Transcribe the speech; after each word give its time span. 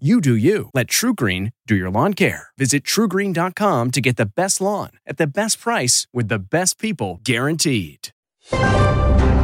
You 0.00 0.20
do 0.20 0.34
you. 0.34 0.70
Let 0.74 0.88
TruGreen 0.88 1.52
do 1.68 1.76
your 1.76 1.88
lawn 1.88 2.14
care. 2.14 2.48
Visit 2.58 2.82
trugreen.com 2.82 3.92
to 3.92 4.00
get 4.00 4.16
the 4.16 4.26
best 4.26 4.60
lawn 4.60 4.90
at 5.06 5.18
the 5.18 5.26
best 5.28 5.60
price 5.60 6.08
with 6.12 6.26
the 6.26 6.40
best 6.40 6.80
people 6.80 7.20
guaranteed. 7.22 8.08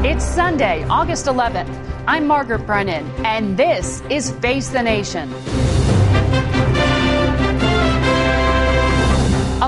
It's 0.03 0.25
Sunday, 0.25 0.83
August 0.89 1.27
11th. 1.27 1.73
I'm 2.09 2.27
Margaret 2.27 2.67
Brennan, 2.67 3.07
and 3.25 3.57
this 3.57 4.03
is 4.11 4.33
Face 4.33 4.71
the 4.71 4.83
Nation. 4.83 5.33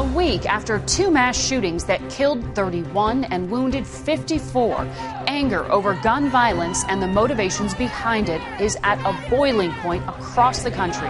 A 0.02 0.14
week 0.16 0.46
after 0.46 0.80
two 0.80 1.12
mass 1.12 1.40
shootings 1.40 1.84
that 1.84 2.00
killed 2.10 2.56
31 2.56 3.22
and 3.22 3.48
wounded 3.48 3.86
54, 3.86 4.84
anger 5.28 5.64
over 5.70 5.94
gun 6.02 6.28
violence 6.28 6.82
and 6.88 7.00
the 7.00 7.06
motivations 7.06 7.72
behind 7.72 8.28
it 8.28 8.42
is 8.60 8.76
at 8.82 8.98
a 9.06 9.30
boiling 9.30 9.70
point 9.74 10.02
across 10.08 10.64
the 10.64 10.72
country. 10.72 11.06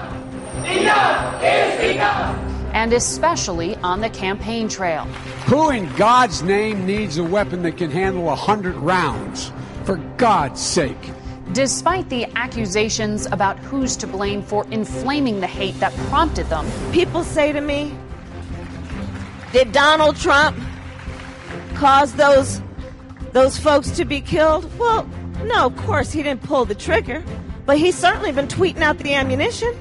Enough 0.70 1.43
is 1.43 1.95
enough! 1.95 2.37
And 2.75 2.93
especially 2.93 3.77
on 3.77 4.03
the 4.03 4.11
campaign 4.11 4.69
trail. 4.69 5.05
Who 5.47 5.70
in 5.70 5.91
God's 5.95 6.43
name 6.43 6.85
needs 6.85 7.17
a 7.17 7.25
weapon 7.25 7.63
that 7.63 7.79
can 7.79 7.91
handle 7.91 8.29
a 8.29 8.37
hundred 8.37 8.75
rounds? 8.75 9.53
For 9.85 9.97
God's 10.19 10.61
sake. 10.61 11.13
Despite 11.55 12.11
the 12.11 12.27
accusations 12.37 13.25
about 13.25 13.59
who's 13.61 13.97
to 13.97 14.07
blame 14.07 14.43
for 14.43 14.67
inflaming 14.70 15.41
the 15.41 15.47
hate 15.47 15.81
that 15.81 15.95
prompted 16.11 16.51
them, 16.51 16.67
people 16.93 17.25
say 17.25 17.53
to 17.53 17.63
me, 17.63 17.95
did 19.53 19.72
Donald 19.72 20.17
Trump 20.17 20.56
cause 21.75 22.14
those 22.14 22.61
those 23.33 23.58
folks 23.58 23.91
to 23.92 24.05
be 24.05 24.20
killed? 24.20 24.70
Well, 24.78 25.08
no, 25.45 25.67
of 25.67 25.77
course 25.77 26.12
he 26.12 26.22
didn't 26.22 26.42
pull 26.42 26.64
the 26.64 26.75
trigger, 26.75 27.22
but 27.67 27.78
he's 27.78 27.97
certainly 27.97 28.33
been 28.33 28.48
tweeting 28.48 28.83
out 28.83 28.98
the 28.98 29.14
ammunition. 29.14 29.75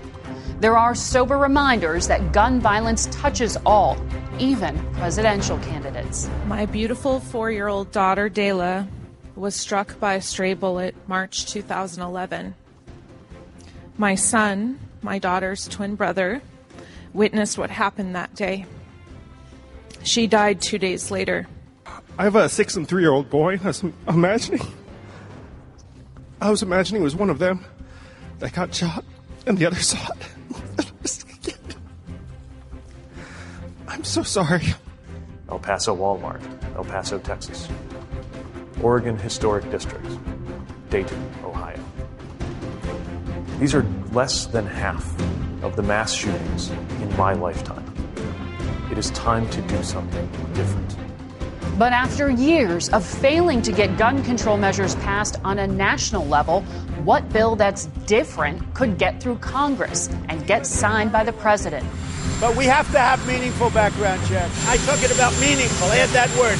There 0.59 0.77
are 0.77 0.93
sober 0.93 1.37
reminders 1.37 2.07
that 2.07 2.33
gun 2.33 2.59
violence 2.59 3.07
touches 3.11 3.57
all, 3.65 3.97
even 4.39 4.77
presidential 4.93 5.57
candidates. 5.59 6.29
My 6.47 6.65
beautiful 6.65 7.19
four 7.19 7.49
year 7.51 7.67
old 7.67 7.91
daughter, 7.91 8.29
Dayla, 8.29 8.87
was 9.35 9.55
struck 9.55 9.99
by 9.99 10.15
a 10.15 10.21
stray 10.21 10.53
bullet 10.53 10.95
March 11.07 11.45
2011. 11.47 12.55
My 13.97 14.15
son, 14.15 14.79
my 15.01 15.17
daughter's 15.19 15.67
twin 15.67 15.95
brother, 15.95 16.41
witnessed 17.13 17.57
what 17.57 17.69
happened 17.69 18.15
that 18.15 18.35
day. 18.35 18.65
She 20.03 20.27
died 20.27 20.61
two 20.61 20.77
days 20.77 21.11
later. 21.11 21.47
I 22.17 22.23
have 22.23 22.35
a 22.35 22.49
six 22.49 22.75
and 22.75 22.87
three 22.87 23.03
year 23.03 23.11
old 23.11 23.29
boy. 23.29 23.59
I 23.63 23.67
was 23.67 23.83
imagining. 24.07 24.61
I 26.41 26.49
was 26.49 26.63
imagining 26.63 27.01
it 27.01 27.05
was 27.05 27.15
one 27.15 27.29
of 27.29 27.39
them 27.39 27.63
that 28.39 28.53
got 28.53 28.73
shot 28.73 29.05
and 29.45 29.57
the 29.57 29.65
other 29.65 29.75
saw 29.79 29.97
it. 30.13 30.27
I'm 33.87 34.03
so 34.03 34.23
sorry. 34.23 34.73
El 35.49 35.59
Paso 35.59 35.95
Walmart, 35.95 36.41
El 36.75 36.85
Paso, 36.85 37.19
Texas. 37.19 37.67
Oregon 38.81 39.17
Historic 39.17 39.69
Districts, 39.69 40.17
Dayton, 40.89 41.31
Ohio. 41.43 41.79
These 43.59 43.75
are 43.75 43.85
less 44.11 44.47
than 44.47 44.65
half 44.65 45.05
of 45.61 45.75
the 45.75 45.83
mass 45.83 46.13
shootings 46.13 46.69
in 46.69 47.15
my 47.15 47.33
lifetime. 47.33 47.90
It 48.91 48.97
is 48.97 49.09
time 49.11 49.49
to 49.51 49.61
do 49.61 49.81
something 49.83 50.27
different. 50.53 50.97
But 51.79 51.93
after 51.93 52.29
years 52.29 52.89
of 52.89 53.05
failing 53.05 53.61
to 53.61 53.71
get 53.71 53.97
gun 53.97 54.21
control 54.21 54.57
measures 54.57 54.95
passed 54.95 55.39
on 55.45 55.59
a 55.59 55.65
national 55.65 56.27
level, 56.27 56.63
what 57.05 57.27
bill 57.29 57.55
that's 57.55 57.85
different 58.05 58.73
could 58.73 58.97
get 58.97 59.23
through 59.23 59.37
Congress 59.37 60.09
and 60.27 60.45
get 60.45 60.67
signed 60.67 61.09
by 61.09 61.23
the 61.23 61.31
president? 61.31 61.87
But 62.41 62.57
we 62.57 62.65
have 62.65 62.91
to 62.91 62.99
have 62.99 63.25
meaningful 63.25 63.69
background 63.69 64.27
checks. 64.27 64.67
I 64.67 64.75
took 64.75 65.01
it 65.01 65.15
about 65.15 65.39
meaningful. 65.39 65.87
Add 65.87 66.09
that 66.09 66.29
word. 66.37 66.59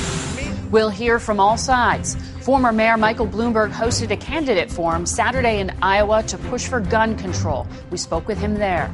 We'll 0.72 0.90
hear 0.90 1.20
from 1.20 1.38
all 1.38 1.58
sides. 1.58 2.16
Former 2.40 2.72
Mayor 2.72 2.96
Michael 2.96 3.28
Bloomberg 3.28 3.74
hosted 3.74 4.10
a 4.10 4.18
candidate 4.18 4.72
forum 4.72 5.06
Saturday 5.06 5.60
in 5.60 5.72
Iowa 5.82 6.24
to 6.24 6.38
push 6.38 6.66
for 6.66 6.80
gun 6.80 7.18
control. 7.18 7.68
We 7.90 7.98
spoke 7.98 8.26
with 8.30 8.38
him 8.38 8.54
there 8.54 8.94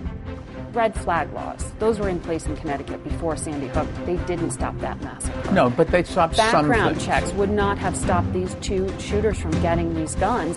red 0.78 0.94
flag 0.94 1.34
laws. 1.34 1.72
Those 1.80 2.00
were 2.00 2.08
in 2.08 2.20
place 2.20 2.46
in 2.46 2.56
Connecticut 2.56 3.04
before 3.04 3.36
Sandy 3.36 3.68
Hook. 3.68 3.88
They 4.06 4.18
didn't 4.28 4.52
stop 4.52 4.78
that 4.80 5.02
massacre. 5.02 5.52
No, 5.52 5.72
but 5.72 5.88
they 5.88 6.04
stopped 6.04 6.38
Background 6.38 7.02
checks 7.02 7.34
would 7.34 7.50
not 7.50 7.80
have 7.80 7.98
stopped 7.98 8.32
these 8.32 8.54
two 8.62 8.88
shooters 9.00 9.40
from 9.40 9.52
getting 9.64 9.96
these 9.96 10.14
guns. 10.16 10.56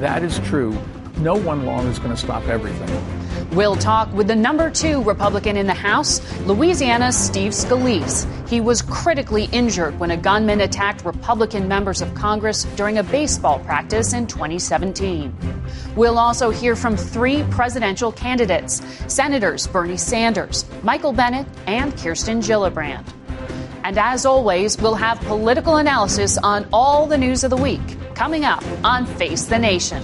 That 0.00 0.24
is 0.24 0.40
true. 0.40 0.76
No 1.18 1.34
one 1.34 1.66
law 1.66 1.84
is 1.86 1.98
going 1.98 2.10
to 2.10 2.16
stop 2.16 2.46
everything. 2.48 2.90
We'll 3.50 3.76
talk 3.76 4.12
with 4.14 4.28
the 4.28 4.34
number 4.34 4.70
two 4.70 5.02
Republican 5.02 5.56
in 5.58 5.66
the 5.66 5.74
House, 5.74 6.20
Louisiana's 6.46 7.16
Steve 7.16 7.52
Scalise. 7.52 8.26
He 8.48 8.60
was 8.62 8.80
critically 8.80 9.44
injured 9.52 9.98
when 10.00 10.10
a 10.10 10.16
gunman 10.16 10.62
attacked 10.62 11.04
Republican 11.04 11.68
members 11.68 12.00
of 12.00 12.14
Congress 12.14 12.64
during 12.76 12.98
a 12.98 13.02
baseball 13.02 13.58
practice 13.60 14.14
in 14.14 14.26
2017. 14.26 15.34
We'll 15.96 16.18
also 16.18 16.50
hear 16.50 16.74
from 16.74 16.96
three 16.96 17.42
presidential 17.50 18.10
candidates 18.10 18.82
Senators 19.06 19.66
Bernie 19.66 19.98
Sanders, 19.98 20.64
Michael 20.82 21.12
Bennet, 21.12 21.46
and 21.66 21.96
Kirsten 21.98 22.40
Gillibrand. 22.40 23.04
And 23.84 23.98
as 23.98 24.24
always, 24.24 24.80
we'll 24.80 24.94
have 24.94 25.20
political 25.20 25.76
analysis 25.76 26.38
on 26.38 26.66
all 26.72 27.06
the 27.06 27.18
news 27.18 27.44
of 27.44 27.50
the 27.50 27.56
week 27.56 27.80
coming 28.14 28.44
up 28.44 28.64
on 28.84 29.04
Face 29.04 29.44
the 29.44 29.58
Nation. 29.58 30.02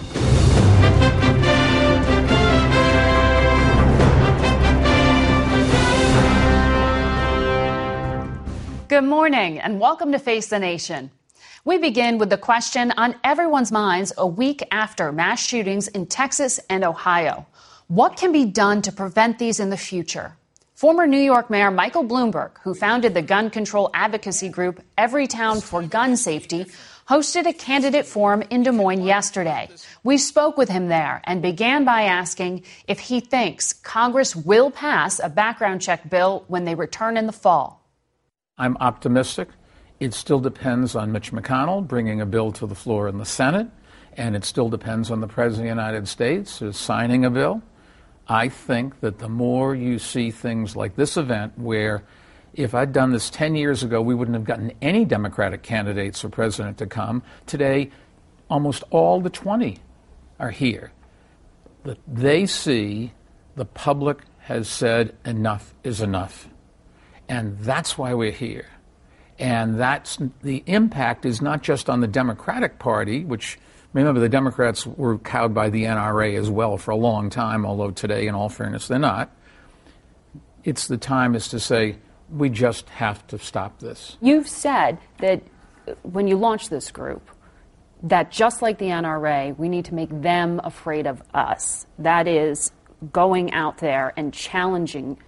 Good 8.88 9.04
morning 9.04 9.59
and 9.59 9.81
welcome 9.81 10.12
to 10.12 10.19
Face 10.19 10.49
the 10.49 10.59
Nation. 10.59 11.10
We 11.62 11.76
begin 11.76 12.16
with 12.16 12.31
the 12.31 12.38
question 12.38 12.91
on 12.93 13.16
everyone's 13.22 13.71
minds 13.71 14.15
a 14.16 14.26
week 14.26 14.66
after 14.71 15.12
mass 15.12 15.44
shootings 15.44 15.88
in 15.88 16.06
Texas 16.06 16.59
and 16.71 16.82
Ohio. 16.82 17.44
What 17.88 18.16
can 18.16 18.32
be 18.32 18.47
done 18.47 18.81
to 18.81 18.91
prevent 18.91 19.38
these 19.38 19.60
in 19.60 19.69
the 19.69 19.76
future? 19.76 20.38
Former 20.75 21.06
New 21.06 21.21
York 21.21 21.50
Mayor 21.50 21.71
Michael 21.71 22.03
Bloomberg, 22.03 22.53
who 22.62 22.72
founded 22.75 23.12
the 23.12 23.21
gun 23.21 23.50
control 23.50 23.91
advocacy 23.93 24.49
group 24.49 24.82
Everytown 24.97 25.62
for 25.62 25.82
Gun 25.82 26.16
Safety, 26.16 26.65
hosted 27.06 27.47
a 27.47 27.53
candidate 27.53 28.06
forum 28.06 28.43
in 28.49 28.62
Des 28.62 28.72
Moines 28.72 29.05
yesterday. 29.05 29.69
We 30.03 30.16
spoke 30.16 30.56
with 30.56 30.70
him 30.70 30.88
there 30.88 31.20
and 31.25 31.43
began 31.43 31.84
by 31.84 32.05
asking 32.05 32.65
if 32.87 33.00
he 33.00 33.20
thinks 33.20 33.75
Congress 33.75 34.34
will 34.34 34.70
pass 34.70 35.20
a 35.22 35.28
background 35.28 35.82
check 35.82 36.09
bill 36.09 36.44
when 36.49 36.65
they 36.65 36.75
return 36.75 37.19
in 37.19 37.26
the 37.26 37.32
fall. 37.32 37.78
I'm 38.58 38.76
optimistic. 38.78 39.48
It 40.00 40.14
still 40.14 40.41
depends 40.41 40.94
on 40.94 41.12
Mitch 41.12 41.32
McConnell 41.32 41.86
bringing 41.86 42.20
a 42.20 42.26
bill 42.26 42.52
to 42.52 42.66
the 42.66 42.75
floor 42.75 43.08
in 43.08 43.19
the 43.19 43.25
Senate, 43.25 43.69
and 44.16 44.34
it 44.37 44.44
still 44.44 44.69
depends 44.69 45.10
on 45.10 45.20
the 45.20 45.28
President 45.28 45.69
of 45.69 45.76
the 45.76 45.82
United 45.82 46.08
States 46.08 46.62
signing 46.72 47.25
a 47.25 47.31
bill. 47.31 47.62
I 48.26 48.49
think 48.49 49.00
that 49.00 49.19
the 49.19 49.28
more 49.28 49.75
you 49.75 49.99
see 49.99 50.31
things 50.31 50.76
like 50.76 50.96
this 50.96 51.16
event, 51.16 51.58
where 51.58 52.02
if 52.52 52.75
I'd 52.75 52.93
done 52.93 53.12
this 53.12 53.31
10 53.31 53.55
years 53.55 53.82
ago, 53.82 54.02
we 54.02 54.14
wouldn't 54.14 54.34
have 54.34 54.44
gotten 54.44 54.72
any 54.82 55.04
Democratic 55.04 55.62
candidates 55.62 56.20
for 56.20 56.28
president 56.28 56.78
to 56.78 56.87
come. 56.87 57.22
Today, 57.46 57.90
almost 58.50 58.82
all 58.90 59.20
the 59.20 59.31
20 59.31 59.78
are 60.38 60.50
here. 60.50 60.93
That 61.84 61.99
they 62.06 62.46
see 62.46 63.12
the 63.54 63.64
public 63.64 64.19
has 64.40 64.69
said 64.69 65.16
enough 65.25 65.75
is 65.84 66.00
enough. 66.00 66.49
And 67.28 67.58
that's 67.58 67.98
why 67.98 68.14
we're 68.14 68.32
here. 68.32 68.66
And 69.38 69.78
that's 69.78 70.19
the 70.42 70.62
impact 70.66 71.25
is 71.25 71.40
not 71.40 71.62
just 71.62 71.88
on 71.88 72.00
the 72.00 72.08
Democratic 72.08 72.78
Party, 72.78 73.25
which 73.25 73.58
remember 73.92 74.20
the 74.20 74.28
Democrats 74.28 74.86
were 74.86 75.19
cowed 75.19 75.54
by 75.54 75.70
the 75.70 75.84
NRA 75.84 76.38
as 76.38 76.50
well 76.50 76.76
for 76.76 76.90
a 76.90 76.96
long 76.96 77.30
time, 77.30 77.64
although 77.64 77.90
today, 77.90 78.26
in 78.26 78.34
all 78.34 78.48
fairness, 78.48 78.88
they're 78.88 78.98
not. 78.98 79.30
It's 80.64 80.88
the 80.88 80.96
time 80.96 81.34
is 81.34 81.48
to 81.48 81.60
say 81.60 81.96
we 82.30 82.50
just 82.50 82.88
have 82.90 83.26
to 83.28 83.38
stop 83.38 83.78
this. 83.78 84.16
You've 84.20 84.48
said 84.48 84.98
that 85.19 85.42
when 86.02 86.26
you 86.26 86.36
launched 86.36 86.70
this 86.70 86.90
group, 86.90 87.30
that 88.02 88.30
just 88.30 88.60
like 88.60 88.78
the 88.78 88.86
NRA, 88.86 89.56
we 89.56 89.69
need 89.69 89.86
to 89.86 89.94
make 89.94 90.10
them 90.10 90.60
afraid 90.64 91.06
of 91.06 91.22
us. 91.34 91.86
That 91.98 92.28
is, 92.28 92.72
going 93.12 93.52
out 93.52 93.78
there 93.78 94.12
and 94.16 94.34
challenging 94.34 95.19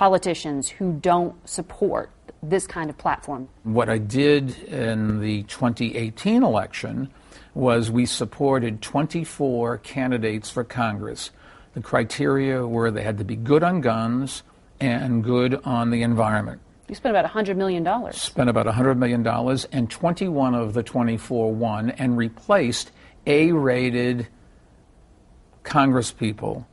politicians 0.00 0.66
who 0.70 0.94
don't 0.94 1.46
support 1.46 2.08
this 2.42 2.66
kind 2.66 2.88
of 2.88 2.96
platform. 2.96 3.46
What 3.64 3.90
I 3.90 3.98
did 3.98 4.56
in 4.62 5.20
the 5.20 5.42
2018 5.42 6.42
election 6.42 7.10
was 7.52 7.90
we 7.90 8.06
supported 8.06 8.80
24 8.80 9.76
candidates 9.76 10.48
for 10.48 10.64
Congress. 10.64 11.32
The 11.74 11.82
criteria 11.82 12.66
were 12.66 12.90
they 12.90 13.02
had 13.02 13.18
to 13.18 13.24
be 13.24 13.36
good 13.36 13.62
on 13.62 13.82
guns 13.82 14.42
and 14.80 15.22
good 15.22 15.60
on 15.66 15.90
the 15.90 16.00
environment. 16.00 16.62
You 16.88 16.94
spent 16.94 17.14
about 17.14 17.30
$100 17.30 17.56
million. 17.56 17.84
Spent 18.14 18.48
about 18.48 18.64
$100 18.64 18.96
million, 18.96 19.26
and 19.70 19.90
21 19.90 20.54
of 20.54 20.72
the 20.72 20.82
24 20.82 21.52
won 21.52 21.90
and 21.90 22.16
replaced 22.16 22.90
A 23.26 23.52
rated 23.52 24.28
Congress 25.62 26.10
people 26.10 26.66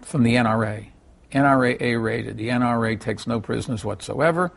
from 0.00 0.22
the 0.22 0.36
NRA. 0.36 0.90
NRA 1.36 1.80
A 1.80 1.96
rated. 1.96 2.38
The 2.38 2.48
NRA 2.48 2.98
takes 2.98 3.26
no 3.26 3.40
prisoners 3.40 3.84
whatsoever, 3.84 4.52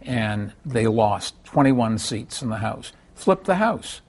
and 0.00 0.52
they 0.64 0.86
lost 0.86 1.34
21 1.44 1.98
seats 1.98 2.42
in 2.42 2.48
the 2.48 2.56
House. 2.56 2.92
Flipped 3.14 3.44
the 3.44 3.56
House. 3.56 4.00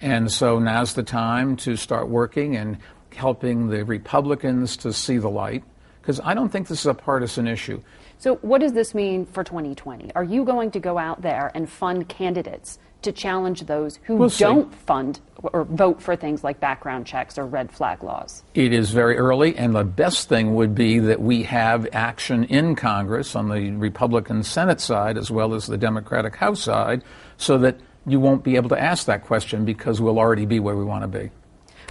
And 0.00 0.30
so 0.30 0.58
now's 0.58 0.94
the 0.94 1.02
time 1.02 1.56
to 1.58 1.76
start 1.76 2.08
working 2.08 2.56
and 2.56 2.78
helping 3.14 3.68
the 3.68 3.84
Republicans 3.84 4.76
to 4.78 4.92
see 4.92 5.18
the 5.18 5.30
light, 5.30 5.64
because 6.00 6.20
I 6.24 6.34
don't 6.34 6.50
think 6.50 6.68
this 6.68 6.80
is 6.80 6.86
a 6.86 6.94
partisan 6.94 7.46
issue. 7.46 7.80
So, 8.18 8.36
what 8.36 8.60
does 8.60 8.72
this 8.72 8.94
mean 8.94 9.26
for 9.26 9.44
2020? 9.44 10.12
Are 10.14 10.24
you 10.24 10.44
going 10.44 10.70
to 10.72 10.80
go 10.80 10.98
out 10.98 11.22
there 11.22 11.50
and 11.54 11.68
fund 11.68 12.08
candidates 12.08 12.78
to 13.04 13.12
challenge 13.12 13.66
those 13.66 13.98
who 14.04 14.16
We'll 14.16 14.28
don't 14.30 14.70
see. 14.72 14.78
fund 14.86 15.20
or 15.52 15.64
vote 15.64 16.02
for 16.02 16.16
things 16.16 16.42
like 16.42 16.58
background 16.60 17.06
checks 17.06 17.38
or 17.38 17.46
red 17.46 17.70
flag 17.70 18.02
laws? 18.02 18.42
It 18.54 18.72
is 18.72 18.90
very 18.90 19.16
early, 19.16 19.56
and 19.56 19.74
the 19.74 19.84
best 19.84 20.28
thing 20.28 20.54
would 20.54 20.74
be 20.74 20.98
that 20.98 21.20
we 21.20 21.42
have 21.44 21.86
action 21.92 22.44
in 22.44 22.74
Congress 22.74 23.36
on 23.36 23.48
the 23.48 23.70
Republican 23.72 24.42
Senate 24.42 24.80
side 24.80 25.16
as 25.16 25.30
well 25.30 25.54
as 25.54 25.66
the 25.66 25.76
Democratic 25.78 26.36
House 26.36 26.60
side 26.62 27.02
so 27.36 27.58
that 27.58 27.76
you 28.06 28.20
won't 28.20 28.42
be 28.44 28.56
able 28.56 28.68
to 28.68 28.80
ask 28.80 29.06
that 29.06 29.24
question 29.24 29.64
because 29.64 30.00
we'll 30.00 30.18
already 30.18 30.46
be 30.46 30.60
where 30.60 30.76
we 30.76 30.84
want 30.84 31.02
to 31.02 31.08
be. 31.08 31.30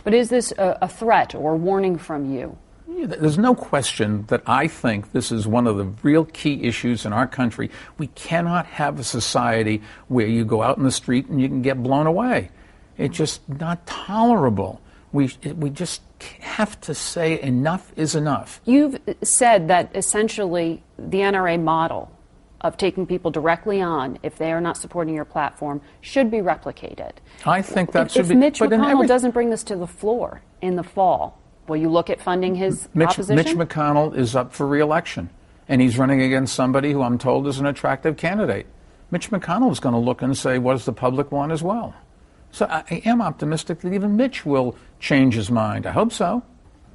But 0.04 0.13
is 0.13 0.30
this 0.30 0.51
a, 0.57 0.77
a 0.81 0.88
threat 0.88 1.33
or 1.33 1.56
warning 1.56 1.98
from 1.98 2.31
you? 2.33 2.57
There's 3.06 3.38
no 3.38 3.56
question 3.56 4.25
that 4.28 4.44
I 4.45 4.68
think 4.68 5.12
this 5.12 5.31
is 5.31 5.48
one 5.48 5.68
of 5.68 5.78
the 5.78 5.86
real 6.04 6.25
key 6.25 6.63
issues 6.63 7.06
in 7.06 7.13
our 7.13 7.28
country. 7.28 7.69
We 7.98 8.07
cannot 8.07 8.66
have 8.66 9.00
a 9.00 9.04
society 9.04 9.81
where 10.07 10.28
you 10.28 10.45
go 10.45 10.62
out 10.63 10.78
in 10.78 10.84
the 10.84 10.92
street 10.92 11.28
and 11.28 11.42
you 11.42 11.48
can 11.48 11.62
get 11.62 11.81
blown 11.81 12.07
away. 12.07 12.50
It's 12.98 13.18
just 13.18 13.48
not 13.50 13.86
tolerable. 13.86 14.81
We, 15.12 15.31
we 15.56 15.69
just 15.69 16.01
have 16.40 16.80
to 16.81 16.95
say 16.95 17.42
enough 17.42 17.92
is 17.95 18.16
enough. 18.16 18.62
You've 18.66 19.00
said 19.22 19.68
that 19.68 19.96
essentially 19.96 20.84
the 20.98 21.19
NRA 21.19 21.62
model 21.62 22.12
of 22.62 22.78
taking 22.78 23.06
people 23.06 23.30
directly 23.30 23.81
on 23.81 24.18
if 24.24 24.38
they 24.38 24.51
are 24.51 24.62
not 24.62 24.78
supporting 24.78 25.13
your 25.13 25.25
platform 25.25 25.81
should 26.00 26.31
be 26.31 26.38
replicated. 26.38 27.12
I 27.46 27.62
think 27.62 27.92
that 27.92 28.07
if, 28.07 28.12
should 28.13 28.22
if 28.22 28.30
be. 28.30 28.36
Mitch 28.36 28.60
McConnell 28.60 28.92
every- 28.92 29.07
doesn't 29.07 29.31
bring 29.31 29.50
this 29.50 29.63
to 29.66 29.75
the 29.75 29.88
floor 29.88 30.42
in 30.62 30.78
the 30.78 30.84
fall, 30.84 31.39
will 31.68 31.77
you 31.77 31.89
look 31.89 32.10
at 32.10 32.21
funding 32.21 32.56
his 32.56 32.88
Mitch, 32.94 33.10
opposition? 33.10 33.36
Mitch 33.36 33.69
McConnell 33.69 34.15
is 34.15 34.36
up 34.36 34.54
for 34.54 34.68
reelection, 34.68 35.30
and 35.68 35.81
he's 35.81 35.98
running 35.98 36.21
against 36.21 36.56
somebody 36.56 36.92
who 36.92 37.01
I'm 37.01 37.18
told 37.18 37.48
is 37.48 37.60
an 37.60 37.65
attractive 37.65 38.18
candidate. 38.18 38.65
Mitch 39.12 39.30
McConnell 39.30 39.71
is 39.71 39.80
going 39.80 39.94
to 39.94 40.00
look 40.00 40.21
and 40.21 40.38
say, 40.38 40.57
what 40.57 40.74
does 40.74 40.86
the 40.86 40.94
public 40.94 41.31
want 41.31 41.51
as 41.51 41.62
well? 41.62 41.94
So 42.51 42.65
I, 42.65 42.83
I 42.89 43.01
am 43.06 43.21
optimistic 43.21 43.80
that 43.81 43.94
even 43.94 44.15
Mitch 44.15 44.45
will 44.45 44.75
change 45.00 45.36
his 45.36 45.51
mind. 45.51 45.86
I 45.86 45.92
hope 45.92 46.12
so. 46.12 46.44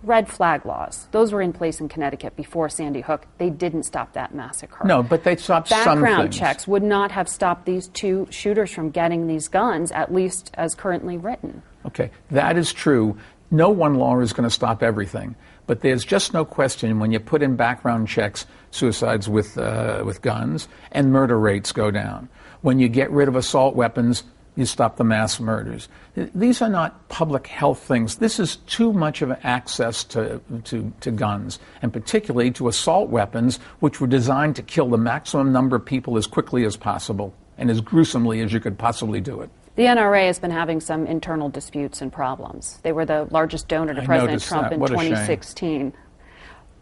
Red 0.04 0.28
flag 0.28 0.64
laws. 0.64 1.08
Those 1.10 1.32
were 1.32 1.42
in 1.42 1.52
place 1.52 1.80
in 1.80 1.88
Connecticut 1.88 2.36
before 2.36 2.68
Sandy 2.68 3.00
Hook. 3.00 3.26
They 3.38 3.50
didn't 3.50 3.82
stop 3.82 4.12
that 4.12 4.32
massacre. 4.32 4.84
No, 4.84 5.02
but 5.02 5.24
they 5.24 5.34
stopped 5.34 5.68
some 5.68 6.02
Background 6.02 6.32
checks 6.32 6.68
would 6.68 6.84
not 6.84 7.10
have 7.10 7.28
stopped 7.28 7.66
these 7.66 7.88
two 7.88 8.28
shooters 8.30 8.70
from 8.70 8.90
getting 8.90 9.26
these 9.26 9.48
guns, 9.48 9.90
at 9.90 10.14
least 10.14 10.52
as 10.54 10.76
currently 10.76 11.16
written. 11.16 11.62
Okay, 11.84 12.12
that 12.30 12.56
is 12.56 12.72
true. 12.72 13.18
No 13.50 13.70
one 13.70 13.94
law 13.94 14.20
is 14.20 14.32
going 14.32 14.48
to 14.48 14.54
stop 14.54 14.82
everything, 14.82 15.34
but 15.66 15.80
there's 15.80 16.04
just 16.04 16.34
no 16.34 16.44
question 16.44 16.98
when 16.98 17.12
you 17.12 17.20
put 17.20 17.42
in 17.42 17.56
background 17.56 18.08
checks, 18.08 18.46
suicides 18.70 19.28
with 19.28 19.56
uh, 19.56 20.02
with 20.04 20.20
guns 20.20 20.68
and 20.92 21.12
murder 21.12 21.38
rates 21.38 21.72
go 21.72 21.90
down. 21.90 22.28
When 22.60 22.78
you 22.78 22.88
get 22.88 23.10
rid 23.10 23.28
of 23.28 23.36
assault 23.36 23.74
weapons, 23.74 24.24
you 24.58 24.66
stop 24.66 24.96
the 24.96 25.04
mass 25.04 25.38
murders. 25.38 25.88
These 26.16 26.60
are 26.60 26.68
not 26.68 27.08
public 27.08 27.46
health 27.46 27.78
things. 27.78 28.16
This 28.16 28.40
is 28.40 28.56
too 28.66 28.92
much 28.92 29.22
of 29.22 29.30
access 29.44 30.02
to, 30.04 30.40
to, 30.64 30.92
to 31.00 31.10
guns, 31.12 31.60
and 31.80 31.92
particularly 31.92 32.50
to 32.52 32.66
assault 32.66 33.08
weapons, 33.08 33.60
which 33.78 34.00
were 34.00 34.08
designed 34.08 34.56
to 34.56 34.62
kill 34.62 34.88
the 34.88 34.98
maximum 34.98 35.52
number 35.52 35.76
of 35.76 35.84
people 35.84 36.16
as 36.16 36.26
quickly 36.26 36.64
as 36.64 36.76
possible 36.76 37.32
and 37.56 37.70
as 37.70 37.80
gruesomely 37.80 38.40
as 38.40 38.52
you 38.52 38.58
could 38.58 38.76
possibly 38.76 39.20
do 39.20 39.40
it. 39.40 39.50
The 39.78 39.84
NRA 39.84 40.26
has 40.26 40.40
been 40.40 40.50
having 40.50 40.80
some 40.80 41.06
internal 41.06 41.48
disputes 41.48 42.02
and 42.02 42.12
problems. 42.12 42.80
They 42.82 42.90
were 42.90 43.04
the 43.04 43.28
largest 43.30 43.68
donor 43.68 43.94
to 43.94 44.02
I 44.02 44.06
President 44.06 44.42
Trump 44.42 44.72
in 44.72 44.80
What 44.80 44.90
a 44.90 44.94
shame. 44.94 45.10
2016. 45.10 45.92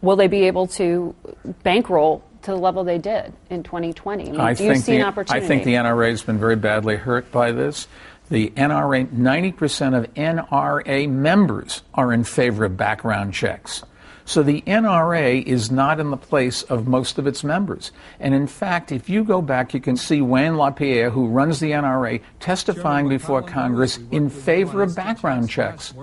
Will 0.01 0.15
they 0.15 0.25
be 0.25 0.45
able 0.45 0.65
to 0.65 1.13
bankroll 1.61 2.23
to 2.41 2.49
the 2.49 2.57
level 2.57 2.83
they 2.83 2.97
did 2.97 3.33
in 3.51 3.61
2020? 3.61 4.23
I 4.23 4.31
mean, 4.31 4.41
I 4.41 4.55
do 4.55 4.63
you 4.63 4.75
see 4.77 4.93
the, 4.93 5.01
an 5.01 5.03
opportunity? 5.03 5.45
I 5.45 5.47
think 5.47 5.63
the 5.63 5.75
NRA 5.75 6.09
has 6.09 6.23
been 6.23 6.39
very 6.39 6.55
badly 6.55 6.95
hurt 6.95 7.31
by 7.31 7.51
this. 7.51 7.87
The 8.31 8.49
NRA, 8.57 9.05
90% 9.05 9.95
of 9.95 10.11
NRA 10.15 11.07
members 11.07 11.83
are 11.93 12.11
in 12.11 12.23
favor 12.23 12.65
of 12.65 12.77
background 12.77 13.35
checks. 13.35 13.83
So 14.27 14.43
the 14.43 14.61
NRA 14.63 15.41
is 15.41 15.71
not 15.71 16.01
in 16.01 16.11
the 16.11 16.17
place 16.17 16.61
of 16.63 16.85
most 16.85 17.17
of 17.17 17.27
its 17.27 17.45
members. 17.45 17.93
And 18.19 18.35
in 18.35 18.45
fact, 18.45 18.91
if 18.91 19.07
you 19.07 19.23
go 19.23 19.41
back, 19.41 19.73
you 19.73 19.79
can 19.79 19.95
see 19.95 20.19
Wayne 20.19 20.57
LaPierre, 20.57 21.09
who 21.09 21.27
runs 21.27 21.61
the 21.61 21.71
NRA, 21.71 22.21
testifying 22.41 23.07
before 23.07 23.41
Congress 23.41 23.97
in 24.11 24.29
favor 24.29 24.83
of 24.83 24.97
background 24.97 25.49
checks 25.49 25.93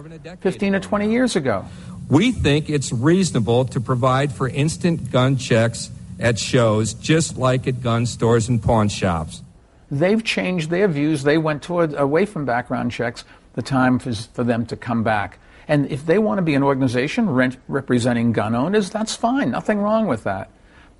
15 0.40 0.74
or 0.74 0.80
20 0.80 1.12
years 1.12 1.36
ago. 1.36 1.66
We 2.08 2.32
think 2.32 2.70
it's 2.70 2.92
reasonable 2.92 3.66
to 3.66 3.78
provide 3.78 4.32
for 4.32 4.48
instant 4.48 5.12
gun 5.12 5.36
checks 5.36 5.90
at 6.18 6.38
shows, 6.38 6.94
just 6.94 7.36
like 7.36 7.68
at 7.68 7.82
gun 7.82 8.06
stores 8.06 8.48
and 8.48 8.62
pawn 8.62 8.88
shops. 8.88 9.42
They've 9.90 10.24
changed 10.24 10.70
their 10.70 10.88
views. 10.88 11.24
They 11.24 11.36
went 11.36 11.62
toward, 11.62 11.92
away 11.92 12.24
from 12.24 12.46
background 12.46 12.90
checks. 12.90 13.22
The 13.52 13.62
time 13.62 13.98
for, 13.98 14.14
for 14.14 14.44
them 14.44 14.64
to 14.66 14.76
come 14.76 15.02
back. 15.02 15.38
And 15.68 15.90
if 15.90 16.04
they 16.06 16.18
want 16.18 16.38
to 16.38 16.42
be 16.42 16.54
an 16.54 16.62
organization 16.62 17.28
rent, 17.30 17.56
representing 17.68 18.32
gun 18.32 18.54
owners, 18.54 18.90
that's 18.90 19.14
fine. 19.14 19.50
Nothing 19.50 19.78
wrong 19.78 20.06
with 20.06 20.24
that. 20.24 20.50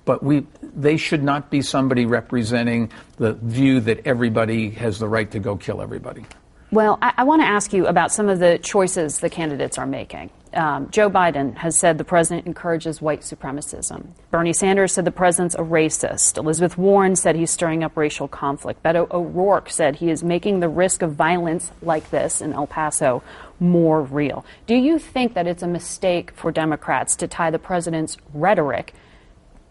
But 0.05 0.21
we, 0.23 0.45
they 0.61 0.97
should 0.97 1.23
not 1.23 1.49
be 1.49 1.61
somebody 1.61 2.05
representing 2.05 2.91
the 3.17 3.33
view 3.33 3.79
that 3.81 4.05
everybody 4.05 4.69
has 4.71 4.99
the 4.99 5.07
right 5.07 5.29
to 5.31 5.39
go 5.39 5.55
kill 5.55 5.81
everybody. 5.81 6.25
Well, 6.71 6.97
I, 7.01 7.13
I 7.17 7.23
want 7.23 7.41
to 7.41 7.47
ask 7.47 7.73
you 7.73 7.87
about 7.87 8.11
some 8.11 8.29
of 8.29 8.39
the 8.39 8.59
choices 8.59 9.19
the 9.19 9.29
candidates 9.29 9.77
are 9.77 9.85
making. 9.85 10.29
Um, 10.55 10.89
Joe 10.89 11.09
Biden 11.09 11.55
has 11.57 11.77
said 11.77 11.97
the 11.97 12.05
president 12.05 12.47
encourages 12.47 13.01
white 13.01 13.21
supremacism. 13.21 14.07
Bernie 14.31 14.53
Sanders 14.53 14.93
said 14.93 15.03
the 15.03 15.11
president's 15.11 15.55
a 15.55 15.59
racist. 15.59 16.37
Elizabeth 16.37 16.77
Warren 16.77 17.17
said 17.17 17.35
he's 17.35 17.51
stirring 17.51 17.83
up 17.83 17.97
racial 17.97 18.29
conflict. 18.29 18.81
Beto 18.81 19.11
O'Rourke 19.11 19.69
said 19.69 19.97
he 19.97 20.09
is 20.09 20.23
making 20.23 20.61
the 20.61 20.69
risk 20.69 21.01
of 21.01 21.13
violence 21.13 21.71
like 21.81 22.09
this 22.09 22.39
in 22.39 22.53
El 22.53 22.67
Paso 22.67 23.21
more 23.59 24.01
real. 24.01 24.45
Do 24.65 24.75
you 24.75 24.97
think 24.97 25.33
that 25.33 25.45
it's 25.45 25.63
a 25.63 25.67
mistake 25.67 26.31
for 26.31 26.51
Democrats 26.51 27.17
to 27.17 27.27
tie 27.27 27.51
the 27.51 27.59
president's 27.59 28.17
rhetoric 28.33 28.93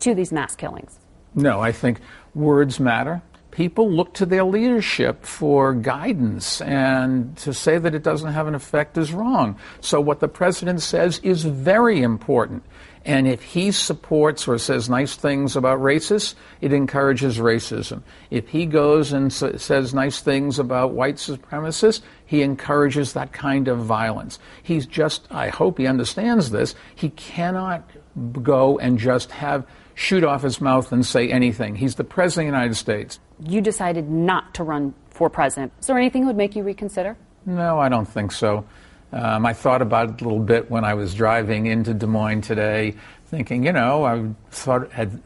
to 0.01 0.15
these 0.15 0.33
mass 0.33 0.55
killings? 0.55 0.99
No, 1.35 1.61
I 1.61 1.73
think 1.73 2.01
words 2.35 2.79
matter. 2.79 3.23
People 3.55 3.89
look 3.89 4.15
to 4.15 4.27
their 4.27 4.43
leadership 4.43 5.25
for 5.25 5.75
guidance, 5.75 6.61
and 6.61 7.37
to 7.37 7.55
say 7.55 7.79
that 7.79 7.95
it 7.95 8.03
doesn't 8.03 8.33
have 8.33 8.49
an 8.49 8.55
effect 8.57 8.99
is 8.99 9.13
wrong. 9.13 9.57
So, 9.81 10.01
what 10.01 10.19
the 10.19 10.27
president 10.27 10.83
says 10.83 11.21
is 11.23 11.45
very 11.45 12.03
important. 12.03 12.65
And 13.05 13.29
if 13.29 13.43
he 13.43 13.71
supports 13.71 14.49
or 14.49 14.59
says 14.59 14.89
nice 14.89 15.15
things 15.15 15.55
about 15.55 15.79
racists, 15.79 16.35
it 16.61 16.73
encourages 16.73 17.39
racism. 17.39 18.03
If 18.29 18.49
he 18.49 18.67
goes 18.67 19.13
and 19.13 19.27
s- 19.27 19.63
says 19.63 19.95
nice 19.95 20.19
things 20.19 20.59
about 20.59 20.91
white 20.93 21.17
supremacists, 21.17 22.01
he 22.27 22.43
encourages 22.43 23.13
that 23.13 23.33
kind 23.33 23.69
of 23.69 23.79
violence. 23.79 24.41
He's 24.65 24.85
just, 24.85 25.29
I 25.31 25.51
hope 25.51 25.79
he 25.79 25.87
understands 25.87 26.51
this, 26.51 26.75
he 26.93 27.11
cannot 27.11 27.89
go 28.43 28.81
and 28.81 28.99
just 28.99 29.31
have 29.31 29.65
shoot 29.95 30.25
off 30.25 30.43
his 30.43 30.61
mouth 30.61 30.91
and 30.91 31.07
say 31.07 31.29
anything. 31.29 31.77
He's 31.77 31.95
the 31.95 32.05
president 32.05 32.49
of 32.49 32.53
the 32.53 32.59
United 32.59 32.75
States. 32.75 33.21
You 33.41 33.61
decided 33.61 34.11
not 34.11 34.55
to 34.55 34.65
run 34.65 34.95
for 35.11 35.31
president. 35.31 35.73
Is 35.81 35.87
there 35.87 35.99
anything 35.99 36.23
that 36.23 36.29
would 36.29 36.37
make 36.37 36.57
you 36.57 36.63
reconsider? 36.63 37.17
No, 37.47 37.79
I 37.79 37.89
don't 37.89 38.07
think 38.07 38.33
so. 38.33 38.65
Um, 39.13 39.47
I 39.47 39.53
thought 39.53 39.81
about 39.81 40.11
it 40.11 40.21
a 40.21 40.25
little 40.25 40.41
bit 40.41 40.71
when 40.71 40.85
I 40.85 40.95
was 40.95 41.15
driving 41.15 41.67
into 41.67 41.95
Des 41.95 42.07
Moines 42.07 42.41
today, 42.41 42.95
thinking, 43.27 43.65
you 43.65 43.73
know, 43.73 44.05
I 44.05 44.29
thought 44.51 44.91
had 44.91 45.21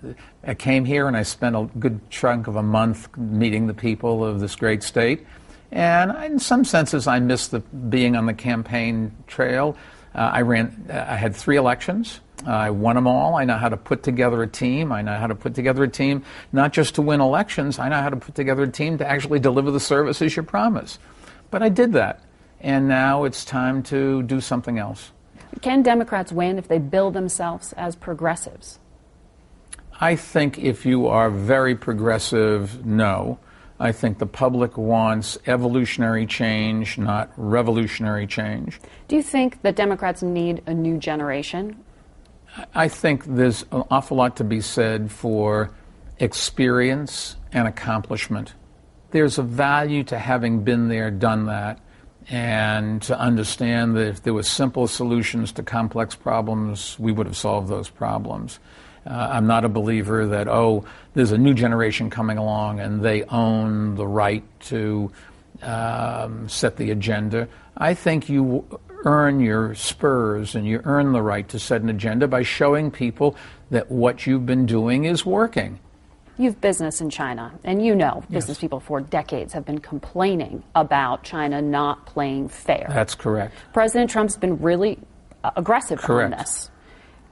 I 0.46 0.54
came 0.54 0.84
here 0.84 1.08
and 1.08 1.16
I 1.16 1.22
spent 1.22 1.56
a 1.56 1.68
good 1.78 2.00
chunk 2.10 2.48
of 2.48 2.56
a 2.56 2.62
month 2.62 3.08
meeting 3.16 3.66
the 3.66 3.74
people 3.74 4.24
of 4.24 4.40
this 4.40 4.56
great 4.56 4.82
state, 4.82 5.26
and 5.72 6.10
in 6.24 6.38
some 6.38 6.64
senses 6.66 7.06
I 7.06 7.18
missed 7.18 7.50
the 7.50 7.60
being 7.60 8.14
on 8.14 8.26
the 8.26 8.34
campaign 8.34 9.12
trail. 9.26 9.74
Uh, 10.14 10.30
I 10.34 10.42
ran. 10.42 10.86
I 10.90 11.16
had 11.16 11.34
three 11.34 11.56
elections. 11.56 12.20
I 12.48 12.70
won 12.70 12.94
them 12.94 13.06
all. 13.06 13.36
I 13.36 13.44
know 13.44 13.58
how 13.58 13.68
to 13.68 13.76
put 13.76 14.02
together 14.02 14.42
a 14.42 14.46
team. 14.46 14.90
I 14.90 15.02
know 15.02 15.16
how 15.16 15.26
to 15.26 15.34
put 15.34 15.54
together 15.54 15.82
a 15.84 15.88
team 15.88 16.24
not 16.52 16.72
just 16.72 16.94
to 16.94 17.02
win 17.02 17.20
elections. 17.20 17.78
I 17.78 17.88
know 17.88 18.00
how 18.00 18.08
to 18.08 18.16
put 18.16 18.34
together 18.34 18.62
a 18.62 18.70
team 18.70 18.98
to 18.98 19.06
actually 19.06 19.38
deliver 19.38 19.70
the 19.70 19.80
services 19.80 20.36
you 20.36 20.42
promise. 20.42 20.98
But 21.50 21.62
I 21.62 21.68
did 21.68 21.92
that, 21.92 22.22
and 22.60 22.88
now 22.88 23.24
it's 23.24 23.44
time 23.44 23.82
to 23.84 24.22
do 24.22 24.40
something 24.40 24.78
else. 24.78 25.12
Can 25.60 25.82
Democrats 25.82 26.32
win 26.32 26.58
if 26.58 26.68
they 26.68 26.78
bill 26.78 27.10
themselves 27.10 27.72
as 27.74 27.96
progressives? 27.96 28.78
I 30.00 30.14
think 30.14 30.58
if 30.58 30.86
you 30.86 31.08
are 31.08 31.30
very 31.30 31.74
progressive, 31.74 32.86
no. 32.86 33.38
I 33.80 33.92
think 33.92 34.18
the 34.18 34.26
public 34.26 34.76
wants 34.76 35.38
evolutionary 35.46 36.26
change, 36.26 36.98
not 36.98 37.30
revolutionary 37.36 38.26
change. 38.26 38.80
Do 39.06 39.16
you 39.16 39.22
think 39.22 39.62
that 39.62 39.76
Democrats 39.76 40.22
need 40.22 40.62
a 40.66 40.74
new 40.74 40.98
generation? 40.98 41.76
I 42.74 42.88
think 42.88 43.24
there's 43.24 43.62
an 43.72 43.84
awful 43.90 44.16
lot 44.16 44.36
to 44.36 44.44
be 44.44 44.60
said 44.60 45.10
for 45.10 45.70
experience 46.18 47.36
and 47.52 47.68
accomplishment. 47.68 48.54
There's 49.10 49.38
a 49.38 49.42
value 49.42 50.04
to 50.04 50.18
having 50.18 50.64
been 50.64 50.88
there, 50.88 51.10
done 51.10 51.46
that, 51.46 51.80
and 52.28 53.00
to 53.02 53.18
understand 53.18 53.96
that 53.96 54.06
if 54.08 54.22
there 54.22 54.34
were 54.34 54.42
simple 54.42 54.86
solutions 54.86 55.52
to 55.52 55.62
complex 55.62 56.14
problems, 56.14 56.98
we 56.98 57.12
would 57.12 57.26
have 57.26 57.36
solved 57.36 57.68
those 57.68 57.88
problems. 57.88 58.58
Uh, 59.06 59.28
I'm 59.32 59.46
not 59.46 59.64
a 59.64 59.68
believer 59.68 60.26
that, 60.26 60.48
oh, 60.48 60.84
there's 61.14 61.32
a 61.32 61.38
new 61.38 61.54
generation 61.54 62.10
coming 62.10 62.36
along 62.36 62.80
and 62.80 63.02
they 63.02 63.22
own 63.24 63.94
the 63.94 64.06
right 64.06 64.44
to 64.60 65.10
um, 65.62 66.48
set 66.48 66.76
the 66.76 66.90
agenda. 66.90 67.48
I 67.76 67.94
think 67.94 68.28
you 68.28 68.66
earn 69.04 69.40
your 69.40 69.74
spurs 69.74 70.54
and 70.54 70.66
you 70.66 70.80
earn 70.84 71.12
the 71.12 71.22
right 71.22 71.48
to 71.48 71.58
set 71.58 71.82
an 71.82 71.88
agenda 71.88 72.28
by 72.28 72.42
showing 72.42 72.90
people 72.90 73.36
that 73.70 73.90
what 73.90 74.26
you've 74.26 74.46
been 74.46 74.66
doing 74.66 75.04
is 75.04 75.24
working. 75.24 75.78
You've 76.36 76.60
business 76.60 77.00
in 77.00 77.10
China, 77.10 77.52
and 77.64 77.84
you 77.84 77.96
know 77.96 78.22
business 78.30 78.56
yes. 78.56 78.60
people 78.60 78.78
for 78.78 79.00
decades 79.00 79.52
have 79.54 79.64
been 79.64 79.80
complaining 79.80 80.62
about 80.76 81.24
China 81.24 81.60
not 81.60 82.06
playing 82.06 82.48
fair. 82.48 82.86
That's 82.88 83.16
correct. 83.16 83.54
President 83.72 84.08
Trump's 84.08 84.36
been 84.36 84.60
really 84.60 85.00
uh, 85.42 85.50
aggressive 85.56 85.98
correct. 85.98 86.32
on 86.32 86.38
this 86.38 86.70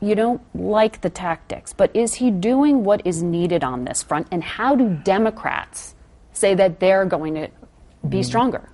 you 0.01 0.15
don't 0.15 0.43
like 0.55 1.01
the 1.01 1.11
tactics, 1.11 1.73
but 1.73 1.95
is 1.95 2.15
he 2.15 2.31
doing 2.31 2.85
what 2.85 3.07
is 3.07 3.23
needed 3.23 3.65
on 3.65 3.85
this 3.85 4.03
front? 4.03 4.27
And 4.31 4.43
how 4.43 4.77
do 4.77 4.89
Democrats 4.89 5.95
say 6.33 6.55
that 6.55 6.81
they're 6.81 7.07
going 7.07 7.35
to 7.35 7.49
be 8.09 8.21
mm. 8.21 8.25
stronger? 8.25 8.69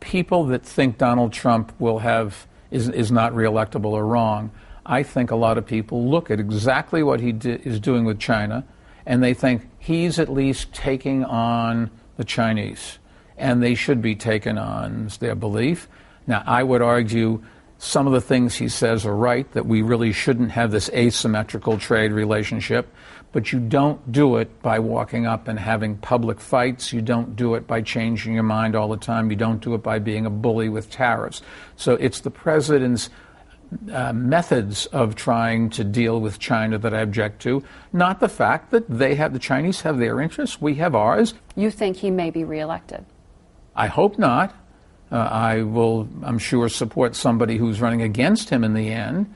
People 0.00 0.44
that 0.46 0.64
think 0.64 0.98
Donald 0.98 1.32
Trump 1.32 1.72
will 1.78 1.98
have 2.00 2.46
is, 2.70 2.88
is 2.88 3.10
not 3.10 3.32
reelectable 3.32 3.96
are 3.96 4.06
wrong. 4.06 4.50
I 4.84 5.02
think 5.02 5.30
a 5.30 5.36
lot 5.36 5.58
of 5.58 5.66
people 5.66 6.08
look 6.08 6.30
at 6.30 6.40
exactly 6.40 7.02
what 7.02 7.20
he 7.20 7.32
di- 7.32 7.60
is 7.64 7.80
doing 7.80 8.04
with 8.04 8.18
China, 8.18 8.64
and 9.04 9.22
they 9.22 9.34
think 9.34 9.68
he's 9.78 10.18
at 10.18 10.28
least 10.28 10.72
taking 10.72 11.24
on 11.24 11.90
the 12.16 12.24
Chinese, 12.24 12.98
and 13.36 13.62
they 13.62 13.74
should 13.74 14.00
be 14.00 14.14
taken 14.14 14.58
on, 14.58 15.10
their 15.20 15.34
belief. 15.34 15.88
Now, 16.26 16.42
I 16.46 16.62
would 16.62 16.82
argue 16.82 17.42
some 17.78 18.06
of 18.08 18.12
the 18.12 18.20
things 18.20 18.56
he 18.56 18.68
says 18.68 19.06
are 19.06 19.14
right, 19.14 19.50
that 19.52 19.66
we 19.66 19.82
really 19.82 20.12
shouldn't 20.12 20.50
have 20.50 20.72
this 20.72 20.90
asymmetrical 20.90 21.78
trade 21.78 22.12
relationship, 22.12 22.92
but 23.30 23.52
you 23.52 23.60
don't 23.60 24.10
do 24.10 24.36
it 24.36 24.62
by 24.62 24.80
walking 24.80 25.26
up 25.26 25.46
and 25.46 25.58
having 25.58 25.96
public 25.96 26.40
fights. 26.40 26.92
You 26.92 27.02
don't 27.02 27.36
do 27.36 27.54
it 27.54 27.66
by 27.66 27.82
changing 27.82 28.34
your 28.34 28.42
mind 28.42 28.74
all 28.74 28.88
the 28.88 28.96
time. 28.96 29.30
You 29.30 29.36
don't 29.36 29.62
do 29.62 29.74
it 29.74 29.82
by 29.82 30.00
being 30.00 30.26
a 30.26 30.30
bully 30.30 30.68
with 30.68 30.90
tariffs. 30.90 31.40
So 31.76 31.94
it's 31.94 32.20
the 32.20 32.30
president's 32.30 33.10
uh, 33.92 34.12
methods 34.12 34.86
of 34.86 35.14
trying 35.14 35.70
to 35.70 35.84
deal 35.84 36.20
with 36.20 36.38
China 36.38 36.78
that 36.78 36.94
I 36.94 37.00
object 37.00 37.42
to, 37.42 37.62
not 37.92 38.18
the 38.18 38.28
fact 38.28 38.70
that 38.70 38.88
they 38.88 39.14
have 39.14 39.32
the 39.32 39.38
Chinese 39.38 39.82
have 39.82 39.98
their 39.98 40.20
interests, 40.20 40.60
we 40.60 40.74
have 40.76 40.94
ours. 40.94 41.34
You 41.54 41.70
think 41.70 41.98
he 41.98 42.10
may 42.10 42.30
be 42.30 42.44
reelected? 42.44 43.04
I 43.76 43.86
hope 43.86 44.18
not. 44.18 44.54
Uh, 45.10 45.16
I 45.16 45.62
will, 45.62 46.08
I'm 46.22 46.38
sure, 46.38 46.68
support 46.68 47.16
somebody 47.16 47.56
who's 47.56 47.80
running 47.80 48.02
against 48.02 48.50
him 48.50 48.64
in 48.64 48.74
the 48.74 48.90
end. 48.90 49.34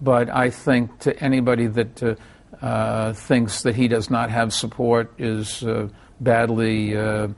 But 0.00 0.28
I 0.28 0.50
think 0.50 0.98
to 1.00 1.18
anybody 1.22 1.66
that 1.66 2.02
uh, 2.02 2.14
uh, 2.60 3.12
thinks 3.12 3.62
that 3.62 3.74
he 3.74 3.88
does 3.88 4.10
not 4.10 4.30
have 4.30 4.52
support 4.52 5.12
is 5.18 5.62
uh, 5.62 5.88
badly 6.20 6.96
uh, 6.96 7.28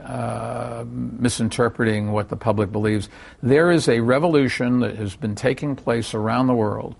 uh, 0.00 0.84
misinterpreting 0.88 2.12
what 2.12 2.28
the 2.28 2.36
public 2.36 2.72
believes. 2.72 3.08
There 3.42 3.70
is 3.70 3.88
a 3.88 4.00
revolution 4.00 4.80
that 4.80 4.96
has 4.96 5.16
been 5.16 5.34
taking 5.34 5.76
place 5.76 6.14
around 6.14 6.46
the 6.46 6.54
world 6.54 6.94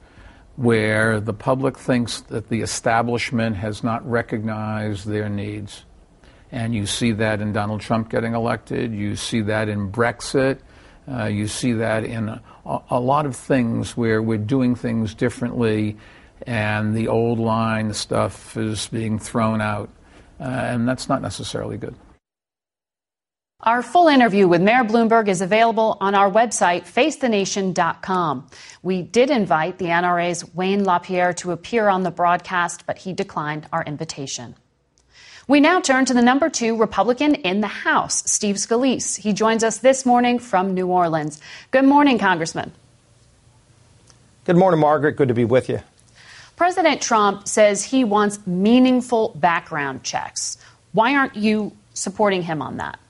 where 0.57 1.19
the 1.19 1.33
public 1.33 1.79
thinks 1.79 2.21
that 2.21 2.49
the 2.51 2.61
establishment 2.61 3.57
has 3.57 3.83
not 3.83 4.09
recognized 4.09 5.07
their 5.07 5.29
needs. 5.29 5.85
And 6.53 6.75
you 6.75 6.87
see 6.87 7.13
that 7.13 7.41
in 7.41 7.53
Donald 7.53 7.81
Trump 7.81 8.11
getting 8.11 8.35
elected. 8.35 8.93
You 8.93 9.17
see 9.17 9.41
that 9.43 9.69
in 9.69 9.91
Brexit. 9.91 10.59
Uh, 11.11 11.25
you 11.25 11.49
see 11.49 11.73
that 11.73 12.05
in 12.05 12.29
a, 12.29 12.43
a, 12.91 13.01
lot 13.01 13.27
of 13.27 13.35
things 13.35 13.97
where 13.97 14.23
we're 14.23 14.39
doing 14.39 14.77
things 14.77 15.15
differently 15.15 15.97
and 16.47 16.95
the 16.95 17.09
old 17.09 17.41
line 17.41 17.93
stuff 17.93 18.57
is 18.57 18.87
being 18.89 19.19
thrown 19.19 19.61
out. 19.61 19.91
Uh, 20.39 20.45
and 20.45 20.87
that's 20.87 21.09
not 21.09 21.23
necessarily 21.23 21.77
good. 21.77 21.95
Our 23.65 23.81
full 23.81 24.09
interview 24.09 24.49
with 24.49 24.61
Mayor 24.61 24.83
Bloomberg 24.83 25.29
is 25.29 25.41
available 25.41 25.97
on 26.01 26.17
our 26.17 26.29
website, 26.29 26.83
facethenation.com. 26.83 28.49
We 28.83 29.03
did 29.03 29.31
invite 29.31 29.79
the 29.79 29.87
NRA's 29.87 30.53
Wayne 30.53 30.83
LaPierre 30.83 31.33
to 31.35 31.53
appear 31.53 31.89
on 31.89 32.03
the 32.03 32.11
broadcast, 32.11 32.87
but 32.87 32.99
he 32.99 33.13
declined 33.13 33.69
our 33.73 33.85
invitation. 33.85 34.57
We 35.49 35.59
now 35.59 35.81
turn 35.81 36.05
to 36.05 36.15
the 36.15 36.23
number 36.23 36.49
two 36.49 36.77
Republican 36.77 37.35
in 37.35 37.61
the 37.61 37.67
House, 37.67 38.23
Steve 38.31 38.57
Scalise. 38.57 39.19
He 39.19 39.33
joins 39.33 39.65
us 39.65 39.79
this 39.79 40.07
morning 40.07 40.39
from 40.39 40.75
New 40.75 40.87
Orleans. 40.87 41.41
Good 41.73 41.85
morning, 41.85 42.19
Congressman. 42.19 42.73
Good 44.45 44.57
morning, 44.57 44.81
Margaret. 44.81 45.17
Good 45.17 45.29
to 45.29 45.35
be 45.35 45.45
with 45.45 45.69
you. 45.69 45.81
President 46.55 47.03
Trump 47.03 47.49
says 47.49 47.83
he 47.83 48.05
wants 48.05 48.47
meaningful 48.47 49.33
background 49.35 50.05
checks. 50.05 50.59
Why 50.93 51.17
aren't 51.17 51.35
you 51.35 51.73
supporting 51.93 52.43
him 52.43 52.63
on 52.63 52.77
that? 52.77 53.01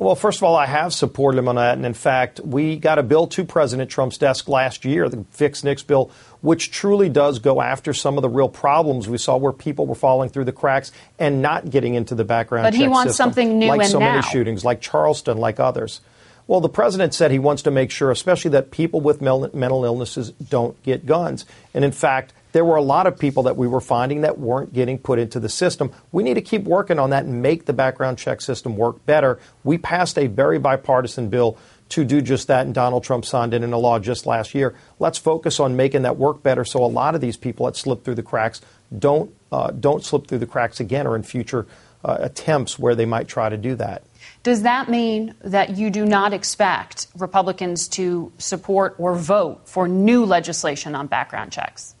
Well, 0.00 0.14
first 0.14 0.38
of 0.38 0.44
all, 0.44 0.56
I 0.56 0.64
have 0.64 0.94
supported 0.94 1.36
him 1.36 1.46
on 1.46 1.56
that. 1.56 1.76
And 1.76 1.84
in 1.84 1.92
fact, 1.92 2.40
we 2.40 2.76
got 2.76 2.98
a 2.98 3.02
bill 3.02 3.26
to 3.28 3.44
President 3.44 3.90
Trump's 3.90 4.16
desk 4.16 4.48
last 4.48 4.86
year, 4.86 5.10
the 5.10 5.26
Fix 5.30 5.62
NICS 5.62 5.82
bill, 5.82 6.10
which 6.40 6.70
truly 6.70 7.10
does 7.10 7.38
go 7.38 7.60
after 7.60 7.92
some 7.92 8.16
of 8.16 8.22
the 8.22 8.28
real 8.30 8.48
problems 8.48 9.10
we 9.10 9.18
saw 9.18 9.36
where 9.36 9.52
people 9.52 9.84
were 9.84 9.94
falling 9.94 10.30
through 10.30 10.46
the 10.46 10.52
cracks 10.52 10.90
and 11.18 11.42
not 11.42 11.68
getting 11.68 11.92
into 11.92 12.14
the 12.14 12.24
background 12.24 12.64
but 12.64 12.70
check 12.70 12.80
he 12.80 12.88
wants 12.88 13.10
system, 13.10 13.26
something 13.26 13.58
new 13.58 13.68
like 13.68 13.84
so 13.84 13.98
now. 13.98 14.12
many 14.12 14.22
shootings, 14.22 14.64
like 14.64 14.80
Charleston, 14.80 15.36
like 15.36 15.60
others. 15.60 16.00
Well, 16.46 16.62
the 16.62 16.70
president 16.70 17.12
said 17.12 17.30
he 17.30 17.38
wants 17.38 17.60
to 17.64 17.70
make 17.70 17.90
sure, 17.90 18.10
especially 18.10 18.52
that 18.52 18.70
people 18.70 19.02
with 19.02 19.20
mental 19.20 19.84
illnesses 19.84 20.30
don't 20.30 20.82
get 20.82 21.04
guns. 21.04 21.44
And 21.74 21.84
in 21.84 21.92
fact, 21.92 22.32
there 22.52 22.64
were 22.64 22.76
a 22.76 22.82
lot 22.82 23.06
of 23.06 23.18
people 23.18 23.44
that 23.44 23.56
we 23.56 23.66
were 23.66 23.80
finding 23.80 24.22
that 24.22 24.38
weren't 24.38 24.72
getting 24.72 24.98
put 24.98 25.18
into 25.18 25.40
the 25.40 25.48
system. 25.48 25.92
We 26.12 26.22
need 26.22 26.34
to 26.34 26.42
keep 26.42 26.64
working 26.64 26.98
on 26.98 27.10
that 27.10 27.24
and 27.24 27.42
make 27.42 27.66
the 27.66 27.72
background 27.72 28.18
check 28.18 28.40
system 28.40 28.76
work 28.76 29.04
better. 29.06 29.38
We 29.64 29.78
passed 29.78 30.18
a 30.18 30.26
very 30.26 30.58
bipartisan 30.58 31.28
bill 31.28 31.58
to 31.90 32.04
do 32.04 32.20
just 32.20 32.46
that, 32.48 32.66
and 32.66 32.74
Donald 32.74 33.02
Trump 33.02 33.24
signed 33.24 33.52
it 33.52 33.62
into 33.62 33.76
law 33.76 33.98
just 33.98 34.24
last 34.24 34.54
year. 34.54 34.74
Let's 34.98 35.18
focus 35.18 35.58
on 35.58 35.76
making 35.76 36.02
that 36.02 36.16
work 36.16 36.42
better 36.42 36.64
so 36.64 36.84
a 36.84 36.86
lot 36.86 37.14
of 37.14 37.20
these 37.20 37.36
people 37.36 37.66
that 37.66 37.76
slip 37.76 38.04
through 38.04 38.14
the 38.14 38.22
cracks 38.22 38.60
don't, 38.96 39.34
uh, 39.50 39.72
don't 39.72 40.04
slip 40.04 40.26
through 40.28 40.38
the 40.38 40.46
cracks 40.46 40.80
again 40.80 41.06
or 41.06 41.16
in 41.16 41.22
future 41.22 41.66
uh, 42.04 42.16
attempts 42.20 42.78
where 42.78 42.94
they 42.94 43.06
might 43.06 43.28
try 43.28 43.48
to 43.48 43.56
do 43.56 43.74
that. 43.74 44.04
Does 44.42 44.62
that 44.62 44.88
mean 44.88 45.34
that 45.42 45.76
you 45.76 45.90
do 45.90 46.06
not 46.06 46.32
expect 46.32 47.08
Republicans 47.18 47.88
to 47.88 48.32
support 48.38 48.94
or 48.98 49.14
vote 49.14 49.68
for 49.68 49.86
new 49.86 50.24
legislation 50.24 50.94
on 50.94 51.08
background 51.08 51.52
checks? 51.52 51.94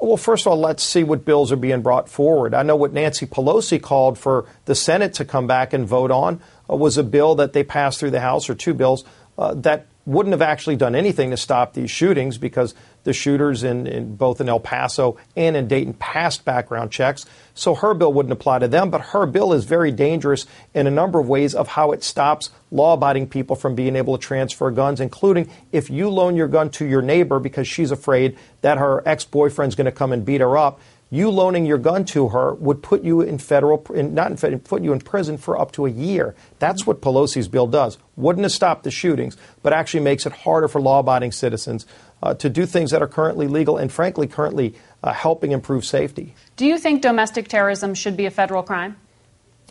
Well, 0.00 0.16
first 0.16 0.46
of 0.46 0.52
all, 0.52 0.60
let's 0.60 0.82
see 0.82 1.02
what 1.02 1.24
bills 1.24 1.50
are 1.50 1.56
being 1.56 1.82
brought 1.82 2.08
forward. 2.08 2.54
I 2.54 2.62
know 2.62 2.76
what 2.76 2.92
Nancy 2.92 3.26
Pelosi 3.26 3.82
called 3.82 4.16
for 4.16 4.46
the 4.64 4.74
Senate 4.74 5.14
to 5.14 5.24
come 5.24 5.46
back 5.46 5.72
and 5.72 5.86
vote 5.86 6.10
on 6.10 6.40
uh, 6.70 6.76
was 6.76 6.98
a 6.98 7.02
bill 7.02 7.34
that 7.36 7.52
they 7.52 7.64
passed 7.64 7.98
through 7.98 8.12
the 8.12 8.20
House, 8.20 8.48
or 8.48 8.54
two 8.54 8.74
bills, 8.74 9.04
uh, 9.36 9.54
that 9.54 9.86
wouldn't 10.06 10.32
have 10.32 10.42
actually 10.42 10.76
done 10.76 10.94
anything 10.94 11.30
to 11.30 11.36
stop 11.36 11.74
these 11.74 11.90
shootings 11.90 12.38
because 12.38 12.74
the 13.08 13.14
shooters 13.14 13.64
in, 13.64 13.86
in, 13.86 14.16
both 14.16 14.38
in 14.38 14.50
El 14.50 14.60
Paso 14.60 15.16
and 15.34 15.56
in 15.56 15.66
Dayton 15.66 15.94
passed 15.94 16.44
background 16.44 16.92
checks. 16.92 17.24
So 17.54 17.74
her 17.74 17.94
bill 17.94 18.12
wouldn't 18.12 18.34
apply 18.34 18.58
to 18.58 18.68
them, 18.68 18.90
but 18.90 19.00
her 19.00 19.24
bill 19.24 19.54
is 19.54 19.64
very 19.64 19.90
dangerous 19.90 20.46
in 20.74 20.86
a 20.86 20.90
number 20.90 21.18
of 21.18 21.26
ways 21.26 21.54
of 21.54 21.68
how 21.68 21.92
it 21.92 22.04
stops 22.04 22.50
law 22.70 22.92
abiding 22.92 23.28
people 23.28 23.56
from 23.56 23.74
being 23.74 23.96
able 23.96 24.18
to 24.18 24.22
transfer 24.22 24.70
guns, 24.70 25.00
including 25.00 25.50
if 25.72 25.88
you 25.88 26.10
loan 26.10 26.36
your 26.36 26.48
gun 26.48 26.68
to 26.68 26.84
your 26.84 27.00
neighbor 27.00 27.40
because 27.40 27.66
she's 27.66 27.90
afraid 27.90 28.36
that 28.60 28.76
her 28.76 29.02
ex 29.08 29.24
boyfriend's 29.24 29.74
going 29.74 29.86
to 29.86 29.92
come 29.92 30.12
and 30.12 30.26
beat 30.26 30.42
her 30.42 30.58
up 30.58 30.78
you 31.10 31.30
loaning 31.30 31.64
your 31.64 31.78
gun 31.78 32.04
to 32.04 32.28
her 32.28 32.54
would 32.54 32.82
put 32.82 33.02
you 33.02 33.22
in 33.22 33.38
federal, 33.38 33.84
in, 33.94 34.12
not 34.14 34.30
in 34.30 34.36
federal, 34.36 34.60
put 34.60 34.82
you 34.82 34.92
in 34.92 35.00
prison 35.00 35.38
for 35.38 35.58
up 35.58 35.72
to 35.72 35.86
a 35.86 35.90
year. 35.90 36.34
That's 36.58 36.86
what 36.86 37.00
Pelosi's 37.00 37.48
bill 37.48 37.66
does. 37.66 37.96
Wouldn't 38.16 38.44
have 38.44 38.52
stopped 38.52 38.84
the 38.84 38.90
shootings, 38.90 39.36
but 39.62 39.72
actually 39.72 40.00
makes 40.00 40.26
it 40.26 40.32
harder 40.32 40.68
for 40.68 40.80
law-abiding 40.80 41.32
citizens 41.32 41.86
uh, 42.22 42.34
to 42.34 42.48
do 42.48 42.66
things 42.66 42.90
that 42.90 43.02
are 43.02 43.08
currently 43.08 43.46
legal 43.46 43.76
and, 43.76 43.92
frankly, 43.92 44.26
currently 44.26 44.74
uh, 45.02 45.12
helping 45.12 45.52
improve 45.52 45.84
safety. 45.84 46.34
Do 46.56 46.66
you 46.66 46.78
think 46.78 47.02
domestic 47.02 47.48
terrorism 47.48 47.94
should 47.94 48.16
be 48.16 48.26
a 48.26 48.30
federal 48.30 48.62
crime? 48.62 48.96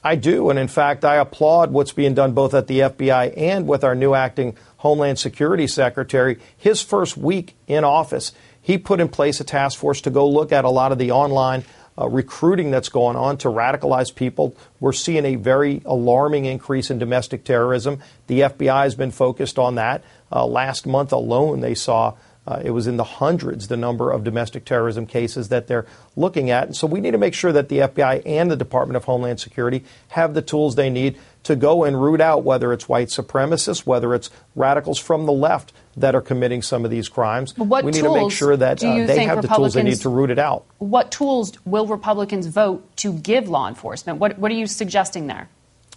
I 0.04 0.16
do, 0.16 0.50
and 0.50 0.60
in 0.60 0.68
fact, 0.68 1.04
I 1.04 1.16
applaud 1.16 1.72
what's 1.72 1.92
being 1.92 2.14
done 2.14 2.34
both 2.34 2.54
at 2.54 2.68
the 2.68 2.80
FBI 2.80 3.34
and 3.36 3.68
with 3.68 3.84
our 3.84 3.96
new 3.96 4.14
acting 4.14 4.56
Homeland 4.78 5.20
Security 5.20 5.68
Secretary. 5.68 6.38
His 6.56 6.82
first 6.82 7.18
week 7.18 7.56
in 7.68 7.84
office, 7.84 8.32
he 8.62 8.78
put 8.78 9.00
in 9.00 9.10
place 9.10 9.40
a 9.40 9.44
task 9.44 9.80
force 9.80 10.02
to 10.02 10.10
go 10.10 10.30
look 10.30 10.52
at 10.52 10.66
a 10.66 10.70
lot 10.70 10.92
of 10.92 10.98
the 10.98 11.12
online 11.12 11.66
uh, 12.00 12.08
recruiting 12.08 12.70
that's 12.70 12.90
going 12.90 13.16
on 13.16 13.38
to 13.40 13.48
radicalize 13.48 14.14
people. 14.14 14.56
We're 14.80 14.94
seeing 14.94 15.26
a 15.26 15.36
very 15.36 15.82
alarming 15.84 16.46
increase 16.46 16.92
in 16.92 17.00
domestic 17.00 17.44
terrorism. 17.44 18.00
The 18.28 18.42
FBI 18.42 18.84
has 18.84 18.96
been 18.96 19.12
focused 19.12 19.58
on 19.58 19.76
that. 19.76 20.04
Uh, 20.32 20.46
last 20.46 20.86
month 20.86 21.12
alone, 21.12 21.62
they 21.62 21.74
saw 21.74 22.14
uh, 22.48 22.62
it 22.64 22.72
was 22.72 22.88
in 22.88 22.96
the 22.96 23.04
hundreds 23.04 23.68
the 23.68 23.76
number 23.76 24.10
of 24.10 24.24
domestic 24.24 24.64
terrorism 24.64 25.06
cases 25.06 25.50
that 25.50 25.68
they're 25.68 25.86
looking 26.16 26.50
at. 26.50 26.68
And 26.68 26.76
so 26.76 26.88
we 26.88 27.02
need 27.02 27.12
to 27.12 27.18
make 27.18 27.34
sure 27.34 27.52
that 27.52 27.68
the 27.68 27.80
FBI 27.80 28.22
and 28.26 28.50
the 28.50 28.56
Department 28.56 28.96
of 28.96 29.04
Homeland 29.04 29.42
Security 29.42 29.84
have 30.10 30.34
the 30.34 30.42
tools 30.42 30.76
they 30.76 30.90
need 30.90 31.20
to 31.44 31.58
go 31.58 31.84
and 31.84 32.02
root 32.02 32.22
out 32.22 32.44
whether 32.44 32.72
it's 32.72 32.88
white 32.88 33.10
supremacists, 33.10 33.86
whether 33.86 34.16
it's 34.16 34.30
radicals 34.56 34.98
from 34.98 35.26
the 35.26 35.34
left 35.34 35.74
that 35.98 36.16
are 36.16 36.22
committing 36.22 36.62
some 36.62 36.86
of 36.86 36.92
these 36.92 37.10
crimes. 37.10 37.58
What 37.58 37.84
we 37.84 37.92
need 37.92 38.04
to 38.04 38.14
make 38.14 38.32
sure 38.32 38.56
that 38.56 38.82
uh, 38.82 39.06
they 39.06 39.26
have 39.26 39.42
the 39.42 39.50
tools 39.50 39.74
they 39.74 39.84
need 39.84 40.00
to 40.02 40.10
root 40.10 40.30
it 40.30 40.40
out. 40.40 40.66
What 40.78 41.12
tools 41.12 41.52
will 41.66 41.86
Republicans 41.86 42.48
vote 42.48 42.96
to 42.98 43.12
give 43.12 43.50
law 43.50 43.68
enforcement? 43.68 44.20
What, 44.20 44.40
what 44.40 44.52
are 44.52 44.56
you 44.56 44.68
suggesting 44.68 45.28
there? 45.28 45.50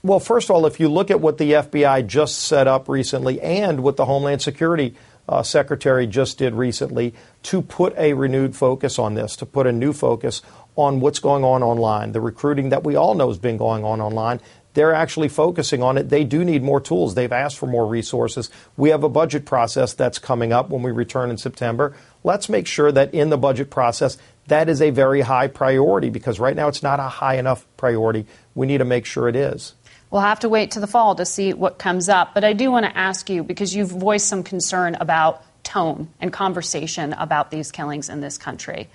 Well, 0.02 0.18
first 0.18 0.48
of 0.48 0.56
all, 0.56 0.64
if 0.64 0.80
you 0.80 0.88
look 0.88 1.10
at 1.10 1.20
what 1.20 1.36
the 1.36 1.52
FBI 1.52 2.06
just 2.06 2.40
set 2.40 2.66
up 2.66 2.88
recently 2.88 3.38
and 3.40 3.82
what 3.82 3.96
the 3.96 4.06
Homeland 4.06 4.40
Security 4.40 4.96
uh, 5.30 5.44
Secretary 5.44 6.08
just 6.08 6.38
did 6.38 6.54
recently, 6.54 7.14
to 7.44 7.62
put 7.62 7.96
a 7.96 8.12
renewed 8.14 8.56
focus 8.56 8.98
on 8.98 9.14
this, 9.14 9.36
to 9.36 9.46
put 9.46 9.66
a 9.66 9.72
new 9.72 9.92
focus 9.92 10.42
on 10.74 10.98
what's 10.98 11.20
going 11.20 11.44
on 11.44 11.62
online, 11.62 12.12
the 12.12 12.20
recruiting 12.20 12.70
that 12.70 12.82
we 12.82 12.96
all 12.96 13.14
know 13.14 13.28
has 13.28 13.38
been 13.38 13.56
going 13.56 13.84
on 13.84 14.00
online, 14.00 14.40
they're 14.74 14.94
actually 14.94 15.28
focusing 15.28 15.82
on 15.82 15.98
it. 15.98 16.08
They 16.08 16.24
do 16.24 16.44
need 16.44 16.62
more 16.62 16.80
tools. 16.80 17.14
They've 17.14 17.32
asked 17.32 17.58
for 17.58 17.66
more 17.66 17.86
resources. 17.86 18.50
We 18.76 18.90
have 18.90 19.04
a 19.04 19.08
budget 19.08 19.44
process 19.44 19.94
that's 19.94 20.18
coming 20.18 20.52
up 20.52 20.70
when 20.70 20.82
we 20.82 20.90
return 20.90 21.30
in 21.30 21.38
September. 21.38 21.94
Let's 22.22 22.48
make 22.48 22.66
sure 22.66 22.92
that 22.92 23.14
in 23.14 23.30
the 23.30 23.38
budget 23.38 23.70
process, 23.70 24.18
that 24.46 24.68
is 24.68 24.82
a 24.82 24.90
very 24.90 25.22
high 25.22 25.48
priority 25.48 26.10
because 26.10 26.40
right 26.40 26.56
now 26.56 26.68
it's 26.68 26.82
not 26.82 27.00
a 27.00 27.04
high 27.04 27.36
enough 27.36 27.66
priority. 27.76 28.26
We 28.54 28.66
need 28.66 28.78
to 28.78 28.84
make 28.84 29.06
sure 29.06 29.28
it 29.28 29.36
is. 29.36 29.74
We'll 30.10 30.22
have 30.22 30.40
to 30.40 30.48
wait 30.48 30.72
to 30.72 30.80
the 30.80 30.86
fall 30.86 31.14
to 31.14 31.24
see 31.24 31.52
what 31.52 31.78
comes 31.78 32.08
up. 32.08 32.34
But 32.34 32.42
I 32.42 32.52
do 32.52 32.70
want 32.70 32.84
to 32.84 32.96
ask 32.96 33.30
you 33.30 33.44
because 33.44 33.74
you've 33.74 33.90
voiced 33.90 34.26
some 34.26 34.42
concern 34.42 34.96
about 34.96 35.44
tone 35.62 36.08
and 36.20 36.32
conversation 36.32 37.12
about 37.12 37.50
these 37.50 37.70
killings 37.70 38.08
in 38.08 38.20
this 38.20 38.36
country. 38.36 38.88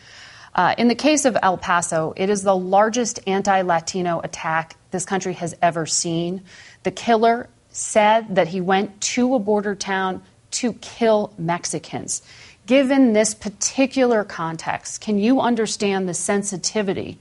Uh, 0.53 0.75
in 0.77 0.87
the 0.87 0.95
case 0.95 1.25
of 1.25 1.37
El 1.41 1.57
Paso, 1.57 2.13
it 2.15 2.29
is 2.29 2.43
the 2.43 2.55
largest 2.55 3.19
anti 3.27 3.61
Latino 3.61 4.19
attack 4.21 4.75
this 4.91 5.05
country 5.05 5.33
has 5.33 5.55
ever 5.61 5.85
seen. 5.85 6.43
The 6.83 6.91
killer 6.91 7.49
said 7.69 8.35
that 8.35 8.47
he 8.49 8.61
went 8.61 9.01
to 9.01 9.35
a 9.35 9.39
border 9.39 9.75
town 9.75 10.21
to 10.51 10.73
kill 10.73 11.33
Mexicans. 11.37 12.21
Given 12.65 13.13
this 13.13 13.33
particular 13.33 14.23
context, 14.23 15.01
can 15.01 15.19
you 15.19 15.39
understand 15.39 16.07
the 16.07 16.13
sensitivity 16.13 17.19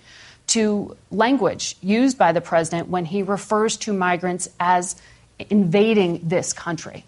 to 0.49 0.97
language 1.11 1.77
used 1.81 2.19
by 2.19 2.33
the 2.33 2.41
president 2.41 2.89
when 2.89 3.05
he 3.05 3.23
refers 3.23 3.77
to 3.79 3.93
migrants 3.93 4.49
as 4.61 4.97
invading 5.51 6.21
this 6.23 6.53
country? 6.53 7.05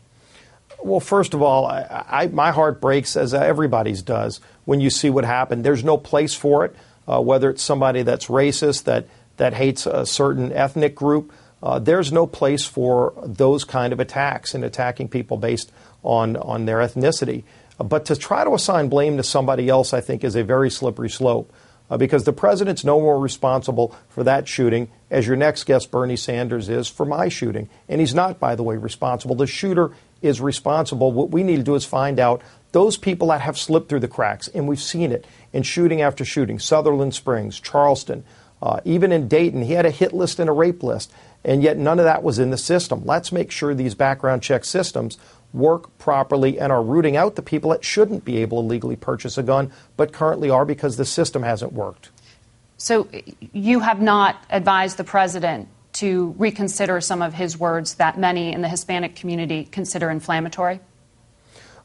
Well, 0.82 1.00
first 1.00 1.34
of 1.34 1.42
all, 1.42 1.66
I, 1.66 2.04
I, 2.08 2.26
my 2.28 2.50
heart 2.50 2.80
breaks, 2.80 3.16
as 3.16 3.34
everybody's 3.34 4.02
does, 4.02 4.40
when 4.64 4.80
you 4.80 4.90
see 4.90 5.10
what 5.10 5.24
happened. 5.24 5.64
There's 5.64 5.84
no 5.84 5.96
place 5.96 6.34
for 6.34 6.64
it, 6.64 6.76
uh, 7.08 7.20
whether 7.20 7.50
it's 7.50 7.62
somebody 7.62 8.02
that's 8.02 8.26
racist, 8.26 8.84
that, 8.84 9.06
that 9.36 9.54
hates 9.54 9.86
a 9.86 10.06
certain 10.06 10.52
ethnic 10.52 10.94
group. 10.94 11.32
Uh, 11.62 11.78
there's 11.78 12.12
no 12.12 12.26
place 12.26 12.64
for 12.66 13.14
those 13.24 13.64
kind 13.64 13.92
of 13.92 14.00
attacks 14.00 14.54
and 14.54 14.64
attacking 14.64 15.08
people 15.08 15.36
based 15.36 15.72
on, 16.02 16.36
on 16.36 16.66
their 16.66 16.78
ethnicity. 16.78 17.42
But 17.78 18.04
to 18.06 18.16
try 18.16 18.44
to 18.44 18.54
assign 18.54 18.88
blame 18.88 19.16
to 19.16 19.22
somebody 19.22 19.68
else, 19.68 19.92
I 19.92 20.00
think, 20.00 20.24
is 20.24 20.36
a 20.36 20.44
very 20.44 20.70
slippery 20.70 21.10
slope. 21.10 21.52
Uh, 21.88 21.96
because 21.96 22.24
the 22.24 22.32
president's 22.32 22.84
no 22.84 23.00
more 23.00 23.18
responsible 23.20 23.94
for 24.08 24.24
that 24.24 24.48
shooting 24.48 24.88
as 25.10 25.26
your 25.26 25.36
next 25.36 25.64
guest, 25.64 25.90
Bernie 25.90 26.16
Sanders, 26.16 26.68
is 26.68 26.88
for 26.88 27.06
my 27.06 27.28
shooting. 27.28 27.68
And 27.88 28.00
he's 28.00 28.14
not, 28.14 28.40
by 28.40 28.56
the 28.56 28.64
way, 28.64 28.76
responsible. 28.76 29.36
The 29.36 29.46
shooter 29.46 29.92
is 30.20 30.40
responsible. 30.40 31.12
What 31.12 31.30
we 31.30 31.42
need 31.42 31.56
to 31.56 31.62
do 31.62 31.76
is 31.76 31.84
find 31.84 32.18
out 32.18 32.42
those 32.72 32.96
people 32.96 33.28
that 33.28 33.40
have 33.40 33.56
slipped 33.56 33.88
through 33.88 34.00
the 34.00 34.08
cracks, 34.08 34.48
and 34.48 34.66
we've 34.66 34.80
seen 34.82 35.12
it 35.12 35.26
in 35.52 35.62
shooting 35.62 36.02
after 36.02 36.24
shooting 36.24 36.58
Sutherland 36.58 37.14
Springs, 37.14 37.60
Charleston, 37.60 38.24
uh, 38.60 38.80
even 38.84 39.12
in 39.12 39.28
Dayton, 39.28 39.62
he 39.62 39.74
had 39.74 39.86
a 39.86 39.90
hit 39.90 40.12
list 40.12 40.38
and 40.38 40.48
a 40.48 40.52
rape 40.52 40.82
list, 40.82 41.12
and 41.44 41.62
yet 41.62 41.76
none 41.76 41.98
of 41.98 42.04
that 42.04 42.22
was 42.22 42.38
in 42.38 42.50
the 42.50 42.58
system. 42.58 43.02
Let's 43.04 43.30
make 43.30 43.50
sure 43.50 43.74
these 43.74 43.94
background 43.94 44.42
check 44.42 44.64
systems 44.64 45.18
work 45.56 45.96
properly 45.98 46.58
and 46.60 46.70
are 46.70 46.82
rooting 46.82 47.16
out 47.16 47.34
the 47.34 47.42
people 47.42 47.70
that 47.70 47.84
shouldn't 47.84 48.24
be 48.24 48.38
able 48.38 48.62
to 48.62 48.68
legally 48.68 48.96
purchase 48.96 49.38
a 49.38 49.42
gun, 49.42 49.72
but 49.96 50.12
currently 50.12 50.50
are 50.50 50.64
because 50.64 50.96
the 50.96 51.04
system 51.04 51.42
hasn't 51.42 51.72
worked. 51.72 52.10
So 52.76 53.08
you 53.52 53.80
have 53.80 54.00
not 54.00 54.44
advised 54.50 54.98
the 54.98 55.04
president 55.04 55.68
to 55.96 56.34
reconsider 56.36 57.00
some 57.00 57.22
of 57.22 57.32
his 57.32 57.58
words 57.58 57.94
that 57.94 58.18
many 58.18 58.52
in 58.52 58.60
the 58.60 58.68
Hispanic 58.68 59.16
community 59.16 59.64
consider 59.64 60.10
inflammatory? 60.10 60.78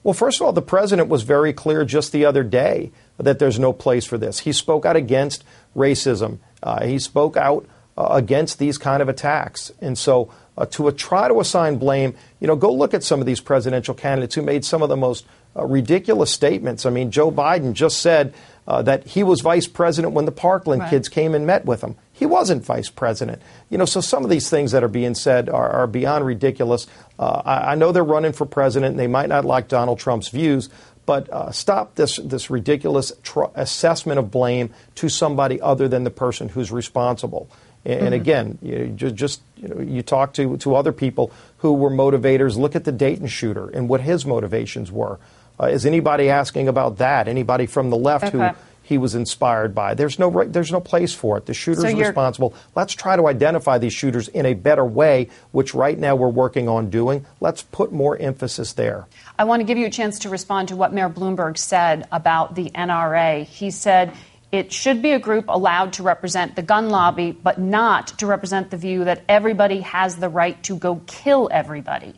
Well, 0.04 0.14
first 0.14 0.42
of 0.42 0.46
all, 0.46 0.52
the 0.52 0.62
president 0.62 1.08
was 1.08 1.24
very 1.24 1.54
clear 1.54 1.86
just 1.86 2.12
the 2.12 2.26
other 2.26 2.44
day 2.44 2.92
that 3.18 3.40
there's 3.40 3.58
no 3.60 3.72
place 3.72 4.04
for 4.04 4.18
this. 4.18 4.40
He 4.40 4.52
spoke 4.52 4.86
out 4.86 4.98
against 4.98 5.46
racism. 5.76 6.40
Uh, 6.62 6.86
he 6.86 7.00
spoke 7.00 7.38
out 7.38 7.66
uh, 7.98 8.08
against 8.12 8.60
these 8.60 8.78
kind 8.78 9.02
of 9.02 9.08
attacks. 9.08 9.72
And 9.80 9.98
so 9.98 10.34
uh, 10.62 10.66
to 10.68 10.88
uh, 10.88 10.92
try 10.96 11.28
to 11.28 11.40
assign 11.40 11.78
blame, 11.78 12.14
you 12.40 12.46
know, 12.46 12.56
go 12.56 12.72
look 12.72 12.94
at 12.94 13.04
some 13.04 13.20
of 13.20 13.26
these 13.26 13.42
presidential 13.42 13.96
candidates 13.96 14.36
who 14.36 14.44
made 14.44 14.64
some 14.64 14.84
of 14.84 14.90
the 14.90 14.98
most 14.98 15.26
uh, 15.56 15.66
ridiculous 15.66 16.32
statements. 16.32 16.86
I 16.86 16.92
mean, 16.92 17.10
Joe 17.10 17.32
Biden 17.32 17.74
just 17.74 18.00
said 18.00 18.36
uh, 18.68 18.84
that 18.84 19.08
he 19.08 19.24
was 19.24 19.42
vice 19.42 19.68
president 19.68 20.14
when 20.14 20.26
the 20.26 20.32
Parkland 20.32 20.84
right. 20.84 20.90
kids 20.92 21.10
came 21.10 21.34
and 21.34 21.48
met 21.48 21.66
with 21.66 21.82
him. 21.82 21.96
He 22.14 22.28
wasn't 22.28 22.64
vice 22.64 22.92
president. 22.92 23.42
You 23.72 23.80
know, 23.80 23.86
so 23.86 24.02
some 24.02 24.24
of 24.24 24.30
these 24.30 24.52
things 24.52 24.72
that 24.72 24.84
are 24.84 24.88
being 24.88 25.16
said 25.16 25.50
are, 25.50 25.68
are 25.68 25.88
beyond 25.88 26.28
ridiculous. 26.28 26.86
Uh, 27.18 27.42
I, 27.44 27.72
I, 27.72 27.76
know 27.76 27.92
they're 27.92 28.04
running 28.04 28.32
for 28.32 28.46
president 28.46 28.92
and 28.92 29.00
they 29.00 29.08
might 29.08 29.30
not 29.30 29.44
like 29.44 29.68
Donald 29.68 29.98
Trump's 29.98 30.30
views, 30.30 30.70
but 31.08 31.28
uh, 31.32 31.52
stop 31.52 31.96
this, 31.96 32.18
this 32.18 32.52
ridiculous 32.52 33.12
tr- 33.24 33.46
assessment 33.56 34.20
of 34.20 34.30
blame 34.30 34.72
to 34.96 35.10
somebody 35.10 35.60
other 35.60 35.88
than 35.88 36.04
the 36.04 36.12
person 36.12 36.50
who's 36.50 36.72
responsible. 36.72 37.50
And, 37.84 38.02
mm-hmm. 38.02 38.14
again, 38.14 38.58
you 38.62 38.88
just, 38.96 39.16
just 39.16 39.42
you, 39.58 39.68
know, 39.68 39.82
you 39.82 40.02
talk 40.02 40.34
to, 40.34 40.58
to 40.58 40.76
other 40.76 40.92
people 40.92 41.32
who 41.58 41.74
were 41.74 41.90
motivators. 41.90 42.58
Look 42.58 42.76
at 42.76 42.84
the 42.84 42.92
Dayton 42.92 43.28
shooter 43.28 43.70
and 43.70 43.90
what 43.90 44.02
his 44.02 44.26
motivations 44.26 44.92
were. 44.92 45.20
Uh, 45.60 45.68
is 45.68 45.86
anybody 45.86 46.30
asking 46.30 46.68
about 46.68 46.98
that? 46.98 47.28
Anybody 47.28 47.66
from 47.66 47.90
the 47.90 47.98
left 47.98 48.26
okay. 48.26 48.38
who 48.38 48.56
he 48.92 48.98
was 48.98 49.16
inspired 49.16 49.74
by. 49.74 49.94
There's 49.94 50.20
no 50.20 50.44
there's 50.44 50.72
no 50.72 50.82
place 50.82 51.14
for 51.14 51.38
it. 51.38 51.46
The 51.46 51.54
shooter's 51.54 51.90
so 51.90 51.98
responsible. 51.98 52.54
Let's 52.76 52.94
try 52.94 53.16
to 53.16 53.28
identify 53.28 53.78
these 53.78 53.94
shooters 53.94 54.28
in 54.28 54.46
a 54.46 54.54
better 54.54 54.84
way, 54.84 55.30
which 55.52 55.74
right 55.74 55.98
now 55.98 56.16
we're 56.16 56.28
working 56.28 56.68
on 56.68 56.90
doing. 56.90 57.26
Let's 57.40 57.62
put 57.62 57.94
more 57.94 58.18
emphasis 58.18 58.74
there. 58.74 59.08
I 59.40 59.46
want 59.46 59.62
to 59.62 59.64
give 59.64 59.78
you 59.78 59.86
a 59.86 59.92
chance 59.92 60.20
to 60.20 60.30
respond 60.30 60.68
to 60.70 60.76
what 60.76 60.94
Mayor 60.94 61.10
Bloomberg 61.10 61.58
said 61.58 62.06
about 62.12 62.56
the 62.56 62.70
NRA. 62.72 63.46
He 63.46 63.72
said 63.72 64.14
it 64.52 64.74
should 64.74 65.02
be 65.02 65.12
a 65.12 65.20
group 65.20 65.46
allowed 65.48 65.94
to 65.94 66.04
represent 66.04 66.56
the 66.56 66.62
gun 66.62 66.90
lobby, 66.90 67.32
but 67.32 67.60
not 67.60 68.08
to 68.20 68.26
represent 68.26 68.70
the 68.70 68.78
view 68.78 69.06
that 69.06 69.24
everybody 69.30 69.82
has 69.82 70.18
the 70.18 70.30
right 70.30 70.62
to 70.64 70.76
go 70.76 71.02
kill 71.08 71.50
everybody. 71.52 72.14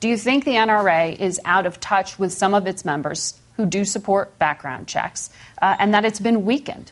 Do 0.00 0.08
you 0.08 0.16
think 0.16 0.44
the 0.44 0.52
NRA 0.52 1.18
is 1.18 1.40
out 1.44 1.66
of 1.66 1.80
touch 1.80 2.18
with 2.18 2.32
some 2.32 2.54
of 2.54 2.66
its 2.66 2.84
members 2.84 3.38
who 3.56 3.66
do 3.66 3.84
support 3.84 4.38
background 4.38 4.88
checks, 4.88 5.30
uh, 5.60 5.76
and 5.78 5.94
that 5.94 6.04
it's 6.04 6.20
been 6.20 6.44
weakened? 6.44 6.90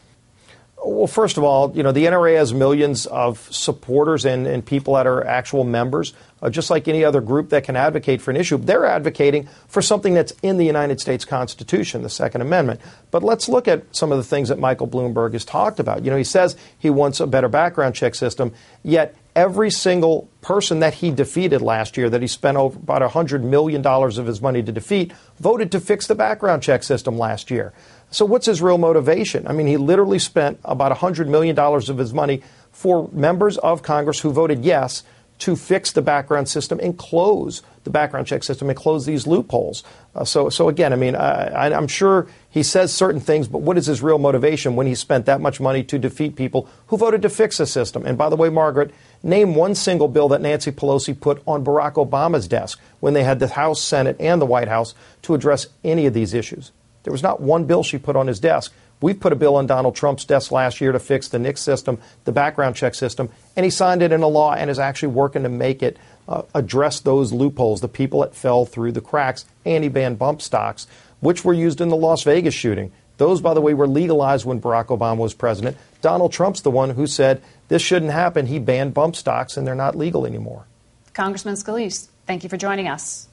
Well, 0.84 1.06
first 1.06 1.36
of 1.36 1.44
all, 1.44 1.72
you 1.76 1.82
know, 1.82 1.92
the 1.92 2.06
NRA 2.06 2.36
has 2.36 2.52
millions 2.52 3.06
of 3.06 3.38
supporters 3.52 4.24
and, 4.24 4.46
and 4.46 4.64
people 4.64 4.94
that 4.94 5.06
are 5.06 5.24
actual 5.24 5.64
members, 5.64 6.12
uh, 6.42 6.50
just 6.50 6.70
like 6.70 6.88
any 6.88 7.04
other 7.04 7.20
group 7.20 7.50
that 7.50 7.64
can 7.64 7.76
advocate 7.76 8.20
for 8.20 8.30
an 8.30 8.36
issue. 8.36 8.58
They're 8.58 8.84
advocating 8.84 9.48
for 9.68 9.80
something 9.80 10.12
that's 10.12 10.32
in 10.42 10.56
the 10.58 10.66
United 10.66 11.00
States 11.00 11.24
Constitution, 11.24 12.02
the 12.02 12.10
Second 12.10 12.40
Amendment. 12.40 12.80
But 13.10 13.22
let's 13.22 13.48
look 13.48 13.68
at 13.68 13.84
some 13.94 14.10
of 14.10 14.18
the 14.18 14.24
things 14.24 14.48
that 14.48 14.58
Michael 14.58 14.88
Bloomberg 14.88 15.32
has 15.32 15.44
talked 15.44 15.78
about. 15.78 16.04
You 16.04 16.10
know, 16.10 16.16
he 16.16 16.24
says 16.24 16.56
he 16.78 16.90
wants 16.90 17.20
a 17.20 17.26
better 17.26 17.48
background 17.48 17.94
check 17.94 18.14
system, 18.14 18.52
yet 18.82 19.14
every 19.34 19.70
single 19.70 20.28
person 20.40 20.80
that 20.80 20.94
he 20.94 21.10
defeated 21.10 21.62
last 21.62 21.96
year, 21.96 22.10
that 22.10 22.20
he 22.20 22.26
spent 22.28 22.56
over 22.56 22.78
about 22.78 23.08
$100 23.08 23.42
million 23.42 23.86
of 23.86 24.26
his 24.26 24.42
money 24.42 24.62
to 24.62 24.72
defeat, 24.72 25.12
voted 25.38 25.72
to 25.72 25.80
fix 25.80 26.06
the 26.06 26.14
background 26.14 26.62
check 26.62 26.82
system 26.82 27.16
last 27.16 27.50
year. 27.50 27.72
So, 28.10 28.26
what's 28.26 28.44
his 28.44 28.60
real 28.60 28.76
motivation? 28.76 29.46
I 29.46 29.52
mean, 29.52 29.66
he 29.66 29.78
literally 29.78 30.18
spent 30.18 30.60
about 30.64 30.94
$100 30.96 31.28
million 31.28 31.58
of 31.58 31.98
his 31.98 32.12
money 32.12 32.42
for 32.70 33.08
members 33.12 33.56
of 33.58 33.82
Congress 33.82 34.20
who 34.20 34.32
voted 34.32 34.64
yes 34.64 35.02
to 35.38 35.56
fix 35.56 35.92
the 35.92 36.02
background 36.02 36.48
system 36.48 36.78
and 36.80 36.96
close 36.96 37.62
the 37.84 37.90
background 37.90 38.26
check 38.26 38.44
system 38.44 38.68
and 38.68 38.78
close 38.78 39.06
these 39.06 39.26
loopholes. 39.26 39.82
Uh, 40.14 40.24
so, 40.24 40.48
so 40.48 40.68
again, 40.68 40.92
I 40.92 40.96
mean, 40.96 41.16
I, 41.16 41.74
I'm 41.74 41.88
sure 41.88 42.28
he 42.48 42.62
says 42.62 42.92
certain 42.92 43.20
things, 43.20 43.48
but 43.48 43.62
what 43.62 43.76
is 43.76 43.86
his 43.86 44.02
real 44.02 44.18
motivation 44.18 44.76
when 44.76 44.86
he 44.86 44.94
spent 44.94 45.26
that 45.26 45.40
much 45.40 45.58
money 45.58 45.82
to 45.84 45.98
defeat 45.98 46.36
people 46.36 46.68
who 46.86 46.96
voted 46.96 47.22
to 47.22 47.28
fix 47.28 47.58
the 47.58 47.66
system? 47.66 48.06
And 48.06 48.16
by 48.16 48.28
the 48.28 48.36
way, 48.36 48.50
Margaret, 48.50 48.92
name 49.22 49.54
one 49.54 49.74
single 49.74 50.06
bill 50.06 50.28
that 50.28 50.40
Nancy 50.40 50.70
Pelosi 50.70 51.18
put 51.18 51.42
on 51.46 51.64
Barack 51.64 51.94
Obama's 51.94 52.46
desk 52.46 52.78
when 53.00 53.14
they 53.14 53.24
had 53.24 53.40
the 53.40 53.48
House, 53.48 53.82
Senate, 53.82 54.16
and 54.20 54.40
the 54.40 54.46
White 54.46 54.68
House 54.68 54.94
to 55.22 55.34
address 55.34 55.66
any 55.82 56.06
of 56.06 56.14
these 56.14 56.34
issues. 56.34 56.70
There 57.02 57.12
was 57.12 57.22
not 57.22 57.40
one 57.40 57.64
bill 57.64 57.82
she 57.82 57.98
put 57.98 58.14
on 58.14 58.28
his 58.28 58.38
desk. 58.38 58.72
We 59.02 59.12
put 59.14 59.32
a 59.32 59.36
bill 59.36 59.56
on 59.56 59.66
Donald 59.66 59.96
Trump's 59.96 60.24
desk 60.24 60.52
last 60.52 60.80
year 60.80 60.92
to 60.92 60.98
fix 60.98 61.28
the 61.28 61.38
NICS 61.38 61.60
system, 61.60 61.98
the 62.24 62.32
background 62.32 62.76
check 62.76 62.94
system, 62.94 63.28
and 63.56 63.64
he 63.64 63.70
signed 63.70 64.00
it 64.00 64.12
into 64.12 64.28
law 64.28 64.54
and 64.54 64.70
is 64.70 64.78
actually 64.78 65.08
working 65.08 65.42
to 65.42 65.48
make 65.48 65.82
it 65.82 65.98
uh, 66.28 66.42
address 66.54 67.00
those 67.00 67.32
loopholes, 67.32 67.80
the 67.80 67.88
people 67.88 68.20
that 68.20 68.34
fell 68.34 68.64
through 68.64 68.92
the 68.92 69.00
cracks, 69.00 69.44
and 69.66 69.82
he 69.82 69.90
banned 69.90 70.18
bump 70.18 70.40
stocks, 70.40 70.86
which 71.20 71.44
were 71.44 71.52
used 71.52 71.80
in 71.80 71.88
the 71.88 71.96
Las 71.96 72.22
Vegas 72.22 72.54
shooting. 72.54 72.92
Those, 73.18 73.40
by 73.40 73.54
the 73.54 73.60
way, 73.60 73.74
were 73.74 73.88
legalized 73.88 74.46
when 74.46 74.60
Barack 74.60 74.86
Obama 74.86 75.18
was 75.18 75.34
president. 75.34 75.76
Donald 76.00 76.32
Trump's 76.32 76.62
the 76.62 76.70
one 76.70 76.90
who 76.90 77.06
said 77.06 77.42
this 77.68 77.82
shouldn't 77.82 78.12
happen. 78.12 78.46
He 78.46 78.58
banned 78.58 78.94
bump 78.94 79.16
stocks 79.16 79.56
and 79.56 79.66
they're 79.66 79.74
not 79.74 79.96
legal 79.96 80.26
anymore. 80.26 80.66
Congressman 81.12 81.54
Scalise, 81.54 82.08
thank 82.26 82.42
you 82.42 82.48
for 82.48 82.56
joining 82.56 82.88
us. 82.88 83.28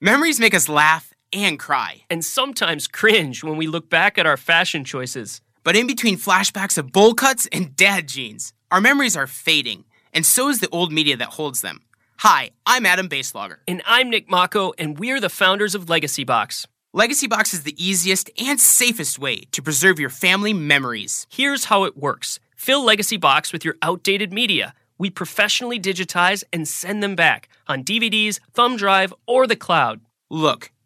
Memories 0.00 0.38
make 0.38 0.54
us 0.54 0.68
laugh 0.68 1.07
and 1.32 1.58
cry. 1.58 2.02
And 2.10 2.24
sometimes 2.24 2.86
cringe 2.86 3.42
when 3.42 3.56
we 3.56 3.66
look 3.66 3.88
back 3.88 4.18
at 4.18 4.26
our 4.26 4.36
fashion 4.36 4.84
choices. 4.84 5.40
But 5.64 5.76
in 5.76 5.86
between 5.86 6.16
flashbacks 6.16 6.78
of 6.78 6.92
bowl 6.92 7.14
cuts 7.14 7.46
and 7.52 7.74
dad 7.76 8.08
jeans, 8.08 8.52
our 8.70 8.80
memories 8.80 9.16
are 9.16 9.26
fading, 9.26 9.84
and 10.12 10.24
so 10.26 10.48
is 10.48 10.60
the 10.60 10.68
old 10.70 10.92
media 10.92 11.16
that 11.16 11.28
holds 11.30 11.60
them. 11.60 11.82
Hi, 12.18 12.50
I'm 12.66 12.84
Adam 12.84 13.08
Boeselager. 13.08 13.58
And 13.68 13.80
I'm 13.86 14.10
Nick 14.10 14.28
Mako, 14.28 14.72
and 14.76 14.98
we're 14.98 15.20
the 15.20 15.28
founders 15.28 15.74
of 15.74 15.88
Legacy 15.88 16.24
Box. 16.24 16.66
Legacy 16.92 17.26
Box 17.26 17.54
is 17.54 17.62
the 17.62 17.76
easiest 17.76 18.30
and 18.40 18.58
safest 18.58 19.18
way 19.18 19.42
to 19.52 19.62
preserve 19.62 20.00
your 20.00 20.10
family 20.10 20.52
memories. 20.52 21.26
Here's 21.30 21.66
how 21.66 21.84
it 21.84 21.96
works 21.96 22.40
fill 22.56 22.84
Legacy 22.84 23.16
Box 23.16 23.52
with 23.52 23.64
your 23.64 23.76
outdated 23.82 24.32
media. 24.32 24.74
We 24.98 25.10
professionally 25.10 25.78
digitize 25.78 26.42
and 26.52 26.66
send 26.66 27.02
them 27.02 27.14
back 27.14 27.48
on 27.68 27.84
DVDs, 27.84 28.40
thumb 28.52 28.76
drive, 28.76 29.14
or 29.26 29.46
the 29.46 29.54
cloud. 29.54 30.00
Look, 30.28 30.72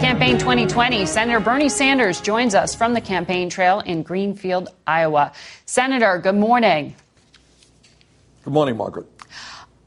Campaign 0.00 0.38
2020, 0.38 1.06
Senator 1.06 1.40
Bernie 1.40 1.68
Sanders 1.68 2.20
joins 2.20 2.54
us 2.54 2.72
from 2.72 2.94
the 2.94 3.00
campaign 3.00 3.50
trail 3.50 3.80
in 3.80 4.04
Greenfield, 4.04 4.68
Iowa. 4.86 5.32
Senator, 5.66 6.18
good 6.18 6.36
morning. 6.36 6.94
Good 8.44 8.52
morning, 8.52 8.76
Margaret. 8.76 9.06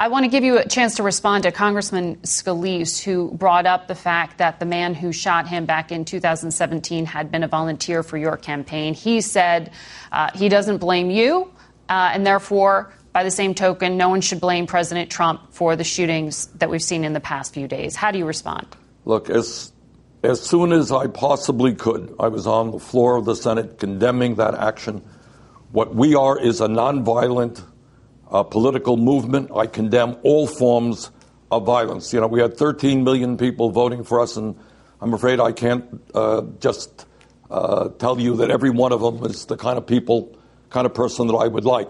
I 0.01 0.09
want 0.09 0.25
to 0.25 0.29
give 0.29 0.43
you 0.43 0.57
a 0.57 0.67
chance 0.67 0.95
to 0.95 1.03
respond 1.03 1.43
to 1.43 1.51
Congressman 1.51 2.17
Scalise, 2.23 3.01
who 3.01 3.31
brought 3.31 3.65
up 3.65 3.87
the 3.87 3.95
fact 3.95 4.39
that 4.39 4.59
the 4.59 4.65
man 4.65 4.95
who 4.95 5.13
shot 5.13 5.47
him 5.47 5.65
back 5.65 5.93
in 5.93 6.03
2017 6.03 7.05
had 7.05 7.31
been 7.31 7.43
a 7.43 7.47
volunteer 7.47 8.03
for 8.03 8.17
your 8.17 8.35
campaign. 8.35 8.93
He 8.93 9.21
said 9.21 9.71
uh, 10.11 10.31
he 10.35 10.49
doesn't 10.49 10.79
blame 10.79 11.09
you, 11.09 11.53
uh, 11.87 12.11
and 12.13 12.27
therefore, 12.27 12.93
by 13.13 13.23
the 13.23 13.31
same 13.31 13.55
token, 13.55 13.95
no 13.95 14.09
one 14.09 14.19
should 14.19 14.41
blame 14.41 14.67
President 14.67 15.09
Trump 15.09 15.53
for 15.53 15.77
the 15.77 15.85
shootings 15.85 16.47
that 16.55 16.69
we've 16.69 16.83
seen 16.83 17.05
in 17.05 17.13
the 17.13 17.21
past 17.21 17.53
few 17.53 17.67
days. 17.67 17.95
How 17.95 18.11
do 18.11 18.17
you 18.17 18.25
respond? 18.25 18.67
Look, 19.05 19.29
as 19.29 19.70
as 20.23 20.41
soon 20.41 20.71
as 20.71 20.91
I 20.91 21.07
possibly 21.07 21.73
could, 21.73 22.13
I 22.19 22.27
was 22.27 22.45
on 22.45 22.71
the 22.71 22.79
floor 22.79 23.15
of 23.15 23.25
the 23.25 23.35
Senate 23.35 23.79
condemning 23.79 24.35
that 24.35 24.53
action. 24.53 25.01
What 25.71 25.95
we 25.95 26.15
are 26.15 26.39
is 26.39 26.61
a 26.61 26.67
nonviolent 26.67 27.63
uh, 28.29 28.43
political 28.43 28.97
movement. 28.97 29.51
I 29.55 29.65
condemn 29.65 30.17
all 30.23 30.45
forms 30.45 31.09
of 31.51 31.65
violence. 31.65 32.13
You 32.13 32.21
know, 32.21 32.27
we 32.27 32.39
had 32.39 32.55
13 32.55 33.03
million 33.03 33.35
people 33.37 33.71
voting 33.71 34.03
for 34.03 34.21
us, 34.21 34.37
and 34.37 34.55
I'm 35.01 35.13
afraid 35.13 35.39
I 35.39 35.51
can't 35.53 35.85
uh, 36.13 36.43
just 36.59 37.05
uh, 37.49 37.89
tell 37.89 38.19
you 38.19 38.37
that 38.37 38.51
every 38.51 38.69
one 38.69 38.91
of 38.91 39.01
them 39.01 39.25
is 39.25 39.45
the 39.45 39.57
kind 39.57 39.77
of 39.77 39.87
people, 39.87 40.37
kind 40.69 40.85
of 40.85 40.93
person 40.93 41.27
that 41.27 41.35
I 41.35 41.47
would 41.47 41.65
like. 41.65 41.89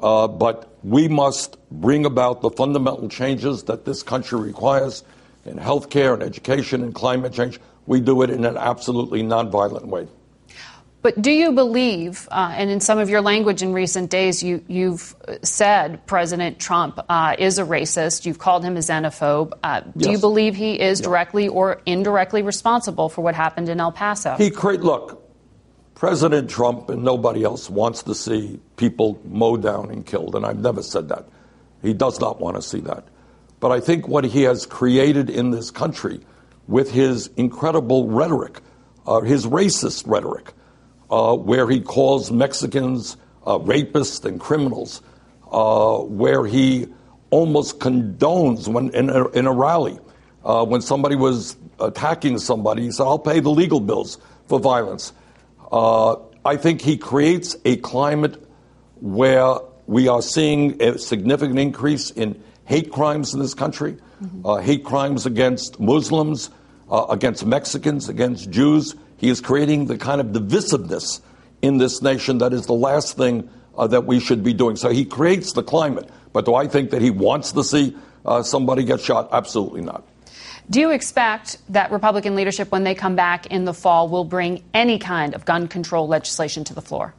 Uh, 0.00 0.26
but 0.26 0.74
we 0.82 1.06
must 1.06 1.58
bring 1.70 2.06
about 2.06 2.40
the 2.40 2.50
fundamental 2.50 3.08
changes 3.08 3.64
that 3.64 3.84
this 3.84 4.02
country 4.02 4.40
requires 4.40 5.04
in 5.48 5.58
healthcare 5.58 6.14
and 6.14 6.22
education 6.22 6.82
and 6.82 6.94
climate 6.94 7.32
change. 7.32 7.60
We 7.86 8.00
do 8.00 8.22
it 8.22 8.30
in 8.30 8.44
an 8.44 8.56
absolutely 8.56 9.22
nonviolent 9.22 9.86
way. 9.86 10.08
But 11.00 11.22
do 11.22 11.30
you 11.30 11.52
believe, 11.52 12.28
uh, 12.30 12.52
and 12.56 12.70
in 12.70 12.80
some 12.80 12.98
of 12.98 13.08
your 13.08 13.20
language 13.20 13.62
in 13.62 13.72
recent 13.72 14.10
days, 14.10 14.42
you, 14.42 14.64
have 14.68 15.14
said 15.42 16.04
President 16.06 16.58
Trump 16.58 16.98
uh, 17.08 17.36
is 17.38 17.58
a 17.58 17.62
racist, 17.62 18.26
you've 18.26 18.40
called 18.40 18.64
him 18.64 18.76
a 18.76 18.80
xenophobe. 18.80 19.52
Uh, 19.62 19.80
do 19.80 19.92
yes. 19.96 20.12
you 20.12 20.18
believe 20.18 20.56
he 20.56 20.78
is 20.78 21.00
directly 21.00 21.46
or 21.46 21.80
indirectly 21.86 22.42
responsible 22.42 23.08
for 23.08 23.22
what 23.22 23.36
happened 23.36 23.68
in 23.68 23.78
El 23.78 23.92
Paso? 23.92 24.34
He 24.36 24.50
create, 24.50 24.80
look, 24.80 25.22
President 25.94 26.50
Trump 26.50 26.90
and 26.90 27.04
nobody 27.04 27.44
else 27.44 27.70
wants 27.70 28.02
to 28.04 28.14
see 28.14 28.60
people 28.76 29.20
mowed 29.24 29.62
down 29.62 29.90
and 29.90 30.04
killed, 30.04 30.34
and 30.34 30.44
I've 30.44 30.60
never 30.60 30.82
said 30.82 31.08
that. 31.10 31.28
He 31.80 31.94
does 31.94 32.20
not 32.20 32.40
want 32.40 32.56
to 32.56 32.62
see 32.62 32.80
that. 32.80 33.04
But 33.60 33.72
I 33.72 33.80
think 33.80 34.06
what 34.06 34.24
he 34.24 34.42
has 34.42 34.66
created 34.66 35.30
in 35.30 35.50
this 35.50 35.70
country 35.70 36.20
with 36.66 36.90
his 36.90 37.28
incredible 37.36 38.08
rhetoric, 38.08 38.60
uh, 39.06 39.20
his 39.20 39.46
racist 39.46 40.06
rhetoric, 40.06 40.52
uh, 41.10 41.34
where 41.36 41.68
he 41.68 41.80
calls 41.80 42.30
Mexicans 42.30 43.16
uh, 43.46 43.58
rapists 43.58 44.24
and 44.24 44.38
criminals, 44.38 45.02
uh, 45.50 45.98
where 45.98 46.44
he 46.44 46.86
almost 47.30 47.78
condones 47.78 48.68
when 48.68 48.90
in 48.90 49.10
a, 49.10 49.28
in 49.28 49.46
a 49.46 49.52
rally 49.52 49.98
uh, 50.44 50.64
when 50.64 50.80
somebody 50.80 51.16
was 51.16 51.56
attacking 51.80 52.38
somebody, 52.38 52.82
he 52.82 52.90
said, 52.90 53.04
"I'll 53.04 53.18
pay 53.18 53.40
the 53.40 53.50
legal 53.50 53.80
bills 53.80 54.18
for 54.46 54.58
violence." 54.58 55.12
Uh, 55.70 56.16
I 56.44 56.56
think 56.56 56.80
he 56.80 56.96
creates 56.96 57.56
a 57.64 57.76
climate 57.76 58.42
where 59.00 59.56
we 59.86 60.08
are 60.08 60.22
seeing 60.22 60.80
a 60.82 60.98
significant 60.98 61.58
increase 61.58 62.10
in 62.10 62.42
hate 62.68 62.92
crimes 62.92 63.32
in 63.32 63.40
this 63.40 63.54
country, 63.54 63.96
mm-hmm. 64.22 64.46
uh, 64.46 64.56
hate 64.56 64.84
crimes 64.84 65.24
against 65.24 65.80
Muslims, 65.80 66.50
uh, 66.90 67.06
against 67.08 67.46
Mexicans, 67.46 68.10
against 68.10 68.50
Jews. 68.50 68.94
He 69.16 69.30
is 69.30 69.40
creating 69.40 69.86
the 69.86 69.96
kind 69.96 70.20
of 70.20 70.28
divisiveness 70.28 71.22
in 71.62 71.78
this 71.78 72.02
nation 72.02 72.38
that 72.38 72.52
is 72.52 72.66
the 72.66 72.74
last 72.74 73.16
thing 73.16 73.48
uh, 73.76 73.86
that 73.86 74.04
we 74.04 74.20
should 74.20 74.44
be 74.44 74.52
doing. 74.52 74.76
So 74.76 74.90
he 74.90 75.06
creates 75.06 75.54
the 75.54 75.62
climate. 75.62 76.10
But 76.34 76.44
do 76.44 76.54
I 76.54 76.66
think 76.68 76.90
that 76.90 77.00
he 77.00 77.10
wants 77.10 77.52
to 77.52 77.64
see 77.64 77.96
uh, 78.26 78.42
somebody 78.42 78.84
get 78.84 79.00
shot? 79.00 79.30
Absolutely 79.32 79.80
not. 79.80 80.04
Do 80.68 80.80
you 80.80 80.90
expect 80.90 81.56
that 81.70 81.90
Republican 81.90 82.34
leadership, 82.34 82.70
when 82.70 82.84
they 82.84 82.94
come 82.94 83.16
back 83.16 83.46
in 83.46 83.64
the 83.64 83.72
fall, 83.72 84.10
will 84.10 84.24
bring 84.24 84.62
any 84.74 84.98
kind 84.98 85.34
of 85.34 85.46
gun 85.46 85.68
control 85.68 86.06
legislation 86.06 86.64
to 86.64 86.74
the 86.74 86.82
floor? 86.82 87.14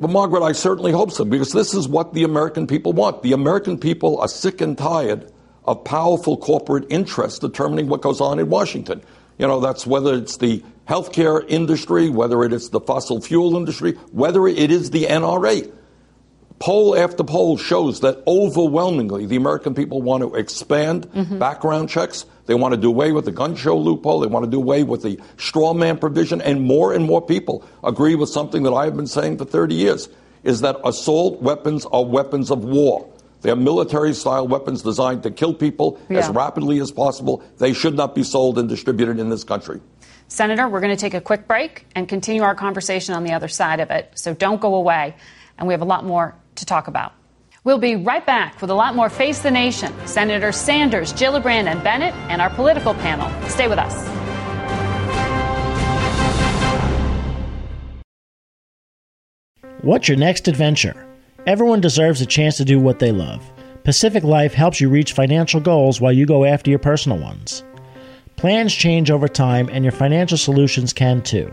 Well, 0.00 0.10
Margaret, 0.10 0.42
I 0.42 0.52
certainly 0.52 0.92
hope 0.92 1.12
so, 1.12 1.26
because 1.26 1.52
this 1.52 1.74
is 1.74 1.86
what 1.86 2.14
the 2.14 2.24
American 2.24 2.66
people 2.66 2.94
want. 2.94 3.22
The 3.22 3.34
American 3.34 3.76
people 3.76 4.18
are 4.18 4.28
sick 4.28 4.62
and 4.62 4.76
tired 4.76 5.30
of 5.66 5.84
powerful 5.84 6.38
corporate 6.38 6.86
interests 6.88 7.38
determining 7.38 7.86
what 7.86 8.00
goes 8.00 8.18
on 8.18 8.38
in 8.38 8.48
Washington. 8.48 9.02
You 9.36 9.46
know, 9.46 9.60
that's 9.60 9.86
whether 9.86 10.14
it's 10.14 10.38
the 10.38 10.64
healthcare 10.88 11.44
industry, 11.46 12.08
whether 12.08 12.42
it 12.44 12.54
is 12.54 12.70
the 12.70 12.80
fossil 12.80 13.20
fuel 13.20 13.54
industry, 13.58 13.92
whether 14.10 14.48
it 14.48 14.70
is 14.70 14.90
the 14.90 15.04
NRA. 15.04 15.70
Poll 16.60 16.96
after 16.96 17.22
poll 17.22 17.58
shows 17.58 18.00
that 18.00 18.22
overwhelmingly 18.26 19.26
the 19.26 19.36
American 19.36 19.74
people 19.74 20.00
want 20.00 20.22
to 20.22 20.34
expand 20.34 21.08
mm-hmm. 21.08 21.38
background 21.38 21.90
checks. 21.90 22.24
They 22.50 22.56
want 22.56 22.74
to 22.74 22.80
do 22.80 22.88
away 22.88 23.12
with 23.12 23.26
the 23.26 23.30
gun 23.30 23.54
show 23.54 23.78
loophole. 23.78 24.18
They 24.18 24.26
want 24.26 24.44
to 24.44 24.50
do 24.50 24.56
away 24.56 24.82
with 24.82 25.02
the 25.04 25.20
straw 25.36 25.72
man 25.72 25.98
provision. 25.98 26.40
And 26.40 26.62
more 26.62 26.92
and 26.92 27.04
more 27.04 27.22
people 27.22 27.64
agree 27.84 28.16
with 28.16 28.28
something 28.28 28.64
that 28.64 28.72
I 28.72 28.86
have 28.86 28.96
been 28.96 29.06
saying 29.06 29.38
for 29.38 29.44
30 29.44 29.76
years 29.76 30.08
is 30.42 30.62
that 30.62 30.76
assault 30.84 31.40
weapons 31.40 31.86
are 31.86 32.04
weapons 32.04 32.50
of 32.50 32.64
war. 32.64 33.08
They're 33.42 33.54
military 33.54 34.14
style 34.14 34.48
weapons 34.48 34.82
designed 34.82 35.22
to 35.22 35.30
kill 35.30 35.54
people 35.54 36.00
yeah. 36.08 36.18
as 36.18 36.28
rapidly 36.30 36.80
as 36.80 36.90
possible. 36.90 37.40
They 37.58 37.72
should 37.72 37.94
not 37.94 38.16
be 38.16 38.24
sold 38.24 38.58
and 38.58 38.68
distributed 38.68 39.20
in 39.20 39.28
this 39.28 39.44
country. 39.44 39.80
Senator, 40.26 40.68
we're 40.68 40.80
going 40.80 40.96
to 40.96 41.00
take 41.00 41.14
a 41.14 41.20
quick 41.20 41.46
break 41.46 41.86
and 41.94 42.08
continue 42.08 42.42
our 42.42 42.56
conversation 42.56 43.14
on 43.14 43.22
the 43.22 43.32
other 43.32 43.46
side 43.46 43.78
of 43.78 43.92
it. 43.92 44.10
So 44.16 44.34
don't 44.34 44.60
go 44.60 44.74
away. 44.74 45.14
And 45.56 45.68
we 45.68 45.74
have 45.74 45.82
a 45.82 45.84
lot 45.84 46.04
more 46.04 46.34
to 46.56 46.66
talk 46.66 46.88
about. 46.88 47.12
We'll 47.62 47.78
be 47.78 47.96
right 47.96 48.24
back 48.24 48.60
with 48.62 48.70
a 48.70 48.74
lot 48.74 48.94
more 48.94 49.10
Face 49.10 49.40
the 49.40 49.50
Nation. 49.50 49.92
Senator 50.06 50.50
Sanders, 50.50 51.12
Gillibrand, 51.12 51.66
and 51.66 51.82
Bennet, 51.84 52.14
and 52.30 52.40
our 52.40 52.48
political 52.50 52.94
panel. 52.94 53.28
Stay 53.48 53.68
with 53.68 53.78
us. 53.78 54.08
What's 59.82 60.08
your 60.08 60.16
next 60.16 60.48
adventure? 60.48 61.06
Everyone 61.46 61.80
deserves 61.80 62.20
a 62.20 62.26
chance 62.26 62.56
to 62.58 62.64
do 62.64 62.80
what 62.80 62.98
they 62.98 63.12
love. 63.12 63.50
Pacific 63.84 64.24
Life 64.24 64.54
helps 64.54 64.80
you 64.80 64.88
reach 64.88 65.12
financial 65.12 65.60
goals 65.60 66.00
while 66.00 66.12
you 66.12 66.26
go 66.26 66.44
after 66.44 66.70
your 66.70 66.78
personal 66.78 67.18
ones. 67.18 67.64
Plans 68.36 68.74
change 68.74 69.10
over 69.10 69.28
time, 69.28 69.68
and 69.70 69.84
your 69.84 69.92
financial 69.92 70.38
solutions 70.38 70.92
can 70.94 71.20
too. 71.22 71.52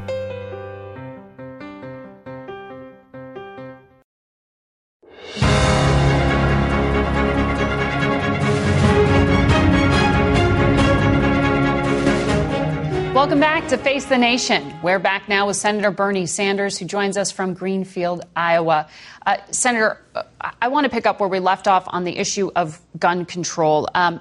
Welcome 13.26 13.40
back 13.40 13.66
to 13.70 13.76
Face 13.76 14.04
the 14.04 14.16
Nation. 14.16 14.72
We're 14.84 15.00
back 15.00 15.28
now 15.28 15.48
with 15.48 15.56
Senator 15.56 15.90
Bernie 15.90 16.26
Sanders, 16.26 16.78
who 16.78 16.84
joins 16.84 17.16
us 17.16 17.32
from 17.32 17.54
Greenfield, 17.54 18.24
Iowa. 18.36 18.88
Uh, 19.26 19.38
Senator, 19.50 20.00
uh, 20.14 20.22
I 20.62 20.68
want 20.68 20.84
to 20.84 20.90
pick 20.90 21.06
up 21.06 21.18
where 21.18 21.28
we 21.28 21.40
left 21.40 21.66
off 21.66 21.86
on 21.88 22.04
the 22.04 22.18
issue 22.18 22.52
of 22.54 22.80
gun 23.00 23.24
control. 23.24 23.88
Um, 23.96 24.20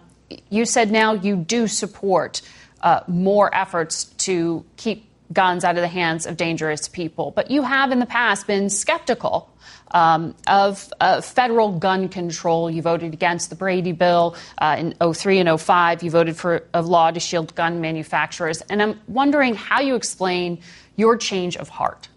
you 0.49 0.65
said 0.65 0.89
now 0.89 1.13
you 1.13 1.35
do 1.35 1.67
support 1.67 2.41
uh, 2.81 3.01
more 3.07 3.53
efforts 3.53 4.05
to 4.05 4.65
keep 4.75 5.07
guns 5.33 5.63
out 5.63 5.75
of 5.75 5.81
the 5.81 5.87
hands 5.87 6.25
of 6.25 6.37
dangerous 6.37 6.87
people, 6.87 7.31
but 7.31 7.49
you 7.49 7.63
have 7.63 7.91
in 7.91 7.99
the 7.99 8.05
past 8.05 8.47
been 8.47 8.69
skeptical 8.69 9.49
um, 9.91 10.35
of 10.47 10.91
uh, 10.99 11.21
federal 11.21 11.77
gun 11.77 12.09
control. 12.09 12.69
You 12.69 12.81
voted 12.81 13.13
against 13.13 13.49
the 13.49 13.55
Brady 13.55 13.91
bill 13.91 14.35
uh, 14.57 14.75
in 14.79 15.13
03 15.13 15.39
and 15.39 15.61
05. 15.61 16.03
You 16.03 16.11
voted 16.11 16.35
for 16.35 16.67
a 16.73 16.81
law 16.81 17.11
to 17.11 17.19
shield 17.19 17.55
gun 17.55 17.81
manufacturers. 17.81 18.61
And 18.61 18.81
I'm 18.81 18.99
wondering 19.07 19.55
how 19.55 19.81
you 19.81 19.95
explain 19.95 20.59
your 20.95 21.17
change 21.17 21.57
of 21.57 21.69
heart. 21.69 22.09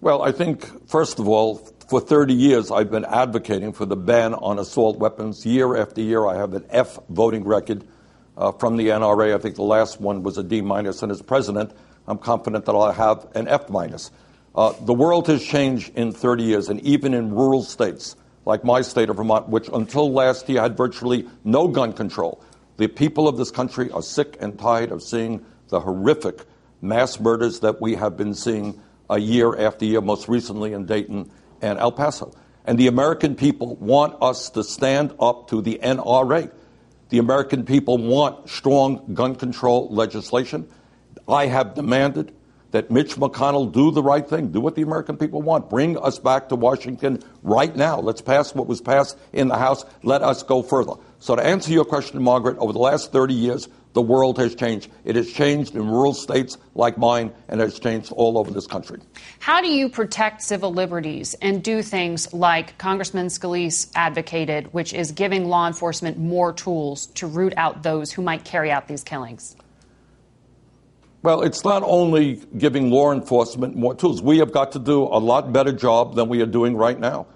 Well, 0.00 0.22
I 0.22 0.32
think, 0.32 0.88
first 0.88 1.18
of 1.18 1.28
all, 1.28 1.56
for 1.88 2.00
30 2.00 2.34
years, 2.34 2.70
I've 2.70 2.90
been 2.90 3.04
advocating 3.04 3.72
for 3.72 3.86
the 3.86 3.96
ban 3.96 4.34
on 4.34 4.58
assault 4.58 4.98
weapons. 4.98 5.44
Year 5.46 5.76
after 5.76 6.00
year, 6.00 6.26
I 6.26 6.36
have 6.36 6.54
an 6.54 6.66
F 6.70 6.98
voting 7.08 7.44
record 7.44 7.86
uh, 8.36 8.52
from 8.52 8.76
the 8.76 8.88
NRA. 8.88 9.34
I 9.34 9.38
think 9.38 9.56
the 9.56 9.62
last 9.62 10.00
one 10.00 10.22
was 10.22 10.38
a 10.38 10.42
D 10.42 10.60
minus, 10.60 11.02
and 11.02 11.10
as 11.10 11.22
president, 11.22 11.72
I'm 12.06 12.18
confident 12.18 12.66
that 12.66 12.72
I'll 12.72 12.92
have 12.92 13.26
an 13.34 13.48
F 13.48 13.68
minus. 13.68 14.10
Uh, 14.54 14.72
the 14.82 14.94
world 14.94 15.26
has 15.26 15.44
changed 15.44 15.92
in 15.96 16.12
30 16.12 16.44
years, 16.44 16.68
and 16.68 16.80
even 16.82 17.14
in 17.14 17.34
rural 17.34 17.62
states 17.62 18.16
like 18.46 18.64
my 18.64 18.82
state 18.82 19.08
of 19.08 19.16
Vermont, 19.16 19.48
which 19.48 19.68
until 19.72 20.12
last 20.12 20.48
year 20.48 20.60
had 20.60 20.76
virtually 20.76 21.26
no 21.44 21.66
gun 21.66 21.92
control, 21.92 22.42
the 22.76 22.88
people 22.88 23.26
of 23.26 23.36
this 23.36 23.50
country 23.50 23.90
are 23.90 24.02
sick 24.02 24.36
and 24.40 24.58
tired 24.58 24.92
of 24.92 25.02
seeing 25.02 25.44
the 25.68 25.80
horrific 25.80 26.44
mass 26.82 27.18
murders 27.18 27.60
that 27.60 27.80
we 27.80 27.94
have 27.94 28.16
been 28.16 28.34
seeing 28.34 28.80
a 29.08 29.18
year 29.18 29.58
after 29.58 29.84
year, 29.84 30.00
most 30.00 30.28
recently 30.28 30.72
in 30.72 30.86
Dayton 30.86 31.30
and 31.62 31.78
El 31.78 31.92
Paso. 31.92 32.34
And 32.66 32.78
the 32.78 32.86
American 32.86 33.34
people 33.34 33.76
want 33.76 34.22
us 34.22 34.50
to 34.50 34.64
stand 34.64 35.14
up 35.20 35.48
to 35.48 35.60
the 35.60 35.80
NRA. 35.82 36.50
The 37.14 37.20
American 37.20 37.64
people 37.64 37.96
want 37.96 38.50
strong 38.50 39.14
gun 39.14 39.36
control 39.36 39.86
legislation. 39.88 40.66
I 41.28 41.46
have 41.46 41.76
demanded 41.76 42.34
that 42.72 42.90
Mitch 42.90 43.14
McConnell 43.14 43.70
do 43.70 43.92
the 43.92 44.02
right 44.02 44.28
thing, 44.28 44.50
do 44.50 44.60
what 44.60 44.74
the 44.74 44.82
American 44.82 45.16
people 45.16 45.40
want, 45.40 45.70
bring 45.70 45.96
us 45.96 46.18
back 46.18 46.48
to 46.48 46.56
Washington 46.56 47.22
right 47.44 47.76
now. 47.76 48.00
Let's 48.00 48.20
pass 48.20 48.52
what 48.52 48.66
was 48.66 48.80
passed 48.80 49.16
in 49.32 49.46
the 49.46 49.56
House. 49.56 49.84
Let 50.02 50.22
us 50.22 50.42
go 50.42 50.60
further. 50.60 50.94
So, 51.20 51.36
to 51.36 51.46
answer 51.46 51.70
your 51.70 51.84
question, 51.84 52.20
Margaret, 52.20 52.58
over 52.58 52.72
the 52.72 52.80
last 52.80 53.12
30 53.12 53.32
years, 53.32 53.68
the 53.94 54.02
world 54.02 54.38
has 54.38 54.54
changed. 54.54 54.90
It 55.04 55.16
has 55.16 55.32
changed 55.32 55.74
in 55.74 55.88
rural 55.88 56.12
states 56.12 56.58
like 56.74 56.98
mine, 56.98 57.32
and 57.48 57.60
has 57.60 57.78
changed 57.78 58.12
all 58.12 58.36
over 58.36 58.50
this 58.50 58.66
country. 58.66 59.00
How 59.38 59.62
do 59.62 59.68
you 59.68 59.88
protect 59.88 60.42
civil 60.42 60.72
liberties 60.72 61.34
and 61.40 61.62
do 61.62 61.80
things 61.80 62.32
like 62.34 62.76
Congressman 62.76 63.28
Scalise 63.28 63.90
advocated, 63.94 64.72
which 64.74 64.92
is 64.92 65.12
giving 65.12 65.48
law 65.48 65.66
enforcement 65.66 66.18
more 66.18 66.52
tools 66.52 67.06
to 67.06 67.26
root 67.26 67.54
out 67.56 67.82
those 67.82 68.12
who 68.12 68.22
might 68.22 68.44
carry 68.44 68.70
out 68.70 68.88
these 68.88 69.04
killings? 69.04 69.56
Well, 71.22 71.40
it's 71.42 71.64
not 71.64 71.82
only 71.84 72.42
giving 72.58 72.90
law 72.90 73.12
enforcement 73.12 73.76
more 73.76 73.94
tools. 73.94 74.20
We 74.20 74.38
have 74.38 74.52
got 74.52 74.72
to 74.72 74.78
do 74.78 75.04
a 75.04 75.18
lot 75.18 75.52
better 75.52 75.72
job 75.72 76.16
than 76.16 76.28
we 76.28 76.42
are 76.42 76.46
doing 76.46 76.76
right 76.76 76.98
now 76.98 77.28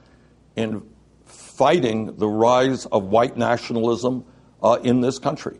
in 0.56 0.82
fighting 1.24 2.16
the 2.16 2.28
rise 2.28 2.84
of 2.86 3.04
white 3.04 3.36
nationalism 3.36 4.24
uh, 4.62 4.78
in 4.82 5.00
this 5.00 5.18
country. 5.18 5.58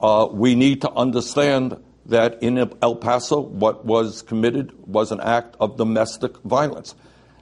Uh, 0.00 0.28
we 0.30 0.54
need 0.54 0.82
to 0.82 0.90
understand 0.92 1.82
that 2.06 2.42
in 2.42 2.58
El 2.82 2.96
Paso, 2.96 3.40
what 3.40 3.84
was 3.84 4.22
committed 4.22 4.72
was 4.86 5.10
an 5.10 5.20
act 5.20 5.56
of 5.58 5.76
domestic 5.76 6.36
violence. 6.42 6.94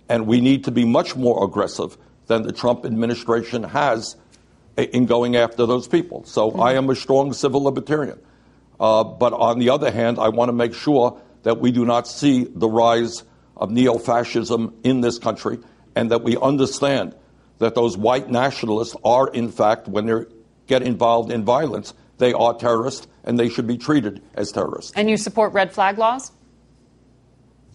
And 0.08 0.26
we 0.26 0.40
need 0.40 0.64
to 0.64 0.70
be 0.70 0.84
much 0.84 1.16
more 1.16 1.44
aggressive 1.44 1.96
than 2.26 2.42
the 2.42 2.52
Trump 2.52 2.84
administration 2.84 3.62
has 3.62 4.16
in 4.76 5.06
going 5.06 5.36
after 5.36 5.66
those 5.66 5.86
people. 5.86 6.24
So 6.24 6.50
mm-hmm. 6.50 6.60
I 6.60 6.74
am 6.74 6.90
a 6.90 6.96
strong 6.96 7.32
civil 7.32 7.62
libertarian. 7.62 8.18
Uh, 8.80 9.04
but 9.04 9.32
on 9.32 9.58
the 9.58 9.70
other 9.70 9.90
hand, 9.90 10.18
I 10.18 10.28
want 10.28 10.48
to 10.48 10.52
make 10.52 10.74
sure 10.74 11.20
that 11.42 11.60
we 11.60 11.70
do 11.70 11.84
not 11.84 12.08
see 12.08 12.44
the 12.44 12.68
rise 12.68 13.22
of 13.56 13.70
neo 13.70 13.98
fascism 13.98 14.74
in 14.82 15.00
this 15.00 15.18
country 15.18 15.58
and 15.94 16.10
that 16.10 16.22
we 16.22 16.36
understand 16.36 17.14
that 17.58 17.74
those 17.74 17.96
white 17.96 18.28
nationalists 18.28 18.96
are, 19.04 19.28
in 19.28 19.50
fact, 19.50 19.86
when 19.86 20.06
they 20.06 20.24
get 20.66 20.82
involved 20.82 21.30
in 21.30 21.44
violence, 21.44 21.94
they 22.18 22.32
are 22.32 22.54
terrorists 22.54 23.06
and 23.24 23.38
they 23.38 23.48
should 23.48 23.66
be 23.66 23.78
treated 23.78 24.22
as 24.34 24.52
terrorists. 24.52 24.92
And 24.94 25.08
you 25.10 25.16
support 25.16 25.52
red 25.52 25.72
flag 25.72 25.98
laws? 25.98 26.32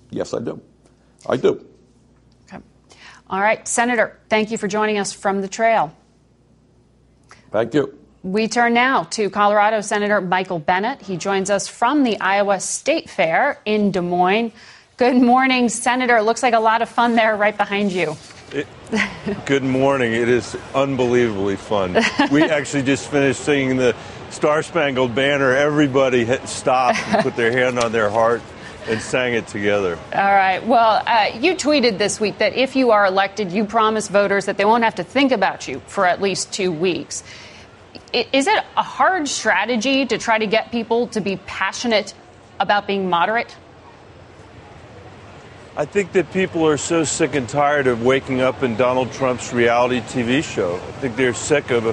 Yes, 0.10 0.34
I 0.34 0.39
do. 0.39 0.62
I 1.28 1.38
do. 1.38 1.65
Okay. 2.47 2.63
All 3.30 3.41
right. 3.41 3.67
Senator, 3.67 4.19
thank 4.30 4.52
you 4.52 4.58
for 4.58 4.67
joining 4.67 4.97
us 4.97 5.13
from 5.13 5.41
the 5.41 5.47
trail. 5.47 5.95
Thank 7.52 7.73
you. 7.73 7.97
We 8.21 8.47
turn 8.47 8.73
now 8.73 9.04
to 9.12 9.30
Colorado 9.30 9.82
Senator 9.82 10.19
Michael 10.19 10.60
Bennet. 10.60 11.02
He 11.02 11.15
joins 11.17 11.49
us 11.49 11.67
from 11.67 12.04
the 12.04 12.19
Iowa 12.19 12.60
State 12.60 13.10
Fair 13.10 13.62
in 13.65 13.91
Des 13.91 14.02
Moines. 14.02 14.52
Good 14.97 15.15
morning, 15.15 15.69
Senator. 15.69 16.17
It 16.17 16.23
looks 16.23 16.43
like 16.43 16.54
a 16.54 16.60
lot 16.60 16.82
of 16.82 16.89
fun 16.89 17.15
there 17.15 17.38
right 17.38 17.56
behind 17.56 17.93
you. 17.93 18.17
It, 18.52 18.67
good 19.45 19.63
morning. 19.63 20.12
It 20.12 20.28
is 20.28 20.58
unbelievably 20.75 21.56
fun. 21.56 21.97
we 22.32 22.43
actually 22.43 22.84
just 22.84 23.10
finished 23.10 23.39
singing 23.39 23.78
the 23.78 23.95
Star 24.32 24.62
Spangled 24.63 25.15
Banner, 25.15 25.52
everybody 25.52 26.26
stopped 26.46 27.00
and 27.08 27.24
put 27.24 27.36
their 27.36 27.52
hand 27.52 27.80
on 27.80 27.92
their 27.92 28.10
heart 28.10 28.42
and 28.88 29.02
sang 29.02 29.34
it 29.34 29.48
together. 29.48 29.98
All 30.13 30.22
right. 30.22 30.65
Well, 30.65 31.04
uh, 31.06 31.38
you 31.39 31.56
tweeted 31.56 31.98
this 31.98 32.20
week 32.20 32.38
that 32.39 32.54
if 32.54 32.76
you 32.76 32.92
are 32.92 33.06
elected, 33.06 33.52
you 33.52 33.65
promise 33.65 34.08
voters 34.08 34.46
that 34.46 34.58
they 34.58 34.65
won't 34.65 34.84
have 34.84 34.96
to 34.96 35.04
think 35.04 35.32
about 35.32 35.68
you 35.68 35.82
for 35.88 36.06
at 36.06 36.22
least 36.22 36.54
two 36.54 36.72
weeks. 36.72 37.24
Is 38.13 38.48
it 38.48 38.63
a 38.78 38.84
hard 38.84 39.28
strategy 39.28 40.06
to 40.06 40.18
try 40.18 40.38
to 40.38 40.48
get 40.48 40.72
people 40.72 41.08
to 41.08 41.22
be 41.22 41.38
passionate 41.38 42.13
about 42.60 42.88
being 42.88 43.10
moderate? 43.10 43.56
I 45.78 45.86
think 45.86 46.12
that 46.13 46.32
people 46.34 46.68
are 46.68 46.78
so 46.78 47.04
sick 47.04 47.36
and 47.36 47.48
tired 47.48 47.88
of 47.88 48.04
waking 48.04 48.42
up 48.42 48.63
in 48.63 48.76
Donald 48.76 49.12
Trump's 49.13 49.54
reality 49.54 50.02
TV 50.02 50.44
show. 50.44 50.76
I 50.76 50.92
think 51.00 51.15
they're 51.15 51.34
sick 51.34 51.72
of 51.72 51.86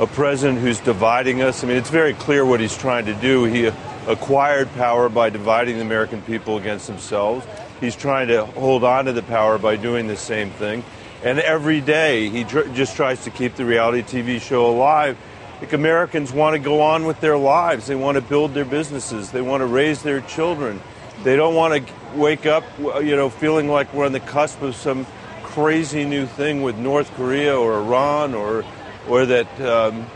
a, 0.00 0.06
president 0.06 0.58
who's 0.60 0.80
dividing 0.80 1.42
us. 1.42 1.62
I 1.62 1.66
mean, 1.66 1.76
it's 1.76 1.90
very 1.90 2.14
clear 2.14 2.44
what 2.44 2.58
he's 2.60 2.76
trying 2.76 3.04
to 3.06 3.14
do. 3.14 3.44
He 3.44 3.66
acquired 4.06 4.72
power 4.74 5.08
by 5.08 5.30
dividing 5.30 5.76
the 5.76 5.82
American 5.82 6.22
people 6.22 6.56
against 6.56 6.86
themselves. 6.86 7.46
He's 7.80 7.94
trying 7.96 8.28
to 8.28 8.46
hold 8.46 8.82
on 8.82 9.04
to 9.04 9.12
the 9.12 9.22
power 9.22 9.58
by 9.58 9.76
doing 9.76 10.06
the 10.06 10.16
same 10.16 10.50
thing. 10.50 10.84
And 11.22 11.38
every 11.38 11.80
day 11.80 12.30
he 12.30 12.44
tr- 12.44 12.68
just 12.74 12.96
tries 12.96 13.24
to 13.24 13.30
keep 13.30 13.56
the 13.56 13.64
reality 13.66 14.02
TV 14.02 14.40
show 14.40 14.66
alive. 14.66 15.18
Like 15.60 15.74
Americans 15.74 16.32
want 16.32 16.54
to 16.54 16.58
go 16.58 16.80
on 16.80 17.04
with 17.04 17.20
their 17.20 17.36
lives. 17.36 17.86
They 17.86 17.94
want 17.94 18.14
to 18.14 18.22
build 18.22 18.54
their 18.54 18.64
businesses. 18.64 19.30
They 19.30 19.42
want 19.42 19.60
to 19.60 19.66
raise 19.66 20.02
their 20.02 20.22
children. 20.22 20.80
They 21.22 21.36
don't 21.36 21.54
want 21.54 21.86
to 21.86 21.92
wake 22.14 22.46
up, 22.46 22.64
you 22.78 23.14
know, 23.16 23.28
feeling 23.28 23.68
like 23.68 23.92
we're 23.92 24.06
on 24.06 24.12
the 24.12 24.20
cusp 24.20 24.62
of 24.62 24.74
some 24.74 25.06
crazy 25.42 26.04
new 26.06 26.24
thing 26.24 26.62
with 26.62 26.78
North 26.78 27.12
Korea 27.14 27.54
or 27.54 27.74
Iran 27.74 28.34
or, 28.34 28.64
or 29.08 29.26
that, 29.26 29.60
um, 29.60 30.06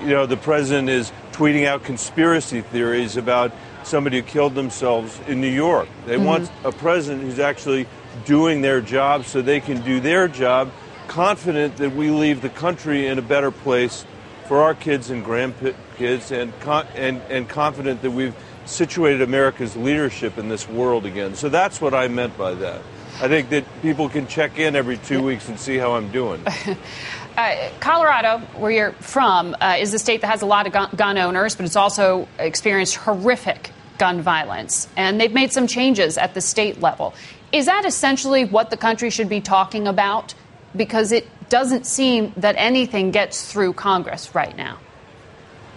you 0.00 0.08
know, 0.08 0.26
the 0.26 0.36
president 0.36 0.88
is 0.88 1.12
tweeting 1.32 1.66
out 1.66 1.84
conspiracy 1.84 2.60
theories 2.60 3.16
about 3.16 3.52
somebody 3.84 4.20
who 4.20 4.22
killed 4.22 4.54
themselves 4.54 5.18
in 5.26 5.40
New 5.40 5.48
York. 5.48 5.88
They 6.06 6.16
mm-hmm. 6.16 6.24
want 6.24 6.52
a 6.64 6.72
president 6.72 7.22
who's 7.22 7.38
actually 7.38 7.86
doing 8.24 8.60
their 8.60 8.80
job 8.80 9.24
so 9.24 9.42
they 9.42 9.60
can 9.60 9.82
do 9.82 10.00
their 10.00 10.28
job, 10.28 10.70
confident 11.08 11.76
that 11.78 11.94
we 11.94 12.10
leave 12.10 12.42
the 12.42 12.48
country 12.48 13.06
in 13.06 13.18
a 13.18 13.22
better 13.22 13.50
place 13.50 14.04
for 14.46 14.62
our 14.62 14.74
kids 14.74 15.10
and 15.10 15.24
grandkids, 15.24 16.30
and, 16.30 16.52
and, 16.94 17.22
and 17.30 17.48
confident 17.48 18.02
that 18.02 18.10
we've 18.10 18.34
situated 18.64 19.22
America's 19.22 19.76
leadership 19.76 20.38
in 20.38 20.48
this 20.48 20.68
world 20.68 21.06
again. 21.06 21.34
So 21.34 21.48
that's 21.48 21.80
what 21.80 21.94
I 21.94 22.08
meant 22.08 22.36
by 22.36 22.54
that. 22.54 22.82
I 23.20 23.28
think 23.28 23.50
that 23.50 23.64
people 23.82 24.08
can 24.08 24.26
check 24.26 24.58
in 24.58 24.74
every 24.74 24.96
two 24.98 25.22
weeks 25.22 25.48
and 25.48 25.58
see 25.58 25.76
how 25.76 25.92
I'm 25.94 26.10
doing. 26.10 26.44
Uh, 27.36 27.70
Colorado, 27.80 28.38
where 28.56 28.70
you're 28.70 28.92
from, 28.92 29.56
uh, 29.60 29.76
is 29.78 29.94
a 29.94 29.98
state 29.98 30.20
that 30.20 30.26
has 30.26 30.42
a 30.42 30.46
lot 30.46 30.66
of 30.66 30.72
gun, 30.72 30.90
gun 30.94 31.16
owners, 31.16 31.56
but 31.56 31.64
it's 31.64 31.76
also 31.76 32.28
experienced 32.38 32.96
horrific 32.96 33.70
gun 33.96 34.20
violence. 34.20 34.86
And 34.96 35.18
they've 35.18 35.32
made 35.32 35.52
some 35.52 35.66
changes 35.66 36.18
at 36.18 36.34
the 36.34 36.42
state 36.42 36.80
level. 36.80 37.14
Is 37.50 37.66
that 37.66 37.86
essentially 37.86 38.44
what 38.44 38.70
the 38.70 38.76
country 38.76 39.08
should 39.08 39.28
be 39.28 39.40
talking 39.40 39.86
about? 39.88 40.34
Because 40.76 41.12
it 41.12 41.26
doesn't 41.48 41.86
seem 41.86 42.32
that 42.36 42.54
anything 42.58 43.10
gets 43.10 43.50
through 43.50 43.74
Congress 43.74 44.34
right 44.34 44.56
now. 44.56 44.78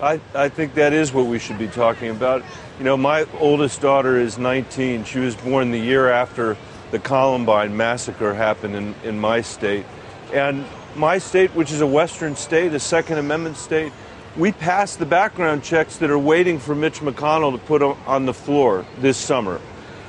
I, 0.02 0.20
I 0.34 0.50
think 0.50 0.74
that 0.74 0.92
is 0.92 1.14
what 1.14 1.26
we 1.26 1.40
should 1.40 1.58
be 1.58 1.68
talking 1.68 2.10
about. 2.10 2.44
You 2.80 2.84
know, 2.84 2.98
my 2.98 3.26
oldest 3.40 3.80
daughter 3.80 4.18
is 4.18 4.38
19. 4.38 5.06
She 5.06 5.20
was 5.20 5.36
born 5.36 5.72
the 5.72 5.80
year 5.80 6.10
after 6.10 6.58
the 6.92 7.00
Columbine 7.00 7.78
massacre 7.78 8.34
happened 8.34 8.76
in, 8.76 8.96
in 9.06 9.20
my 9.20 9.40
state. 9.40 9.86
And 10.34 10.66
my 10.96 11.18
state, 11.18 11.52
which 11.52 11.72
is 11.72 11.82
a 11.82 11.88
Western 11.88 12.36
state, 12.36 12.74
a 12.74 12.80
Second 12.80 13.18
Amendment 13.18 13.58
state, 13.58 13.92
we 14.38 14.52
passed 14.52 15.00
the 15.00 15.06
background 15.06 15.64
checks 15.64 15.98
that 15.98 16.10
are 16.10 16.20
waiting 16.20 16.60
for 16.60 16.76
Mitch 16.76 17.00
McConnell 17.00 17.52
to 17.54 17.58
put 17.58 17.82
on 17.82 18.26
the 18.26 18.34
floor 18.34 18.86
this 19.00 19.18
summer. 19.18 19.62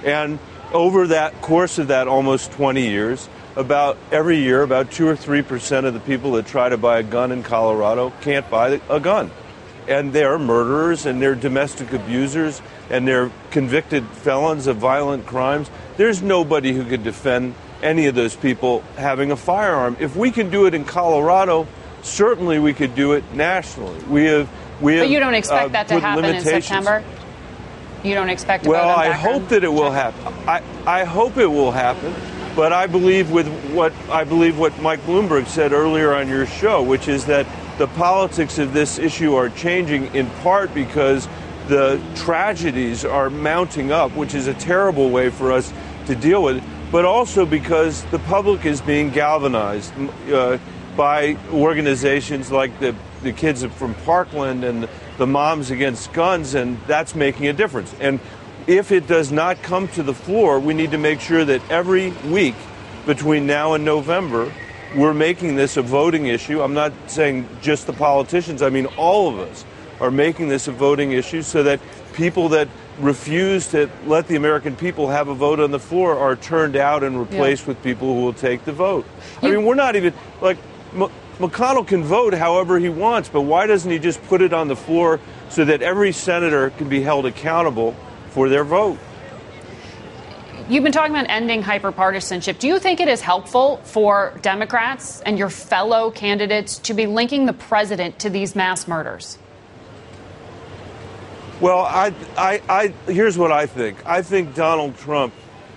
And 0.05 0.39
over 0.73 1.09
that 1.09 1.41
course 1.43 1.79
of 1.79 1.89
that 1.89 2.09
almost 2.09 2.53
20 2.53 2.89
years, 2.89 3.29
about 3.55 3.97
every 4.13 4.39
year, 4.39 4.63
about 4.63 4.91
two 4.91 5.09
or 5.09 5.17
three 5.17 5.43
percent 5.43 5.87
of 5.87 5.95
the 5.95 6.01
people 6.01 6.33
that 6.33 6.47
try 6.47 6.69
to 6.69 6.77
buy 6.77 6.99
a 6.99 7.03
gun 7.03 7.33
in 7.33 7.43
Colorado 7.43 8.13
can't 8.21 8.49
buy 8.51 8.81
a 8.91 9.01
gun 9.01 9.31
and 9.89 10.13
they're 10.13 10.39
murderers 10.39 11.07
and 11.07 11.21
they're 11.21 11.35
domestic 11.35 11.93
abusers 11.93 12.61
and 12.91 13.07
they're 13.07 13.31
convicted 13.51 14.07
felons 14.07 14.67
of 14.67 14.77
violent 14.77 15.27
crimes. 15.27 15.71
There's 15.97 16.23
nobody 16.23 16.73
who 16.73 16.85
could 16.85 17.05
defend 17.05 17.55
any 17.83 18.07
of 18.07 18.15
those 18.15 18.37
people 18.37 18.83
having 18.97 19.31
a 19.31 19.37
firearm. 19.37 19.97
If 20.01 20.17
we 20.17 20.31
can 20.31 20.51
do 20.51 20.67
it 20.67 20.75
in 20.75 20.85
Colorado, 20.85 21.67
certainly 22.03 22.59
we 22.59 22.73
could 22.73 22.95
do 22.95 23.13
it 23.13 23.25
nationally. 23.35 23.99
We 24.05 24.25
have 24.25 24.49
we 24.81 24.97
have. 24.97 25.05
But 25.05 25.11
you 25.11 25.21
don't 25.21 25.35
expect 25.35 25.67
uh, 25.67 25.69
that 25.69 25.89
to 25.89 26.01
happen 26.01 26.25
in 26.25 26.41
September. 26.43 27.03
You 28.03 28.15
don't 28.15 28.31
expect. 28.31 28.67
well, 28.67 28.89
I 28.89 29.11
hope 29.11 29.49
that 29.49 29.65
it 29.65 29.73
will 29.73 29.91
happen. 29.91 30.33
I, 30.47 30.63
I 30.87 31.05
hope 31.05 31.39
it 31.39 31.47
will 31.47 31.73
happen. 31.73 32.15
But 32.55 32.73
I 32.73 32.87
believe 32.87 33.31
with 33.31 33.49
what 33.73 33.93
I 34.11 34.25
believe 34.25 34.59
what 34.59 34.79
Mike 34.81 35.01
Bloomberg 35.01 35.47
said 35.47 35.73
earlier 35.73 36.15
on 36.15 36.29
your 36.29 36.47
show, 36.47 36.83
which 36.83 37.09
is 37.09 37.27
that 37.27 37.47
the 37.79 37.87
politics 37.89 38.59
of 38.59 38.73
this 38.73 38.99
issue 38.99 39.35
are 39.35 39.51
changing 39.51 40.15
in 40.15 40.31
part 40.43 40.73
because 40.73 41.29
the 41.69 42.01
tragedies 42.15 43.05
are 43.05 43.29
mounting 43.29 43.93
up, 43.93 44.13
which 44.13 44.35
is 44.35 44.47
a 44.47 44.55
terrible 44.55 45.11
way 45.11 45.29
for 45.29 45.53
us 45.53 45.73
to 46.07 46.15
deal 46.15 46.43
with 46.43 46.59
it, 46.59 46.63
but 46.91 47.05
also 47.05 47.45
because 47.45 48.05
the 48.07 48.19
public 48.21 48.65
is 48.65 48.81
being 48.81 49.11
galvanized 49.11 49.93
uh, 50.33 50.59
by 50.97 51.37
organizations 51.53 52.51
like 52.51 52.79
the, 52.81 52.95
the 53.23 53.33
kids 53.33 53.65
from 53.65 53.95
Parkland 53.95 54.65
and 54.65 54.89
the 55.19 55.27
Moms 55.27 55.71
Against 55.71 56.13
Guns, 56.13 56.55
and 56.55 56.79
that's 56.87 57.15
making 57.15 57.47
a 57.49 57.53
difference. 57.53 57.95
And 58.01 58.21
if 58.67 58.93
it 58.93 59.07
does 59.07 59.31
not 59.31 59.63
come 59.63 59.89
to 59.89 60.03
the 60.03 60.15
floor, 60.15 60.59
we 60.59 60.75
need 60.75 60.91
to 60.93 60.99
make 60.99 61.21
sure 61.21 61.45
that 61.45 61.63
every 61.71 62.11
week 62.29 62.57
between 63.05 63.47
now 63.47 63.75
and 63.75 63.85
November, 63.85 64.53
we're 64.95 65.15
making 65.15 65.57
this 65.57 65.77
a 65.77 65.83
voting 65.83 66.27
issue. 66.27 66.63
I'm 66.63 66.75
not 66.75 66.93
saying 67.07 67.49
just 67.61 67.87
the 67.87 67.93
politicians, 67.93 68.63
I 68.63 68.71
mean 68.71 68.87
all 68.97 69.29
of 69.29 69.39
us 69.39 69.65
are 70.01 70.11
making 70.11 70.49
this 70.49 70.69
a 70.69 70.73
voting 70.73 71.13
issue 71.13 71.43
so 71.43 71.63
that 71.63 71.81
people 72.15 72.49
that 72.51 72.69
refuse 72.99 73.69
to 73.69 73.91
let 74.07 74.27
the 74.29 74.37
American 74.37 74.77
people 74.77 75.09
have 75.09 75.29
a 75.29 75.35
vote 75.35 75.61
on 75.61 75.71
the 75.71 75.79
floor 75.79 76.17
are 76.17 76.37
turned 76.37 76.77
out 76.77 77.03
and 77.03 77.19
replaced 77.19 77.63
yeah. 77.63 77.69
with 77.69 77.83
people 77.83 78.15
who 78.15 78.23
will 78.23 78.33
take 78.33 78.65
the 78.65 78.73
vote. 78.73 79.07
You, 79.43 79.49
I 79.49 79.57
mean, 79.57 79.65
we're 79.65 79.75
not 79.75 79.97
even 79.97 80.15
like 80.41 80.59
M- 80.95 81.11
McConnell 81.39 81.87
can 81.87 82.03
vote 82.03 82.33
however 82.33 82.79
he 82.79 82.89
wants, 82.89 83.29
but 83.29 83.43
why 83.43 83.67
doesn't 83.67 83.91
he 83.91 83.99
just 83.99 84.23
put 84.25 84.41
it 84.41 84.53
on 84.53 84.69
the 84.69 84.77
floor 84.77 85.21
so 85.51 85.65
that 85.65 85.83
every 85.83 86.13
senator 86.13 86.71
can 86.71 86.89
be 86.89 87.03
held 87.03 87.27
accountable 87.27 87.95
for 88.31 88.49
their 88.49 88.65
vote? 88.65 88.99
You've 90.69 90.83
been 90.83 90.93
talking 90.93 91.15
about 91.15 91.27
ending 91.29 91.63
hyperpartisanship. 91.63 92.59
Do 92.59 92.67
you 92.67 92.81
think 92.81 92.99
it 92.99 93.07
is 93.07 93.21
helpful 93.21 93.77
for 93.85 94.37
Democrats 94.43 95.21
and 95.21 95.39
your 95.39 95.51
fellow 95.51 96.11
candidates 96.11 96.79
to 96.81 96.95
be 96.95 97.07
linking 97.07 97.47
the 97.47 97.53
president 97.53 98.19
to 98.21 98.31
these 98.31 98.57
mass 98.57 98.89
murders? 98.89 99.39
Well, 101.61 101.81
I, 101.81 102.13
I, 102.37 102.61
I, 102.69 103.11
here's 103.11 103.39
what 103.39 103.51
I 103.51 103.67
think. 103.67 104.05
I 104.05 104.21
think 104.21 104.55
Donald 104.55 104.97
Trump, 104.99 105.33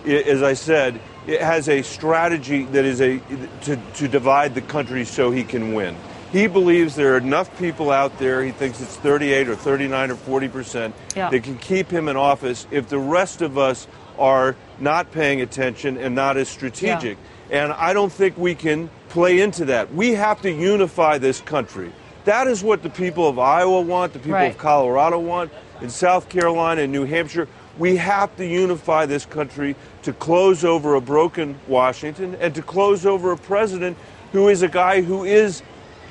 as 0.05 0.43
I 0.43 0.53
said, 0.53 0.99
has 1.25 1.69
a 1.69 1.81
strategy 1.83 2.65
that 2.65 2.83
is 2.83 2.99
a 2.99 3.19
to, 3.61 3.79
to 3.95 4.07
divide 4.07 4.55
the 4.55 4.61
country 4.61 5.05
so 5.05 5.31
he 5.31 5.43
can 5.43 5.73
win. 5.73 5.95
He 6.31 6.47
believes 6.47 6.95
there 6.95 7.15
are 7.15 7.17
enough 7.17 7.57
people 7.57 7.91
out 7.91 8.19
there, 8.19 8.43
he 8.43 8.51
thinks 8.51 8.81
it's 8.81 8.97
38 8.97 9.47
or 9.47 9.55
39 9.55 10.11
or 10.11 10.15
40 10.15 10.47
percent, 10.49 10.95
yeah. 11.15 11.29
that 11.29 11.43
can 11.43 11.57
keep 11.57 11.89
him 11.89 12.09
in 12.09 12.17
office 12.17 12.67
if 12.71 12.89
the 12.89 12.99
rest 12.99 13.41
of 13.41 13.57
us 13.57 13.87
are 14.17 14.55
not 14.79 15.11
paying 15.11 15.41
attention 15.41 15.97
and 15.97 16.13
not 16.13 16.35
as 16.35 16.49
strategic. 16.49 17.17
Yeah. 17.49 17.63
And 17.63 17.73
I 17.73 17.93
don't 17.93 18.11
think 18.11 18.37
we 18.37 18.53
can 18.53 18.89
play 19.07 19.39
into 19.39 19.65
that. 19.65 19.93
We 19.93 20.11
have 20.11 20.41
to 20.41 20.51
unify 20.51 21.17
this 21.17 21.41
country. 21.41 21.91
That 22.29 22.45
is 22.45 22.63
what 22.63 22.83
the 22.83 22.91
people 22.91 23.27
of 23.27 23.39
Iowa 23.39 23.81
want, 23.81 24.13
the 24.13 24.19
people 24.19 24.33
right. 24.33 24.51
of 24.51 24.57
Colorado 24.59 25.17
want, 25.17 25.51
in 25.81 25.89
South 25.89 26.29
Carolina 26.29 26.81
and 26.81 26.91
New 26.91 27.03
Hampshire. 27.03 27.47
We 27.79 27.95
have 27.95 28.35
to 28.35 28.45
unify 28.45 29.07
this 29.07 29.25
country 29.25 29.75
to 30.03 30.13
close 30.13 30.63
over 30.63 30.93
a 30.93 31.01
broken 31.01 31.59
Washington 31.67 32.35
and 32.35 32.53
to 32.53 32.61
close 32.61 33.07
over 33.07 33.31
a 33.31 33.37
president 33.37 33.97
who 34.31 34.47
is 34.47 34.61
a 34.61 34.67
guy 34.67 35.01
who 35.01 35.23
is, 35.23 35.63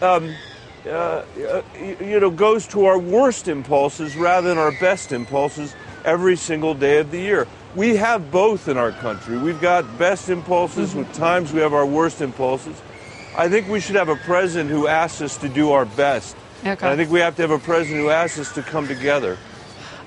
um, 0.02 0.35
uh, 0.85 0.88
uh, 0.90 1.62
you 1.78 2.18
know, 2.18 2.31
goes 2.31 2.66
to 2.68 2.87
our 2.87 2.98
worst 2.98 3.46
impulses 3.46 4.16
rather 4.16 4.48
than 4.48 4.59
our 4.59 4.72
best 4.81 5.12
impulses 5.12 5.76
every 6.04 6.35
single 6.35 6.74
day 6.74 6.98
of 6.98 7.12
the 7.12 7.20
year 7.20 7.46
we 7.74 7.96
have 7.96 8.31
both 8.31 8.66
in 8.68 8.76
our 8.76 8.92
country. 8.92 9.38
We've 9.38 9.61
got 9.61 9.98
best 9.98 10.31
impulses, 10.31 10.90
mm-hmm. 10.90 11.00
with 11.00 11.12
times 11.12 11.52
we 11.52 11.61
have 11.61 11.74
our 11.74 11.87
worst 11.87 12.20
impulses. 12.20 12.81
I 13.38 13.48
think 13.48 13.68
we 13.68 13.79
should 13.79 13.94
have 13.94 14.09
a 14.09 14.16
president 14.16 14.68
who 14.68 14.88
asks 14.88 15.22
us 15.22 15.37
to 15.38 15.48
do 15.48 15.70
our 15.70 15.85
best. 15.85 16.37
Okay. 16.66 16.88
I 16.88 16.96
think 16.96 17.09
we 17.09 17.20
have 17.20 17.37
to 17.37 17.42
have 17.42 17.53
a 17.53 17.59
president 17.61 18.01
who 18.01 18.11
asks 18.11 18.37
us 18.37 18.53
to 18.55 18.62
come 18.62 18.88
together. 18.88 19.38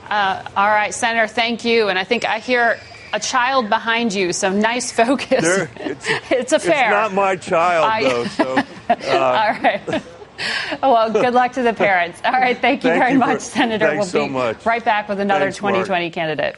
Uh, 0.10 0.44
all 0.58 0.68
right, 0.68 0.94
Senator, 0.94 1.28
thank 1.28 1.64
you. 1.64 1.88
And 1.88 1.98
I 1.98 2.04
think 2.04 2.26
I 2.26 2.40
hear 2.40 2.78
a 3.14 3.22
child 3.22 3.70
behind 3.70 4.14
you, 4.14 4.34
so 4.34 4.52
nice 4.52 4.92
focus. 5.04 5.42
There, 5.42 5.72
it's, 5.78 6.06
it's, 6.30 6.52
a 6.52 6.60
fair. 6.60 6.88
It's 6.88 6.92
not 6.92 7.14
my 7.14 7.38
child, 7.38 7.86
I, 7.90 8.04
though. 8.04 8.26
So, 8.26 8.58
uh, 8.90 8.96
all 9.16 9.62
right. 9.64 10.04
well, 10.82 11.10
good 11.14 11.34
luck 11.34 11.54
to 11.54 11.64
the 11.64 11.74
parents. 11.74 12.22
All 12.26 12.34
right, 12.34 12.58
thank 12.58 12.84
you 12.84 12.90
Thank 12.90 13.02
very 13.02 13.14
you 13.14 13.20
much, 13.20 13.36
for- 13.36 13.40
Senator. 13.40 13.86
thanks 13.88 14.14
we'll 14.14 14.24
so 14.24 14.28
be 14.28 14.34
much. 14.34 14.66
right 14.66 14.84
back 14.84 15.08
with 15.08 15.22
another 15.22 15.46
Thanks, 15.46 15.62
Mark. 15.62 15.76
2020 15.76 16.10
candidate. 16.10 16.58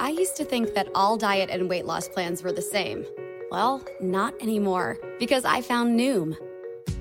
I 0.00 0.08
used 0.08 0.36
to 0.36 0.46
think 0.46 0.72
that 0.72 0.88
all 0.94 1.18
diet 1.18 1.50
and 1.50 1.68
weight 1.68 1.84
loss 1.84 2.08
plans 2.08 2.42
were 2.42 2.52
the 2.52 2.62
same. 2.62 3.04
Well, 3.50 3.82
not 3.98 4.34
anymore, 4.42 4.98
because 5.18 5.46
I 5.46 5.62
found 5.62 5.98
Noom. 5.98 6.36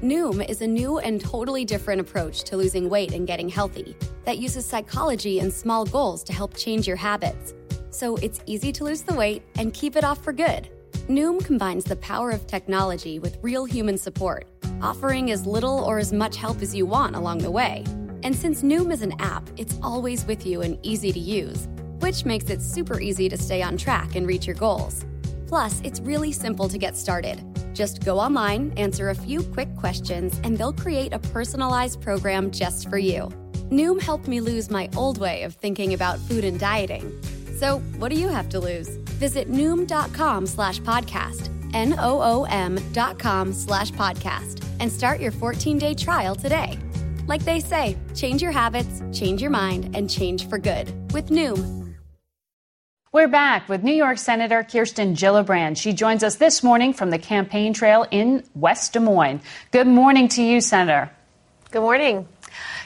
Noom 0.01 0.47
is 0.47 0.61
a 0.61 0.67
new 0.67 0.97
and 0.99 1.19
totally 1.19 1.65
different 1.65 1.99
approach 1.99 2.43
to 2.43 2.55
losing 2.55 2.89
weight 2.89 3.11
and 3.11 3.27
getting 3.27 3.49
healthy 3.49 3.97
that 4.23 4.37
uses 4.37 4.65
psychology 4.65 5.39
and 5.39 5.51
small 5.51 5.85
goals 5.85 6.23
to 6.23 6.31
help 6.31 6.55
change 6.55 6.87
your 6.87 6.95
habits. 6.95 7.53
So 7.89 8.15
it's 8.17 8.39
easy 8.45 8.71
to 8.73 8.85
lose 8.85 9.01
the 9.01 9.13
weight 9.13 9.43
and 9.57 9.73
keep 9.73 9.97
it 9.97 10.05
off 10.05 10.23
for 10.23 10.31
good. 10.31 10.69
Noom 11.09 11.43
combines 11.43 11.83
the 11.83 11.97
power 11.97 12.31
of 12.31 12.47
technology 12.47 13.19
with 13.19 13.39
real 13.41 13.65
human 13.65 13.97
support, 13.97 14.47
offering 14.81 15.31
as 15.31 15.45
little 15.45 15.83
or 15.83 15.99
as 15.99 16.13
much 16.13 16.37
help 16.37 16.61
as 16.61 16.73
you 16.73 16.85
want 16.85 17.17
along 17.17 17.39
the 17.39 17.51
way. 17.51 17.83
And 18.23 18.33
since 18.33 18.61
Noom 18.61 18.93
is 18.93 19.01
an 19.01 19.19
app, 19.19 19.49
it's 19.57 19.77
always 19.83 20.25
with 20.25 20.45
you 20.45 20.61
and 20.61 20.79
easy 20.81 21.11
to 21.11 21.19
use, 21.19 21.67
which 21.99 22.23
makes 22.23 22.49
it 22.49 22.61
super 22.61 23.01
easy 23.01 23.27
to 23.27 23.37
stay 23.37 23.61
on 23.61 23.75
track 23.75 24.15
and 24.15 24.25
reach 24.25 24.47
your 24.47 24.55
goals. 24.55 25.03
Plus, 25.47 25.81
it's 25.83 25.99
really 26.01 26.31
simple 26.31 26.67
to 26.69 26.77
get 26.77 26.95
started. 26.95 27.41
Just 27.73 28.03
go 28.03 28.19
online, 28.19 28.73
answer 28.77 29.09
a 29.09 29.15
few 29.15 29.43
quick 29.43 29.73
questions, 29.75 30.39
and 30.43 30.57
they'll 30.57 30.73
create 30.73 31.13
a 31.13 31.19
personalized 31.19 32.01
program 32.01 32.51
just 32.51 32.89
for 32.89 32.97
you. 32.97 33.29
Noom 33.71 34.01
helped 34.01 34.27
me 34.27 34.41
lose 34.41 34.69
my 34.69 34.89
old 34.95 35.17
way 35.19 35.43
of 35.43 35.53
thinking 35.55 35.93
about 35.93 36.19
food 36.19 36.43
and 36.43 36.59
dieting. 36.59 37.11
So, 37.57 37.79
what 37.97 38.09
do 38.09 38.19
you 38.19 38.29
have 38.29 38.49
to 38.49 38.59
lose? 38.59 38.89
Visit 39.19 39.49
Noom.com 39.49 40.47
slash 40.47 40.79
podcast, 40.81 41.49
N 41.73 41.95
O 41.97 42.21
O 42.21 42.43
M 42.45 42.79
dot 42.93 43.17
com 43.19 43.51
slash 43.53 43.91
podcast, 43.91 44.63
and 44.79 44.91
start 44.91 45.19
your 45.19 45.31
14 45.31 45.77
day 45.77 45.93
trial 45.93 46.35
today. 46.35 46.79
Like 47.27 47.43
they 47.43 47.59
say, 47.59 47.97
change 48.15 48.41
your 48.41 48.51
habits, 48.51 49.01
change 49.11 49.41
your 49.41 49.51
mind, 49.51 49.95
and 49.95 50.09
change 50.09 50.47
for 50.47 50.57
good 50.57 50.93
with 51.11 51.29
Noom. 51.29 51.86
We're 53.13 53.29
back 53.29 53.69
with 53.69 53.83
New 53.83 53.93
York 53.93 54.17
Senator 54.17 54.63
Kirsten 54.63 55.13
Gillibrand. 55.13 55.77
She 55.77 55.93
joins 55.93 56.23
us 56.23 56.35
this 56.35 56.61
morning 56.61 56.91
from 56.91 57.09
the 57.09 57.17
campaign 57.17 57.71
trail 57.73 58.05
in 58.11 58.43
West 58.53 58.91
Des 58.91 58.99
Moines. 58.99 59.39
Good 59.71 59.87
morning 59.87 60.27
to 60.27 60.43
you, 60.43 60.59
Senator. 60.59 61.09
Good 61.71 61.83
morning. 61.83 62.27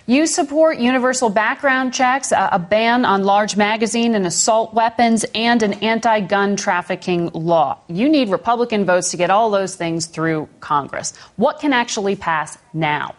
You 0.05 0.28
support 0.28 0.78
universal 0.78 1.32
background 1.32 1.95
checks, 1.95 2.32
a 2.32 2.49
a 2.51 2.59
ban 2.59 3.03
on 3.03 3.24
large 3.24 3.57
magazine 3.57 4.13
and 4.13 4.28
assault 4.28 4.76
weapons, 4.76 5.26
and 5.34 5.63
an 5.63 5.74
anti 5.74 6.19
gun 6.19 6.55
trafficking 6.55 7.32
law. 7.34 7.80
You 7.88 8.07
need 8.07 8.30
Republican 8.30 8.86
votes 8.86 9.09
to 9.11 9.17
get 9.17 9.32
all 9.32 9.49
those 9.49 9.76
things 9.76 10.05
through 10.05 10.47
Congress. 10.59 11.17
What 11.36 11.59
can 11.59 11.74
actually 11.74 12.15
pass 12.15 12.59
now? 12.74 13.15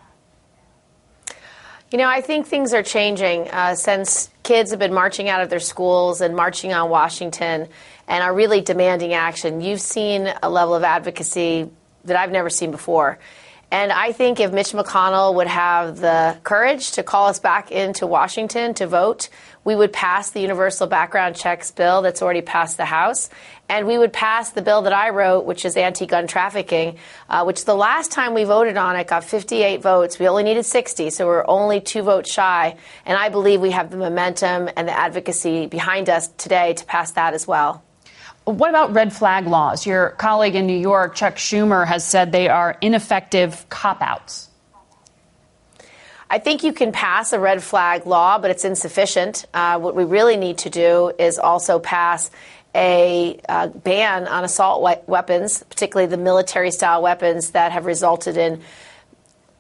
You 1.92 1.98
know, 1.98 2.08
I 2.08 2.22
think 2.22 2.46
things 2.46 2.72
are 2.72 2.82
changing 2.82 3.50
uh, 3.50 3.74
since 3.74 4.30
kids 4.42 4.70
have 4.70 4.80
been 4.80 4.94
marching 4.94 5.28
out 5.28 5.42
of 5.42 5.50
their 5.50 5.60
schools 5.60 6.22
and 6.22 6.34
marching 6.34 6.72
on 6.72 6.88
Washington 6.88 7.68
and 8.08 8.24
are 8.24 8.32
really 8.32 8.62
demanding 8.62 9.12
action. 9.12 9.60
You've 9.60 9.82
seen 9.82 10.32
a 10.42 10.48
level 10.48 10.74
of 10.74 10.84
advocacy 10.84 11.68
that 12.06 12.16
I've 12.16 12.30
never 12.30 12.48
seen 12.48 12.70
before. 12.70 13.18
And 13.70 13.92
I 13.92 14.12
think 14.12 14.40
if 14.40 14.52
Mitch 14.52 14.72
McConnell 14.72 15.34
would 15.34 15.48
have 15.48 15.98
the 15.98 16.38
courage 16.44 16.92
to 16.92 17.02
call 17.02 17.26
us 17.26 17.40
back 17.40 17.70
into 17.70 18.06
Washington 18.06 18.72
to 18.74 18.86
vote, 18.86 19.28
we 19.64 19.74
would 19.74 19.92
pass 19.92 20.30
the 20.30 20.40
universal 20.40 20.86
background 20.86 21.36
checks 21.36 21.70
bill 21.70 22.02
that's 22.02 22.22
already 22.22 22.42
passed 22.42 22.76
the 22.76 22.84
House. 22.84 23.30
And 23.68 23.86
we 23.86 23.96
would 23.96 24.12
pass 24.12 24.50
the 24.50 24.60
bill 24.60 24.82
that 24.82 24.92
I 24.92 25.10
wrote, 25.10 25.44
which 25.44 25.64
is 25.64 25.76
anti 25.76 26.04
gun 26.06 26.26
trafficking, 26.26 26.98
uh, 27.28 27.44
which 27.44 27.64
the 27.64 27.74
last 27.74 28.10
time 28.10 28.34
we 28.34 28.44
voted 28.44 28.76
on 28.76 28.96
it 28.96 29.06
got 29.06 29.24
58 29.24 29.80
votes. 29.80 30.18
We 30.18 30.28
only 30.28 30.42
needed 30.42 30.66
60, 30.66 31.10
so 31.10 31.26
we're 31.26 31.46
only 31.46 31.80
two 31.80 32.02
votes 32.02 32.30
shy. 32.30 32.76
And 33.06 33.16
I 33.16 33.28
believe 33.28 33.60
we 33.60 33.70
have 33.70 33.90
the 33.90 33.96
momentum 33.96 34.68
and 34.76 34.88
the 34.88 34.98
advocacy 34.98 35.66
behind 35.66 36.10
us 36.10 36.28
today 36.28 36.74
to 36.74 36.84
pass 36.84 37.12
that 37.12 37.34
as 37.34 37.46
well. 37.46 37.82
What 38.44 38.70
about 38.70 38.92
red 38.92 39.12
flag 39.12 39.46
laws? 39.46 39.86
Your 39.86 40.10
colleague 40.10 40.56
in 40.56 40.66
New 40.66 40.76
York, 40.76 41.14
Chuck 41.14 41.36
Schumer, 41.36 41.86
has 41.86 42.04
said 42.04 42.32
they 42.32 42.48
are 42.48 42.76
ineffective 42.80 43.66
cop 43.68 44.02
outs. 44.02 44.48
I 46.32 46.38
think 46.38 46.64
you 46.64 46.72
can 46.72 46.92
pass 46.92 47.34
a 47.34 47.38
red 47.38 47.62
flag 47.62 48.06
law, 48.06 48.38
but 48.38 48.50
it's 48.50 48.64
insufficient. 48.64 49.44
Uh, 49.52 49.78
what 49.78 49.94
we 49.94 50.04
really 50.04 50.38
need 50.38 50.56
to 50.58 50.70
do 50.70 51.12
is 51.18 51.38
also 51.38 51.78
pass 51.78 52.30
a 52.74 53.38
uh, 53.50 53.66
ban 53.66 54.26
on 54.26 54.42
assault 54.42 54.82
we- 54.82 55.12
weapons, 55.12 55.62
particularly 55.64 56.10
the 56.10 56.16
military 56.16 56.70
style 56.70 57.02
weapons 57.02 57.50
that 57.50 57.72
have 57.72 57.84
resulted 57.84 58.38
in 58.38 58.62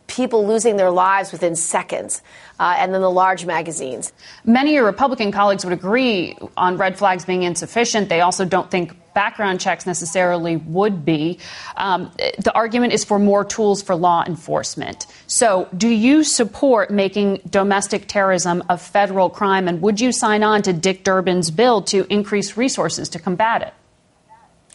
people 0.06 0.46
losing 0.46 0.76
their 0.76 0.90
lives 0.90 1.30
within 1.30 1.56
seconds, 1.56 2.22
uh, 2.58 2.74
and 2.78 2.94
then 2.94 3.02
the 3.02 3.10
large 3.10 3.44
magazines. 3.44 4.10
Many 4.46 4.70
of 4.70 4.76
your 4.76 4.86
Republican 4.86 5.30
colleagues 5.30 5.66
would 5.66 5.74
agree 5.74 6.38
on 6.56 6.78
red 6.78 6.96
flags 6.96 7.26
being 7.26 7.42
insufficient. 7.42 8.08
They 8.08 8.22
also 8.22 8.46
don't 8.46 8.70
think 8.70 8.96
background 9.14 9.60
checks 9.60 9.86
necessarily 9.86 10.56
would 10.56 11.04
be. 11.04 11.38
Um, 11.76 12.10
the 12.38 12.52
argument 12.54 12.92
is 12.92 13.04
for 13.04 13.18
more 13.18 13.44
tools 13.44 13.82
for 13.82 13.94
law 13.94 14.24
enforcement. 14.26 15.06
So, 15.26 15.68
do 15.76 15.88
you 15.88 16.24
support 16.24 16.90
making 16.90 17.40
domestic 17.48 18.08
terrorism 18.08 18.62
a 18.68 18.78
federal 18.78 19.30
crime? 19.30 19.68
And 19.68 19.82
would 19.82 20.00
you 20.00 20.12
sign 20.12 20.42
on 20.42 20.62
to 20.62 20.72
Dick 20.72 21.04
Durbin's 21.04 21.50
bill 21.50 21.82
to 21.82 22.06
increase 22.12 22.56
resources 22.56 23.08
to 23.10 23.18
combat 23.18 23.62
it? 23.62 23.74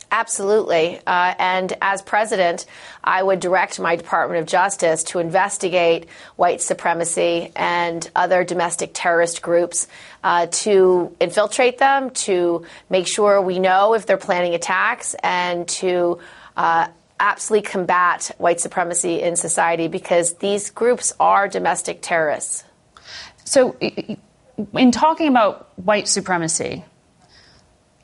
Absolutely. 0.10 1.00
Uh, 1.06 1.34
and 1.38 1.74
as 1.82 2.02
president, 2.02 2.66
I 3.04 3.22
would 3.22 3.42
direct 3.42 3.78
my 3.80 3.98
Department 3.98 4.40
of 4.40 4.48
Justice 4.48 5.04
to 5.06 5.20
investigate 5.20 6.08
white 6.38 6.62
supremacy 6.62 7.52
and 7.56 8.10
other 8.16 8.46
domestic 8.46 8.92
terrorist 8.94 9.42
groups 9.42 9.88
uh, 10.24 10.48
to 10.48 11.14
infiltrate 11.20 11.78
them, 11.78 12.12
to 12.12 12.66
make 12.90 13.06
sure 13.06 13.42
we 13.42 13.60
know 13.60 13.96
if 13.96 14.06
they're 14.06 14.18
planning 14.18 14.54
attacks, 14.56 15.14
and 15.24 15.68
to 15.68 16.20
uh, 16.56 16.88
absolutely 17.20 17.70
combat 17.70 18.32
white 18.38 18.62
supremacy 18.62 19.22
in 19.22 19.36
society 19.36 19.90
because 19.90 20.34
these 20.36 20.70
groups 20.70 21.14
are 21.20 21.50
domestic 21.50 22.02
terrorists. 22.02 22.64
So, 23.44 23.76
in 23.80 24.92
talking 24.92 25.28
about 25.28 25.70
white 25.78 26.08
supremacy, 26.08 26.84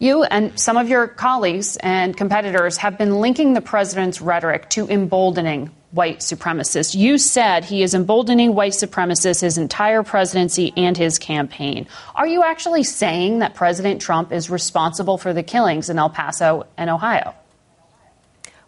you 0.04 0.24
and 0.24 0.60
some 0.60 0.78
of 0.78 0.90
your 0.90 1.08
colleagues 1.08 1.78
and 1.78 2.16
competitors 2.16 2.78
have 2.78 2.98
been 2.98 3.20
linking 3.20 3.54
the 3.54 3.62
president's 3.62 4.22
rhetoric 4.22 4.70
to 4.72 4.88
emboldening 4.90 5.72
white 5.92 6.20
supremacists. 6.20 6.96
You 6.96 7.18
said 7.18 7.64
he 7.64 7.84
is 7.84 7.94
emboldening 7.94 8.56
white 8.56 8.74
supremacists 8.74 9.42
his 9.42 9.58
entire 9.58 10.04
presidency 10.04 10.74
and 10.76 10.98
his 10.98 11.20
campaign. 11.20 11.88
Are 12.16 12.28
you 12.28 12.44
actually 12.44 12.84
saying 12.84 13.40
that 13.40 13.54
President 13.54 14.02
Trump 14.02 14.32
is 14.32 14.50
responsible 14.50 15.18
for 15.18 15.34
the 15.34 15.44
killings 15.44 15.90
in 15.90 15.98
El 15.98 16.10
Paso 16.10 16.66
and 16.78 16.90
Ohio? 16.90 17.34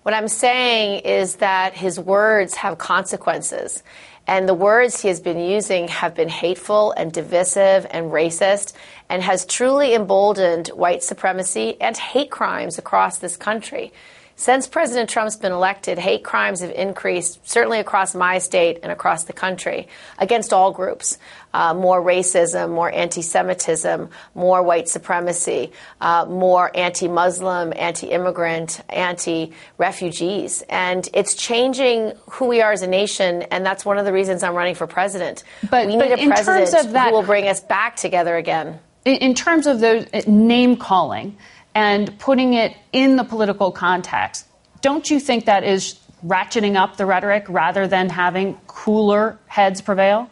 What 0.04 0.14
I'm 0.14 0.28
saying 0.28 1.00
is 1.00 1.38
that 1.38 1.74
his 1.74 2.00
words 2.00 2.54
have 2.54 2.78
consequences. 2.78 3.82
And 4.28 4.50
the 4.50 4.56
words 4.56 5.02
he 5.02 5.08
has 5.10 5.20
been 5.20 5.40
using 5.40 5.88
have 5.88 6.16
been 6.16 6.30
hateful 6.30 6.92
and 6.94 7.12
divisive 7.12 7.86
and 7.92 8.12
racist 8.12 8.74
and 9.08 9.22
has 9.22 9.46
truly 9.46 9.94
emboldened 9.94 10.70
white 10.70 11.04
supremacy 11.04 11.80
and 11.80 11.96
hate 11.96 12.32
crimes 12.32 12.80
across 12.80 13.20
this 13.20 13.38
country. 13.38 13.94
Since 14.38 14.68
President 14.68 15.10
Trump's 15.10 15.38
been 15.38 15.54
elected, 15.54 15.98
hate 15.98 16.24
crimes 16.24 16.60
have 16.60 16.72
increased, 16.72 17.48
certainly 17.48 17.80
across 17.80 18.14
my 18.14 18.40
state 18.40 18.80
and 18.84 18.92
across 18.92 19.24
the 19.24 19.34
country, 19.34 19.88
against 20.20 20.52
all 20.52 20.72
groups. 20.72 21.18
Uh, 21.54 21.74
more 21.74 22.02
racism, 22.02 22.72
more 22.72 22.92
anti 22.92 23.22
Semitism, 23.22 24.10
more 24.34 24.62
white 24.62 24.90
supremacy, 24.90 25.72
uh, 26.02 26.26
more 26.26 26.70
anti 26.76 27.08
Muslim, 27.08 27.72
anti 27.74 28.08
immigrant, 28.08 28.82
anti 28.90 29.54
refugees. 29.78 30.64
And 30.70 31.08
it's 31.14 31.36
changing 31.36 32.12
who 32.32 32.48
we 32.48 32.62
are 32.62 32.74
as 32.74 32.82
a 32.82 32.88
nation, 32.88 33.44
and 33.44 33.66
that's 33.66 33.86
one 33.86 33.98
of 33.98 34.04
the 34.04 34.12
reasons 34.12 34.44
I'm 34.44 34.54
running 34.54 34.76
for 34.76 34.86
president. 34.86 35.46
But- 35.70 35.88
we 35.88 35.96
but 35.96 36.10
need 36.10 36.28
a 36.28 36.28
president 36.28 36.92
that- 36.92 37.08
who 37.08 37.14
will 37.14 37.24
bring 37.24 37.48
us 37.48 37.62
back 37.62 37.96
together 37.96 38.36
again. 38.36 38.80
In, 39.06 39.16
in 39.18 39.34
terms 39.34 39.66
of 39.66 39.80
the 39.80 40.10
uh, 40.14 40.22
name 40.28 40.76
calling 40.76 41.38
and 41.76 42.18
putting 42.18 42.54
it 42.54 42.76
in 42.92 43.18
the 43.18 43.24
political 43.24 43.72
context, 43.72 44.48
don't 44.82 45.10
you 45.10 45.20
think 45.20 45.46
that 45.46 45.64
is 45.64 46.00
ratcheting 46.26 46.76
up 46.76 46.98
the 46.98 47.06
rhetoric 47.06 47.46
rather 47.50 47.88
than 47.88 48.10
having 48.10 48.56
cooler 48.66 49.38
heads 49.46 49.82
prevail? 49.82 50.30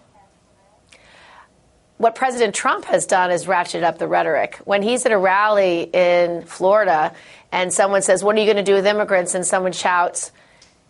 what 2.03 2.15
President 2.15 2.53
Trump 2.53 2.83
has 2.83 3.05
done 3.05 3.31
is 3.31 3.47
ratchet 3.47 3.81
up 3.81 3.97
the 3.97 4.07
rhetoric. 4.09 4.59
When 4.65 4.81
he's 4.81 5.05
at 5.05 5.13
a 5.13 5.17
rally 5.17 5.83
in 5.83 6.43
Florida 6.43 7.13
and 7.49 7.73
someone 7.73 8.01
says, 8.01 8.21
What 8.21 8.35
are 8.35 8.39
you 8.39 8.45
going 8.45 8.57
to 8.57 8.63
do 8.63 8.73
with 8.73 8.85
immigrants? 8.85 9.35
and 9.35 9.47
someone 9.47 9.71
shouts, 9.71 10.33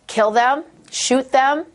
Kill 0.08 0.32
them, 0.32 0.64
shoot 0.90 1.30
them. 1.30 1.66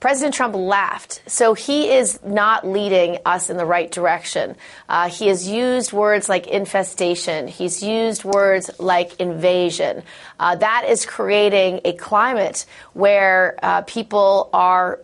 President 0.00 0.32
Trump 0.32 0.54
laughed. 0.54 1.22
So 1.26 1.54
he 1.54 1.90
is 1.90 2.20
not 2.24 2.66
leading 2.66 3.18
us 3.26 3.50
in 3.50 3.56
the 3.56 3.66
right 3.66 3.90
direction. 3.90 4.56
Uh, 4.88 5.08
he 5.08 5.26
has 5.26 5.48
used 5.48 5.92
words 5.92 6.28
like 6.28 6.46
infestation. 6.46 7.48
He's 7.48 7.82
used 7.82 8.24
words 8.24 8.70
like 8.78 9.18
invasion. 9.18 10.04
Uh, 10.38 10.54
that 10.56 10.84
is 10.88 11.04
creating 11.04 11.80
a 11.84 11.94
climate 11.94 12.64
where 12.92 13.58
uh, 13.60 13.82
people 13.82 14.50
are 14.52 15.00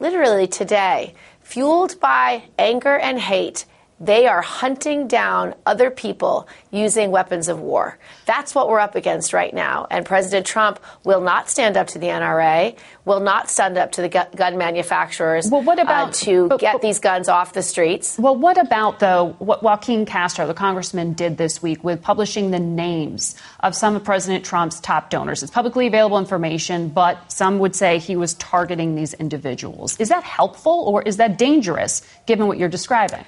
literally 0.00 0.48
today 0.48 1.14
fueled 1.42 2.00
by 2.00 2.42
anger 2.58 2.96
and 2.96 3.20
hate 3.20 3.64
they 4.00 4.26
are 4.26 4.42
hunting 4.42 5.06
down 5.06 5.54
other 5.66 5.90
people 5.90 6.48
using 6.70 7.10
weapons 7.10 7.48
of 7.48 7.60
war. 7.60 7.98
That's 8.26 8.54
what 8.54 8.68
we're 8.68 8.80
up 8.80 8.96
against 8.96 9.32
right 9.32 9.54
now. 9.54 9.86
And 9.90 10.04
President 10.04 10.46
Trump 10.46 10.80
will 11.04 11.20
not 11.20 11.48
stand 11.48 11.76
up 11.76 11.86
to 11.88 11.98
the 11.98 12.08
NRA, 12.08 12.76
will 13.04 13.20
not 13.20 13.48
stand 13.48 13.78
up 13.78 13.92
to 13.92 14.02
the 14.02 14.08
gun 14.08 14.58
manufacturers 14.58 15.48
well, 15.50 15.62
what 15.62 15.78
about, 15.78 16.08
uh, 16.08 16.12
to 16.24 16.48
but, 16.48 16.60
get 16.60 16.72
but, 16.74 16.82
these 16.82 16.98
guns 16.98 17.28
off 17.28 17.52
the 17.52 17.62
streets. 17.62 18.18
Well, 18.18 18.36
what 18.36 18.58
about, 18.58 18.98
though, 18.98 19.36
what 19.38 19.62
Joaquin 19.62 20.06
Castro, 20.06 20.46
the 20.46 20.54
congressman, 20.54 21.12
did 21.12 21.36
this 21.36 21.62
week 21.62 21.84
with 21.84 22.02
publishing 22.02 22.50
the 22.50 22.58
names 22.58 23.36
of 23.60 23.74
some 23.74 23.94
of 23.94 24.02
President 24.04 24.44
Trump's 24.44 24.80
top 24.80 25.10
donors? 25.10 25.42
It's 25.42 25.52
publicly 25.52 25.86
available 25.86 26.18
information, 26.18 26.88
but 26.88 27.30
some 27.30 27.58
would 27.60 27.76
say 27.76 27.98
he 27.98 28.16
was 28.16 28.34
targeting 28.34 28.96
these 28.96 29.14
individuals. 29.14 29.98
Is 30.00 30.08
that 30.08 30.24
helpful 30.24 30.84
or 30.86 31.02
is 31.02 31.18
that 31.18 31.38
dangerous 31.38 32.02
given 32.26 32.48
what 32.48 32.58
you're 32.58 32.68
describing? 32.68 33.24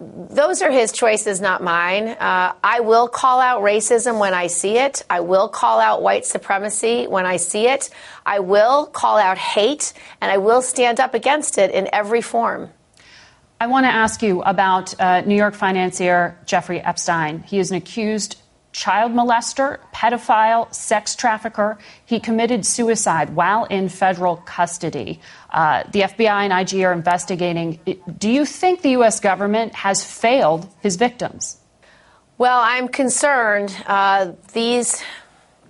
Those 0.00 0.62
are 0.62 0.70
his 0.70 0.92
choices, 0.92 1.42
not 1.42 1.62
mine. 1.62 2.08
Uh, 2.08 2.54
I 2.64 2.80
will 2.80 3.06
call 3.06 3.38
out 3.38 3.62
racism 3.62 4.18
when 4.18 4.32
I 4.32 4.46
see 4.46 4.78
it. 4.78 5.04
I 5.10 5.20
will 5.20 5.48
call 5.48 5.78
out 5.78 6.00
white 6.00 6.24
supremacy 6.24 7.06
when 7.06 7.26
I 7.26 7.36
see 7.36 7.68
it. 7.68 7.90
I 8.24 8.38
will 8.38 8.86
call 8.86 9.18
out 9.18 9.36
hate, 9.36 9.92
and 10.22 10.32
I 10.32 10.38
will 10.38 10.62
stand 10.62 11.00
up 11.00 11.12
against 11.12 11.58
it 11.58 11.70
in 11.70 11.86
every 11.92 12.22
form. 12.22 12.70
I 13.60 13.66
want 13.66 13.84
to 13.84 13.90
ask 13.90 14.22
you 14.22 14.42
about 14.42 14.98
uh, 14.98 15.20
New 15.20 15.36
York 15.36 15.54
financier 15.54 16.38
Jeffrey 16.46 16.80
Epstein. 16.80 17.42
He 17.42 17.58
is 17.58 17.70
an 17.70 17.76
accused 17.76 18.36
child 18.72 19.12
molester, 19.12 19.78
pedophile, 19.92 20.72
sex 20.74 21.14
trafficker. 21.14 21.76
He 22.06 22.20
committed 22.20 22.64
suicide 22.64 23.30
while 23.34 23.64
in 23.64 23.90
federal 23.90 24.36
custody. 24.36 25.20
Uh, 25.50 25.82
the 25.90 26.02
FBI 26.02 26.48
and 26.48 26.52
IG 26.52 26.82
are 26.84 26.92
investigating. 26.92 27.80
Do 28.18 28.30
you 28.30 28.44
think 28.44 28.82
the 28.82 28.90
U.S. 28.90 29.18
government 29.20 29.74
has 29.74 30.04
failed 30.04 30.68
his 30.80 30.96
victims? 30.96 31.58
Well, 32.38 32.60
I'm 32.62 32.88
concerned. 32.88 33.76
Uh, 33.86 34.32
these 34.52 35.02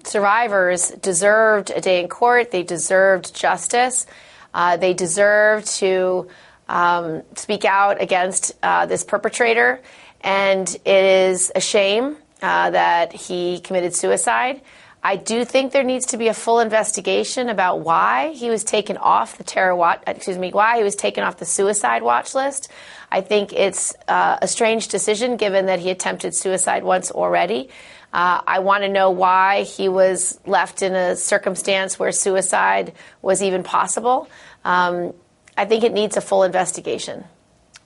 survivors 0.04 0.90
deserved 0.90 1.72
a 1.74 1.80
day 1.80 2.00
in 2.00 2.08
court, 2.08 2.50
they 2.50 2.62
deserved 2.62 3.34
justice, 3.34 4.06
uh, 4.54 4.76
they 4.76 4.94
deserve 4.94 5.64
to 5.64 6.28
um, 6.68 7.22
speak 7.34 7.64
out 7.64 8.00
against 8.00 8.52
uh, 8.62 8.86
this 8.86 9.02
perpetrator. 9.04 9.80
And 10.20 10.68
it 10.84 11.04
is 11.04 11.50
a 11.54 11.60
shame 11.60 12.16
uh, 12.42 12.70
that 12.70 13.12
he 13.12 13.60
committed 13.60 13.94
suicide. 13.94 14.60
I 15.02 15.16
do 15.16 15.46
think 15.46 15.72
there 15.72 15.82
needs 15.82 16.06
to 16.06 16.18
be 16.18 16.28
a 16.28 16.34
full 16.34 16.60
investigation 16.60 17.48
about 17.48 17.80
why 17.80 18.32
he 18.32 18.50
was 18.50 18.64
taken 18.64 18.98
off 18.98 19.38
the 19.38 19.44
terror 19.44 19.74
watch, 19.74 20.02
excuse 20.06 20.36
me, 20.36 20.50
why 20.50 20.76
he 20.76 20.82
was 20.82 20.94
taken 20.94 21.24
off 21.24 21.38
the 21.38 21.46
suicide 21.46 22.02
watch 22.02 22.34
list. 22.34 22.70
I 23.10 23.22
think 23.22 23.52
it's 23.54 23.94
uh, 24.08 24.38
a 24.42 24.46
strange 24.46 24.88
decision 24.88 25.36
given 25.36 25.66
that 25.66 25.80
he 25.80 25.90
attempted 25.90 26.34
suicide 26.34 26.84
once 26.84 27.10
already. 27.10 27.70
Uh, 28.12 28.42
I 28.46 28.58
want 28.58 28.82
to 28.82 28.88
know 28.88 29.10
why 29.10 29.62
he 29.62 29.88
was 29.88 30.38
left 30.44 30.82
in 30.82 30.94
a 30.94 31.16
circumstance 31.16 31.98
where 31.98 32.12
suicide 32.12 32.92
was 33.22 33.42
even 33.42 33.62
possible. 33.62 34.28
Um, 34.64 35.14
I 35.56 35.64
think 35.64 35.82
it 35.82 35.92
needs 35.92 36.16
a 36.16 36.20
full 36.20 36.42
investigation. 36.42 37.24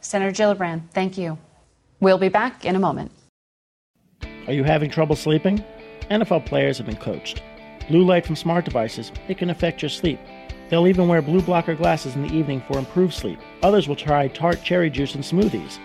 Senator 0.00 0.32
Gillibrand, 0.32 0.90
thank 0.90 1.16
you. 1.16 1.38
We'll 2.00 2.18
be 2.18 2.28
back 2.28 2.64
in 2.64 2.74
a 2.74 2.80
moment. 2.80 3.12
Are 4.46 4.52
you 4.52 4.64
having 4.64 4.90
trouble 4.90 5.16
sleeping? 5.16 5.64
NFL 6.10 6.46
players 6.46 6.78
have 6.78 6.86
been 6.86 6.96
coached. 6.96 7.42
Blue 7.88 8.04
light 8.04 8.26
from 8.26 8.36
smart 8.36 8.64
devices, 8.64 9.12
it 9.28 9.38
can 9.38 9.50
affect 9.50 9.82
your 9.82 9.88
sleep. 9.88 10.18
They'll 10.68 10.86
even 10.86 11.08
wear 11.08 11.22
blue 11.22 11.42
blocker 11.42 11.74
glasses 11.74 12.14
in 12.14 12.26
the 12.26 12.34
evening 12.34 12.62
for 12.66 12.78
improved 12.78 13.14
sleep. 13.14 13.38
Others 13.62 13.88
will 13.88 13.96
try 13.96 14.28
tart 14.28 14.62
cherry 14.62 14.90
juice 14.90 15.14
and 15.14 15.24
smoothies. 15.24 15.78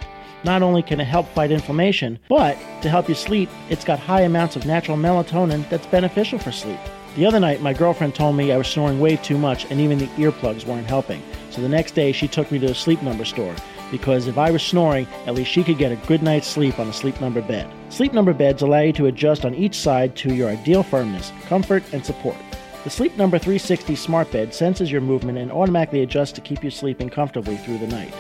Not 0.44 0.62
only 0.62 0.82
can 0.82 1.02
it 1.02 1.06
help 1.06 1.28
fight 1.30 1.52
inflammation, 1.52 2.18
but 2.30 2.58
to 2.82 2.90
help 2.90 3.10
you 3.10 3.16
sleep, 3.16 3.50
it's 3.70 3.84
got 3.84 4.00
high 4.00 4.22
amounts 4.22 4.56
of 4.56 4.66
natural 4.66 4.98
melatonin 4.98 5.68
that's 5.70 5.86
beneficial 5.88 6.40
for 6.40 6.52
sleep. 6.52 6.80
The 7.16 7.26
other 7.26 7.40
night, 7.40 7.62
my 7.62 7.74
girlfriend 7.74 8.16
told 8.16 8.38
me 8.38 8.52
I 8.52 8.58
was 8.58 8.68
snoring 8.68 9.00
way 9.00 9.18
too 9.18 9.38
much 9.38 9.70
and 9.70 9.82
even 9.82 9.98
the 9.98 10.08
earplugs 10.08 10.66
weren't 10.66 10.88
helping. 10.88 11.22
So 11.50 11.62
the 11.62 11.68
next 11.68 11.92
day, 11.92 12.12
she 12.14 12.28
took 12.28 12.52
me 12.52 12.60
to 12.60 12.68
a 12.68 12.76
sleep 12.76 13.02
number 13.02 13.26
store 13.26 13.56
because 13.92 14.28
if 14.28 14.38
I 14.38 14.52
was 14.52 14.64
snoring, 14.64 15.08
at 15.26 15.34
least 15.34 15.52
she 15.52 15.64
could 15.64 15.78
get 15.78 15.92
a 15.92 16.08
good 16.08 16.22
night's 16.22 16.48
sleep 16.48 16.80
on 16.80 16.88
a 16.88 16.94
sleep 16.94 17.20
number 17.22 17.42
bed. 17.42 17.72
Sleep 17.90 18.14
number 18.14 18.34
beds 18.34 18.62
allow 18.62 18.82
you 18.82 18.94
to 18.94 19.08
adjust 19.08 19.46
on 19.46 19.56
each 19.56 19.76
side 19.76 20.16
to 20.18 20.34
your 20.34 20.50
ideal 20.50 20.84
firmness, 20.84 21.32
comfort, 21.48 21.84
and 21.94 22.06
support. 22.06 22.38
The 22.86 22.90
Sleep 22.90 23.18
Number 23.18 23.38
360 23.38 23.96
smart 23.98 24.32
bed 24.32 24.54
senses 24.54 24.90
your 24.90 25.02
movement 25.02 25.38
and 25.38 25.52
automatically 25.52 26.02
adjusts 26.02 26.32
to 26.34 26.42
keep 26.42 26.64
you 26.64 26.70
sleeping 26.70 27.10
comfortably 27.10 27.58
through 27.58 27.80
the 27.80 27.88
night. 27.88 28.14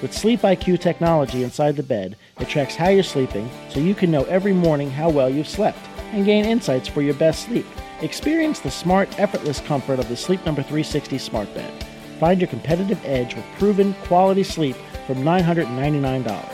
With 0.00 0.14
Sleep 0.14 0.40
IQ 0.40 0.80
technology 0.80 1.44
inside 1.44 1.76
the 1.76 1.82
bed, 1.82 2.16
it 2.40 2.48
tracks 2.48 2.74
how 2.74 2.88
you're 2.88 3.02
sleeping 3.02 3.50
so 3.68 3.78
you 3.78 3.94
can 3.94 4.10
know 4.10 4.24
every 4.24 4.54
morning 4.54 4.90
how 4.90 5.10
well 5.10 5.28
you've 5.28 5.48
slept 5.48 5.78
and 6.12 6.24
gain 6.24 6.46
insights 6.46 6.88
for 6.88 7.02
your 7.02 7.14
best 7.14 7.44
sleep. 7.44 7.66
Experience 8.00 8.60
the 8.60 8.70
smart, 8.70 9.08
effortless 9.18 9.60
comfort 9.60 9.98
of 9.98 10.08
the 10.08 10.16
Sleep 10.16 10.44
Number 10.46 10.62
360 10.62 11.18
smart 11.18 11.52
bed. 11.54 11.84
Find 12.18 12.40
your 12.40 12.48
competitive 12.48 13.04
edge 13.04 13.34
with 13.34 13.44
proven 13.58 13.92
quality 14.04 14.42
sleep 14.42 14.76
from 15.06 15.22
$999. 15.22 16.52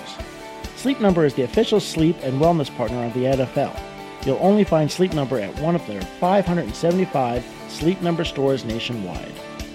Sleep 0.77 1.01
Number 1.01 1.25
is 1.25 1.35
the 1.35 1.43
official 1.43 1.81
sleep 1.81 2.17
and 2.23 2.41
wellness 2.41 2.75
partner 2.77 3.05
of 3.05 3.15
the 3.15 3.25
NFL. 3.25 3.79
You'll 4.27 4.39
only 4.41 4.65
find 4.65 4.91
Sleep 4.91 5.15
Number 5.15 5.41
at 5.41 5.59
one 5.61 5.75
of 5.75 5.87
their 5.87 6.03
575 6.03 7.45
Sleep 7.69 8.01
Number 8.03 8.25
stores 8.25 8.65
nationwide. 8.65 9.33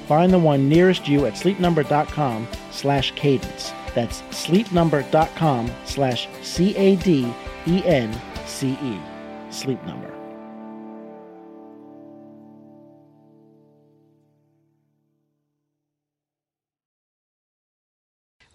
Find 0.08 0.32
the 0.32 0.40
one 0.40 0.70
nearest 0.70 1.08
you 1.08 1.26
at 1.26 1.34
sleepnumber.com 1.34 2.48
slash 2.72 3.12
cadence. 3.12 3.74
That's 3.94 4.22
sleepnumber.com 4.24 5.72
slash 5.86 6.28
C-A-D-E-N-C-E. 6.44 7.32
Sleep 9.50 9.84
Number. 9.86 10.17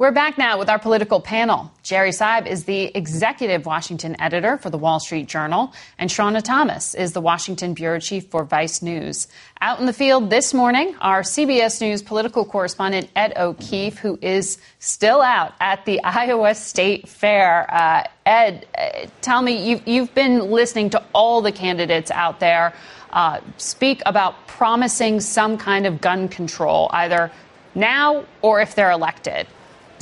We're 0.02 0.10
back 0.10 0.36
now 0.36 0.58
with 0.58 0.68
our 0.68 0.80
political 0.80 1.20
panel. 1.20 1.70
Jerry 1.84 2.10
Seib 2.10 2.48
is 2.48 2.64
the 2.64 2.90
executive 2.92 3.66
Washington 3.66 4.20
editor 4.20 4.58
for 4.58 4.68
the 4.68 4.76
Wall 4.76 4.98
Street 4.98 5.28
Journal, 5.28 5.72
and 5.96 6.10
Shawna 6.10 6.42
Thomas 6.42 6.96
is 6.96 7.12
the 7.12 7.20
Washington 7.20 7.72
bureau 7.72 8.00
chief 8.00 8.26
for 8.26 8.42
Vice 8.42 8.82
News. 8.82 9.28
Out 9.60 9.78
in 9.78 9.86
the 9.86 9.92
field 9.92 10.28
this 10.28 10.52
morning, 10.52 10.96
our 11.00 11.22
CBS 11.22 11.80
News 11.80 12.02
political 12.02 12.44
correspondent 12.44 13.10
Ed 13.14 13.34
O'Keefe, 13.36 13.96
who 13.98 14.18
is 14.20 14.58
still 14.80 15.22
out 15.22 15.54
at 15.60 15.84
the 15.84 16.00
Iowa 16.04 16.56
State 16.56 17.08
Fair. 17.08 17.72
Uh, 17.72 18.02
Ed, 18.26 18.66
uh, 18.76 19.06
tell 19.20 19.40
me, 19.40 19.70
you've, 19.70 19.86
you've, 19.86 20.14
been 20.16 20.50
listening 20.50 20.90
to 20.90 21.02
all 21.14 21.42
the 21.42 21.52
candidates 21.52 22.10
out 22.10 22.40
there 22.40 22.74
uh, 23.12 23.38
speak 23.56 24.02
about 24.04 24.48
promising 24.48 25.20
some 25.20 25.56
kind 25.56 25.86
of 25.86 26.00
gun 26.00 26.26
control, 26.26 26.90
either 26.92 27.30
now 27.76 28.24
or 28.40 28.60
if 28.60 28.74
they're 28.74 28.90
elected. 28.90 29.46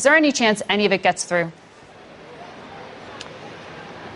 Is 0.01 0.05
there 0.05 0.17
any 0.17 0.33
chance 0.33 0.63
any 0.71 0.87
of 0.87 0.93
it 0.93 1.03
gets 1.03 1.27
through? 1.27 1.53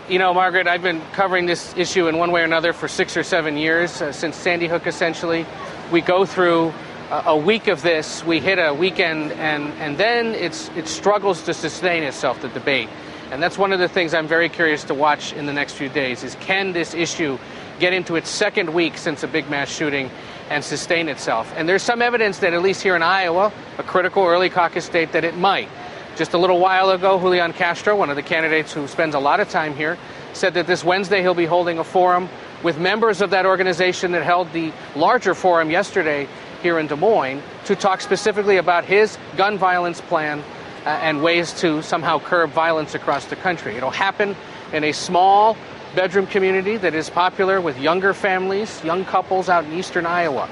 You 0.09 0.17
know, 0.17 0.33
Margaret, 0.33 0.65
I've 0.65 0.81
been 0.81 0.99
covering 1.11 1.45
this 1.45 1.77
issue 1.77 2.07
in 2.07 2.17
one 2.17 2.31
way 2.31 2.41
or 2.41 2.43
another 2.43 2.73
for 2.73 2.87
six 2.87 3.15
or 3.15 3.21
seven 3.21 3.55
years, 3.55 4.01
uh, 4.01 4.11
since 4.11 4.35
Sandy 4.35 4.65
Hook 4.65 4.87
essentially. 4.87 5.45
We 5.91 6.01
go 6.01 6.25
through 6.25 6.73
a 7.11 7.37
week 7.37 7.67
of 7.67 7.83
this, 7.83 8.25
we 8.25 8.39
hit 8.39 8.57
a 8.57 8.73
weekend, 8.73 9.33
and, 9.33 9.71
and 9.73 9.95
then 9.95 10.33
it's, 10.33 10.69
it 10.69 10.87
struggles 10.87 11.43
to 11.43 11.53
sustain 11.53 12.01
itself, 12.01 12.41
the 12.41 12.47
debate. 12.47 12.89
And 13.29 13.43
that's 13.43 13.59
one 13.59 13.71
of 13.71 13.77
the 13.77 13.87
things 13.87 14.15
I'm 14.15 14.27
very 14.27 14.49
curious 14.49 14.85
to 14.85 14.95
watch 14.95 15.33
in 15.33 15.45
the 15.45 15.53
next 15.53 15.73
few 15.73 15.89
days 15.89 16.23
is 16.23 16.33
can 16.39 16.73
this 16.73 16.95
issue 16.95 17.37
get 17.79 17.93
into 17.93 18.15
its 18.15 18.31
second 18.31 18.73
week 18.73 18.97
since 18.97 19.21
a 19.21 19.27
big 19.27 19.51
mass 19.51 19.69
shooting 19.69 20.09
and 20.49 20.63
sustain 20.63 21.09
itself. 21.09 21.51
And 21.55 21.67
there's 21.67 21.83
some 21.83 22.01
evidence 22.01 22.39
that, 22.39 22.53
at 22.53 22.61
least 22.61 22.81
here 22.81 22.95
in 22.95 23.03
Iowa, 23.03 23.51
a 23.77 23.83
critical 23.83 24.25
early 24.25 24.49
caucus 24.49 24.85
state, 24.85 25.11
that 25.13 25.23
it 25.23 25.35
might. 25.35 25.69
Just 26.15 26.33
a 26.33 26.37
little 26.37 26.59
while 26.59 26.91
ago, 26.91 27.19
Julian 27.19 27.51
Castro, 27.53 27.95
one 27.95 28.09
of 28.09 28.15
the 28.15 28.23
candidates 28.23 28.71
who 28.71 28.87
spends 28.87 29.15
a 29.15 29.19
lot 29.19 29.39
of 29.39 29.49
time 29.49 29.75
here, 29.75 29.97
said 30.33 30.53
that 30.53 30.67
this 30.67 30.83
Wednesday 30.83 31.21
he'll 31.21 31.33
be 31.33 31.45
holding 31.45 31.79
a 31.79 31.83
forum 31.83 32.29
with 32.63 32.79
members 32.79 33.21
of 33.21 33.31
that 33.31 33.45
organization 33.45 34.11
that 34.13 34.23
held 34.23 34.51
the 34.53 34.71
larger 34.95 35.33
forum 35.33 35.69
yesterday 35.69 36.27
here 36.61 36.79
in 36.79 36.87
Des 36.87 36.95
Moines 36.95 37.41
to 37.65 37.75
talk 37.75 38.01
specifically 38.01 38.57
about 38.57 38.85
his 38.85 39.17
gun 39.37 39.57
violence 39.57 40.01
plan 40.01 40.43
uh, 40.85 40.89
and 40.89 41.21
ways 41.21 41.53
to 41.53 41.81
somehow 41.81 42.19
curb 42.19 42.51
violence 42.51 42.95
across 42.95 43.25
the 43.25 43.35
country. 43.35 43.75
It'll 43.75 43.91
happen 43.91 44.35
in 44.71 44.83
a 44.83 44.91
small 44.91 45.57
bedroom 45.95 46.27
community 46.27 46.77
that 46.77 46.93
is 46.93 47.09
popular 47.09 47.61
with 47.61 47.79
younger 47.79 48.13
families, 48.13 48.83
young 48.83 49.05
couples 49.05 49.49
out 49.49 49.63
in 49.65 49.73
eastern 49.73 50.05
Iowa. 50.05 50.49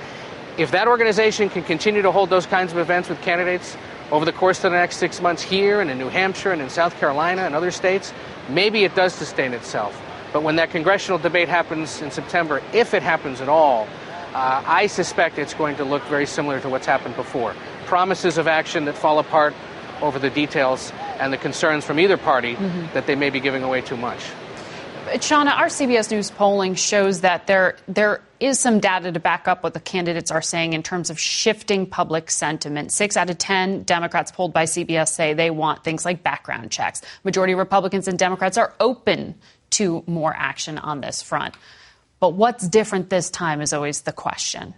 if 0.57 0.71
that 0.71 0.87
organization 0.87 1.49
can 1.49 1.63
continue 1.63 2.01
to 2.01 2.11
hold 2.11 2.29
those 2.29 2.45
kinds 2.45 2.71
of 2.71 2.77
events 2.77 3.09
with 3.09 3.19
candidates 3.21 3.75
over 4.11 4.23
the 4.23 4.31
course 4.31 4.63
of 4.63 4.71
the 4.71 4.77
next 4.77 4.97
six 4.97 5.19
months 5.19 5.41
here 5.41 5.81
and 5.81 5.89
in 5.89 5.97
New 5.97 6.09
Hampshire 6.09 6.51
and 6.51 6.61
in 6.61 6.69
South 6.69 6.95
Carolina 6.99 7.41
and 7.41 7.55
other 7.55 7.71
states, 7.71 8.13
maybe 8.49 8.83
it 8.83 8.93
does 8.93 9.13
sustain 9.13 9.53
itself. 9.53 9.99
But 10.31 10.43
when 10.43 10.57
that 10.57 10.69
congressional 10.69 11.17
debate 11.17 11.49
happens 11.49 12.01
in 12.01 12.11
September, 12.11 12.61
if 12.73 12.93
it 12.93 13.01
happens 13.01 13.41
at 13.41 13.49
all, 13.49 13.87
uh, 14.33 14.63
I 14.65 14.87
suspect 14.87 15.39
it's 15.39 15.53
going 15.53 15.75
to 15.77 15.83
look 15.83 16.03
very 16.03 16.25
similar 16.25 16.59
to 16.59 16.69
what's 16.69 16.85
happened 16.85 17.15
before. 17.15 17.55
Promises 17.85 18.37
of 18.37 18.47
action 18.47 18.85
that 18.85 18.95
fall 18.95 19.19
apart 19.19 19.53
over 20.01 20.19
the 20.19 20.29
details 20.29 20.91
and 21.19 21.31
the 21.33 21.37
concerns 21.37 21.85
from 21.85 21.99
either 21.99 22.17
party 22.17 22.55
mm-hmm. 22.55 22.93
that 22.93 23.07
they 23.07 23.15
may 23.15 23.29
be 23.29 23.39
giving 23.39 23.63
away 23.63 23.81
too 23.81 23.97
much. 23.97 24.21
Shawna, 25.05 25.57
our 25.57 25.67
CBS 25.67 26.09
News 26.11 26.31
polling 26.31 26.75
shows 26.75 27.21
that 27.21 27.45
there 27.45 27.75
there 27.87 28.21
is 28.39 28.59
some 28.59 28.79
data 28.79 29.11
to 29.11 29.19
back 29.19 29.47
up 29.47 29.63
what 29.63 29.73
the 29.73 29.79
candidates 29.79 30.31
are 30.31 30.41
saying 30.41 30.73
in 30.73 30.81
terms 30.81 31.09
of 31.09 31.19
shifting 31.19 31.85
public 31.85 32.31
sentiment. 32.31 32.91
Six 32.91 33.17
out 33.17 33.29
of 33.29 33.37
ten 33.37 33.83
Democrats 33.83 34.31
polled 34.31 34.53
by 34.53 34.63
CBS 34.63 35.09
say 35.09 35.33
they 35.33 35.49
want 35.49 35.83
things 35.83 36.05
like 36.05 36.23
background 36.23 36.71
checks. 36.71 37.01
Majority 37.23 37.53
Republicans 37.53 38.07
and 38.07 38.17
Democrats 38.17 38.57
are 38.57 38.73
open 38.79 39.35
to 39.71 40.03
more 40.07 40.33
action 40.35 40.77
on 40.77 41.01
this 41.01 41.21
front. 41.21 41.55
But 42.19 42.33
what's 42.33 42.67
different 42.67 43.09
this 43.09 43.29
time 43.29 43.59
is 43.59 43.73
always 43.73 44.01
the 44.01 44.13
question. 44.13 44.73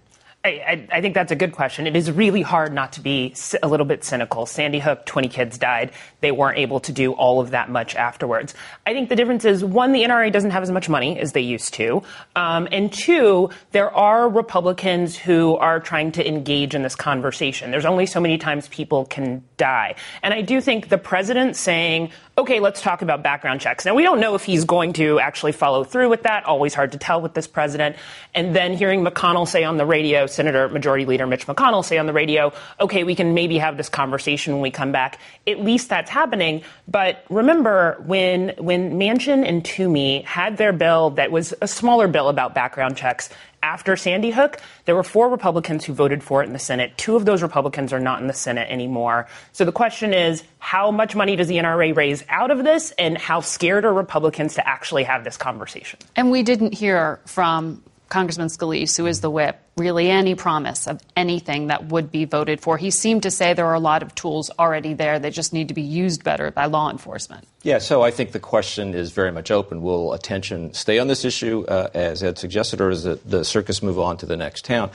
I, 0.45 0.87
I, 0.91 1.01
think 1.01 1.15
that's 1.15 1.31
a 1.31 1.35
good 1.35 1.53
question. 1.53 1.87
It 1.87 1.95
is 1.95 2.11
really 2.11 2.41
hard 2.41 2.71
not 2.71 2.93
to 2.93 3.01
be 3.01 3.33
a 3.63 3.67
little 3.67 3.85
bit 3.85 4.03
cynical. 4.03 4.45
Sandy 4.45 4.79
Hook, 4.79 5.05
20 5.05 5.27
kids 5.27 5.57
died. 5.57 5.91
They 6.21 6.31
weren't 6.31 6.59
able 6.59 6.79
to 6.81 6.91
do 6.91 7.13
all 7.13 7.39
of 7.39 7.51
that 7.51 7.69
much 7.69 7.95
afterwards. 7.95 8.53
I 8.85 8.93
think 8.93 9.09
the 9.09 9.15
difference 9.15 9.43
is 9.43 9.63
one, 9.65 9.91
the 9.91 10.03
NRA 10.03 10.31
doesn't 10.31 10.51
have 10.51 10.61
as 10.61 10.71
much 10.71 10.87
money 10.87 11.19
as 11.19 11.31
they 11.31 11.41
used 11.41 11.73
to. 11.75 12.03
Um, 12.35 12.67
and 12.71 12.93
two, 12.93 13.49
there 13.71 13.89
are 13.91 14.29
Republicans 14.29 15.17
who 15.17 15.55
are 15.57 15.79
trying 15.79 16.11
to 16.13 16.27
engage 16.27 16.75
in 16.75 16.83
this 16.83 16.95
conversation. 16.95 17.71
There's 17.71 17.85
only 17.85 18.05
so 18.05 18.19
many 18.19 18.37
times 18.37 18.67
people 18.67 19.05
can 19.05 19.43
die. 19.57 19.95
And 20.21 20.33
I 20.33 20.41
do 20.41 20.61
think 20.61 20.89
the 20.89 20.97
president 20.97 21.55
saying, 21.55 22.11
okay, 22.37 22.59
let's 22.59 22.81
talk 22.81 23.01
about 23.01 23.23
background 23.23 23.61
checks. 23.61 23.85
Now, 23.85 23.95
we 23.95 24.03
don't 24.03 24.19
know 24.19 24.35
if 24.35 24.43
he's 24.43 24.65
going 24.65 24.93
to 24.93 25.19
actually 25.19 25.53
follow 25.53 25.85
through 25.85 26.09
with 26.09 26.23
that. 26.23 26.43
Always 26.43 26.73
hard 26.73 26.91
to 26.91 26.97
tell 26.97 27.21
with 27.21 27.33
this 27.33 27.47
president. 27.47 27.95
And 28.33 28.53
then 28.53 28.73
hearing 28.73 29.05
McConnell 29.05 29.47
say 29.47 29.63
on 29.63 29.77
the 29.77 29.85
radio, 29.85 30.27
Senator 30.27 30.67
Majority 30.67 31.05
Leader 31.05 31.25
Mitch 31.25 31.47
McConnell 31.47 31.85
say 31.85 31.97
on 31.97 32.07
the 32.07 32.13
radio, 32.13 32.51
okay, 32.79 33.05
we 33.05 33.15
can 33.15 33.33
maybe 33.33 33.57
have 33.57 33.77
this 33.77 33.87
conversation 33.87 34.53
when 34.53 34.61
we 34.61 34.69
come 34.69 34.91
back. 34.91 35.19
At 35.47 35.61
least 35.61 35.87
that's 35.87 36.09
happening. 36.09 36.63
But 36.89 37.23
remember 37.29 38.03
when, 38.05 38.49
when 38.57 38.99
Manchin 38.99 39.47
and 39.47 39.63
Toomey 39.63 40.23
had 40.23 40.57
their 40.57 40.73
bill 40.73 41.11
that 41.11 41.31
was 41.31 41.53
a 41.61 41.67
smaller 41.69 42.09
bill 42.09 42.27
about 42.27 42.53
background 42.53 42.97
checks, 42.97 43.29
after 43.65 43.95
Sandy 43.95 44.29
Hook, 44.29 44.59
there 44.85 44.95
were 44.95 45.03
four 45.03 45.27
Republicans 45.27 45.83
who 45.83 45.93
voted 45.93 46.23
for 46.23 46.43
it 46.43 46.45
in 46.45 46.53
the 46.53 46.59
Senate. 46.59 46.95
Two 46.97 47.15
of 47.15 47.25
those 47.25 47.41
Republicans 47.41 47.91
are 47.91 47.99
not 47.99 48.21
in 48.21 48.27
the 48.27 48.33
Senate 48.33 48.69
anymore. 48.69 49.27
So 49.53 49.65
the 49.65 49.71
question 49.71 50.13
is 50.13 50.43
how 50.59 50.91
much 50.91 51.15
money 51.15 51.35
does 51.35 51.47
the 51.47 51.57
NRA 51.57 51.95
raise 51.95 52.23
out 52.29 52.51
of 52.51 52.63
this, 52.63 52.91
and 52.99 53.17
how 53.17 53.41
scared 53.41 53.83
are 53.83 53.93
Republicans 53.93 54.53
to 54.55 54.67
actually 54.67 55.03
have 55.03 55.23
this 55.23 55.35
conversation? 55.35 55.99
And 56.15 56.29
we 56.29 56.43
didn't 56.43 56.75
hear 56.75 57.19
from 57.25 57.81
Congressman 58.09 58.47
Scalise, 58.47 58.95
who 58.97 59.05
is 59.05 59.21
the 59.21 59.29
whip, 59.29 59.59
really 59.77 60.09
any 60.09 60.35
promise 60.35 60.87
of 60.87 61.01
anything 61.15 61.67
that 61.67 61.85
would 61.85 62.11
be 62.11 62.25
voted 62.25 62.61
for. 62.61 62.77
He 62.77 62.91
seemed 62.91 63.23
to 63.23 63.31
say 63.31 63.53
there 63.53 63.65
are 63.65 63.73
a 63.73 63.79
lot 63.79 64.03
of 64.03 64.15
tools 64.15 64.49
already 64.57 64.93
there 64.93 65.19
that 65.19 65.33
just 65.33 65.51
need 65.53 65.67
to 65.67 65.73
be 65.73 65.81
used 65.81 66.23
better 66.23 66.51
by 66.51 66.65
law 66.65 66.89
enforcement. 66.89 67.47
Yeah, 67.63 67.79
so 67.79 68.03
I 68.03 68.11
think 68.11 68.31
the 68.31 68.39
question 68.39 68.93
is 68.93 69.11
very 69.11 69.31
much 69.31 69.51
open. 69.51 69.81
Will 69.81 70.13
attention 70.13 70.73
stay 70.73 70.99
on 70.99 71.07
this 71.07 71.25
issue, 71.25 71.65
uh, 71.67 71.89
as 71.93 72.23
Ed 72.23 72.37
suggested, 72.37 72.79
or 72.79 72.89
does 72.91 73.03
the, 73.03 73.19
the 73.25 73.43
circus 73.43 73.81
move 73.81 73.99
on 73.99 74.17
to 74.17 74.25
the 74.25 74.37
next 74.37 74.65
town? 74.65 74.91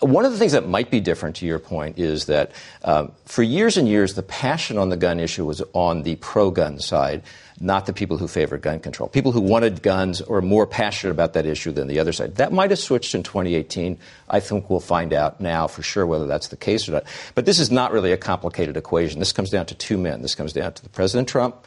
One 0.00 0.24
of 0.24 0.32
the 0.32 0.38
things 0.38 0.52
that 0.52 0.68
might 0.68 0.90
be 0.90 1.00
different 1.00 1.36
to 1.36 1.46
your 1.46 1.58
point 1.58 1.98
is 1.98 2.26
that 2.26 2.52
um, 2.84 3.12
for 3.24 3.42
years 3.42 3.76
and 3.76 3.88
years, 3.88 4.14
the 4.14 4.22
passion 4.22 4.78
on 4.78 4.88
the 4.88 4.96
gun 4.96 5.20
issue 5.20 5.44
was 5.44 5.62
on 5.72 6.02
the 6.02 6.16
pro 6.16 6.50
gun 6.50 6.78
side 6.80 7.22
not 7.62 7.86
the 7.86 7.92
people 7.92 8.18
who 8.18 8.26
favor 8.26 8.58
gun 8.58 8.80
control. 8.80 9.08
People 9.08 9.32
who 9.32 9.40
wanted 9.40 9.82
guns 9.82 10.20
or 10.20 10.42
more 10.42 10.66
passionate 10.66 11.12
about 11.12 11.34
that 11.34 11.46
issue 11.46 11.70
than 11.70 11.86
the 11.86 12.00
other 12.00 12.12
side. 12.12 12.36
That 12.36 12.52
might 12.52 12.70
have 12.70 12.78
switched 12.78 13.14
in 13.14 13.22
2018. 13.22 13.98
I 14.28 14.40
think 14.40 14.68
we'll 14.68 14.80
find 14.80 15.12
out 15.12 15.40
now 15.40 15.68
for 15.68 15.82
sure 15.82 16.04
whether 16.04 16.26
that's 16.26 16.48
the 16.48 16.56
case 16.56 16.88
or 16.88 16.92
not. 16.92 17.04
But 17.34 17.46
this 17.46 17.60
is 17.60 17.70
not 17.70 17.92
really 17.92 18.12
a 18.12 18.16
complicated 18.16 18.76
equation. 18.76 19.20
This 19.20 19.32
comes 19.32 19.50
down 19.50 19.66
to 19.66 19.74
two 19.74 19.96
men. 19.96 20.22
This 20.22 20.34
comes 20.34 20.52
down 20.52 20.72
to 20.72 20.82
the 20.82 20.88
President 20.88 21.28
Trump 21.28 21.64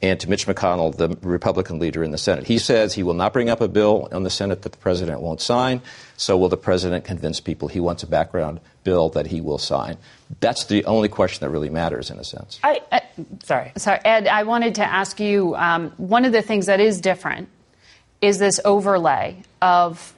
and 0.00 0.20
to 0.20 0.28
Mitch 0.28 0.46
McConnell, 0.46 0.96
the 0.96 1.16
Republican 1.26 1.78
leader 1.78 2.04
in 2.04 2.12
the 2.12 2.18
Senate. 2.18 2.46
He 2.46 2.58
says 2.58 2.94
he 2.94 3.02
will 3.02 3.14
not 3.14 3.32
bring 3.32 3.50
up 3.50 3.60
a 3.60 3.68
bill 3.68 4.08
on 4.12 4.22
the 4.22 4.30
Senate 4.30 4.62
that 4.62 4.72
the 4.72 4.78
president 4.78 5.20
won't 5.20 5.40
sign. 5.40 5.82
So 6.16 6.36
will 6.36 6.48
the 6.48 6.56
president 6.56 7.04
convince 7.04 7.40
people 7.40 7.68
he 7.68 7.80
wants 7.80 8.02
a 8.02 8.06
background 8.06 8.60
bill 8.84 9.08
that 9.10 9.26
he 9.28 9.40
will 9.40 9.58
sign? 9.58 9.96
That's 10.40 10.64
the 10.64 10.84
only 10.84 11.08
question 11.08 11.40
that 11.46 11.50
really 11.50 11.70
matters, 11.70 12.10
in 12.10 12.18
a 12.18 12.24
sense. 12.24 12.60
I, 12.62 12.80
I, 12.92 13.02
sorry, 13.42 13.72
sorry, 13.76 14.00
Ed. 14.04 14.26
I 14.26 14.42
wanted 14.42 14.76
to 14.76 14.84
ask 14.84 15.18
you. 15.20 15.54
Um, 15.54 15.90
one 15.96 16.24
of 16.24 16.32
the 16.32 16.42
things 16.42 16.66
that 16.66 16.80
is 16.80 17.00
different 17.00 17.48
is 18.20 18.38
this 18.38 18.60
overlay 18.64 19.42
of 19.62 20.14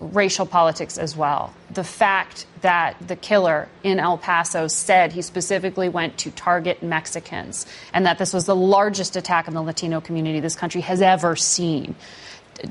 racial 0.00 0.46
politics 0.46 0.98
as 0.98 1.16
well. 1.16 1.54
The 1.70 1.84
fact 1.84 2.46
that 2.62 2.96
the 3.06 3.16
killer 3.16 3.68
in 3.82 4.00
El 4.00 4.18
Paso 4.18 4.66
said 4.66 5.12
he 5.12 5.22
specifically 5.22 5.88
went 5.88 6.18
to 6.18 6.30
target 6.32 6.82
Mexicans 6.82 7.66
and 7.92 8.04
that 8.06 8.18
this 8.18 8.32
was 8.32 8.46
the 8.46 8.56
largest 8.56 9.16
attack 9.16 9.46
on 9.46 9.54
the 9.54 9.62
Latino 9.62 10.00
community 10.00 10.40
this 10.40 10.56
country 10.56 10.80
has 10.80 11.00
ever 11.00 11.36
seen. 11.36 11.94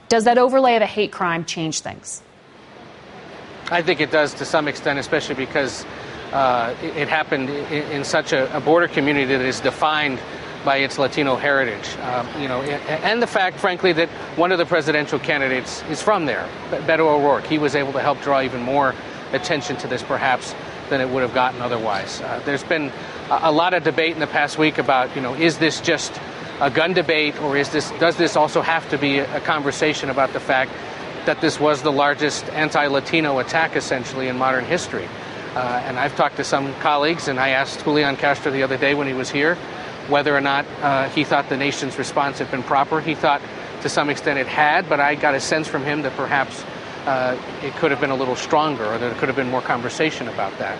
Does 0.09 0.25
that 0.25 0.37
overlay 0.37 0.75
of 0.75 0.81
a 0.81 0.85
hate 0.85 1.11
crime 1.11 1.45
change 1.45 1.79
things? 1.79 2.21
I 3.69 3.81
think 3.81 4.01
it 4.01 4.11
does 4.11 4.33
to 4.35 4.45
some 4.45 4.67
extent, 4.67 4.99
especially 4.99 5.35
because 5.35 5.85
uh, 6.31 6.73
it, 6.81 6.97
it, 6.97 7.07
happened 7.07 7.49
in, 7.49 7.83
in 7.91 8.03
such 8.03 8.33
a, 8.33 8.55
a 8.55 8.59
border 8.59 8.87
community 8.87 9.25
that 9.25 9.41
is 9.41 9.59
defined 9.59 10.19
by 10.63 10.77
its 10.77 10.97
Latino 10.97 11.35
heritage. 11.35 11.97
Um, 11.97 12.41
you 12.41 12.47
know, 12.47 12.61
and 12.61 13.21
the 13.21 13.27
fact, 13.27 13.59
frankly, 13.59 13.93
that 13.93 14.09
one 14.37 14.51
of 14.51 14.57
the 14.57 14.65
presidential 14.65 15.19
candidates 15.19 15.83
is 15.89 16.01
from 16.01 16.25
there, 16.25 16.47
Beto 16.69 16.99
O'Rourke. 16.99 17.45
He 17.45 17.57
was 17.57 17.75
able 17.75 17.93
to 17.93 17.99
help 17.99 18.21
draw 18.21 18.41
even 18.41 18.61
more 18.61 18.93
attention 19.33 19.77
to 19.77 19.87
this, 19.87 20.03
perhaps, 20.03 20.53
than 20.89 21.01
it 21.01 21.09
would 21.09 21.23
have 21.23 21.33
gotten 21.33 21.61
otherwise. 21.61 22.21
Uh, 22.21 22.41
there's 22.45 22.63
been 22.63 22.91
a, 23.29 23.51
lot 23.51 23.73
of 23.73 23.83
debate 23.83 24.13
in 24.13 24.19
the 24.19 24.27
past 24.27 24.57
week 24.57 24.77
about, 24.77 25.15
you 25.15 25.21
know, 25.21 25.33
is 25.33 25.57
this 25.57 25.79
just 25.81 26.19
a 26.59 26.69
gun 26.69 26.93
debate, 26.93 27.39
or 27.41 27.57
is 27.57 27.69
this 27.69 27.89
does 27.91 28.17
this 28.17 28.35
also 28.35 28.61
have 28.61 28.87
to 28.89 28.97
be 28.97 29.19
a 29.19 29.39
conversation 29.41 30.09
about 30.09 30.31
the 30.33 30.39
fact 30.39 30.71
that 31.25 31.39
this 31.41 31.59
was 31.59 31.81
the 31.81 31.91
largest 31.91 32.47
anti-Latino 32.49 33.39
attack, 33.39 33.75
essentially, 33.75 34.27
in 34.27 34.37
modern 34.37 34.65
history? 34.65 35.07
Uh, 35.55 35.83
and 35.85 35.99
I've 35.99 36.15
talked 36.15 36.37
to 36.37 36.43
some 36.43 36.73
colleagues, 36.75 37.27
and 37.27 37.39
I 37.39 37.49
asked 37.49 37.83
Julian 37.83 38.15
Castro 38.15 38.51
the 38.51 38.63
other 38.63 38.77
day 38.77 38.93
when 38.93 39.07
he 39.07 39.13
was 39.13 39.29
here 39.29 39.57
whether 40.07 40.35
or 40.35 40.41
not 40.41 40.65
uh, 40.81 41.09
he 41.09 41.23
thought 41.23 41.49
the 41.49 41.57
nation's 41.57 41.97
response 41.97 42.39
had 42.39 42.49
been 42.51 42.63
proper. 42.63 42.99
He 43.01 43.15
thought 43.15 43.41
to 43.81 43.89
some 43.89 44.09
extent 44.09 44.39
it 44.39 44.47
had, 44.47 44.89
but 44.89 44.99
I 44.99 45.15
got 45.15 45.35
a 45.35 45.39
sense 45.39 45.67
from 45.67 45.83
him 45.83 46.01
that 46.03 46.15
perhaps 46.15 46.63
uh, 47.05 47.39
it 47.63 47.73
could 47.75 47.91
have 47.91 47.99
been 47.99 48.11
a 48.11 48.15
little 48.15 48.35
stronger 48.35 48.85
or 48.85 48.97
there 48.97 49.13
could 49.15 49.29
have 49.29 49.35
been 49.35 49.49
more 49.49 49.61
conversation 49.61 50.27
about 50.27 50.57
that. 50.59 50.79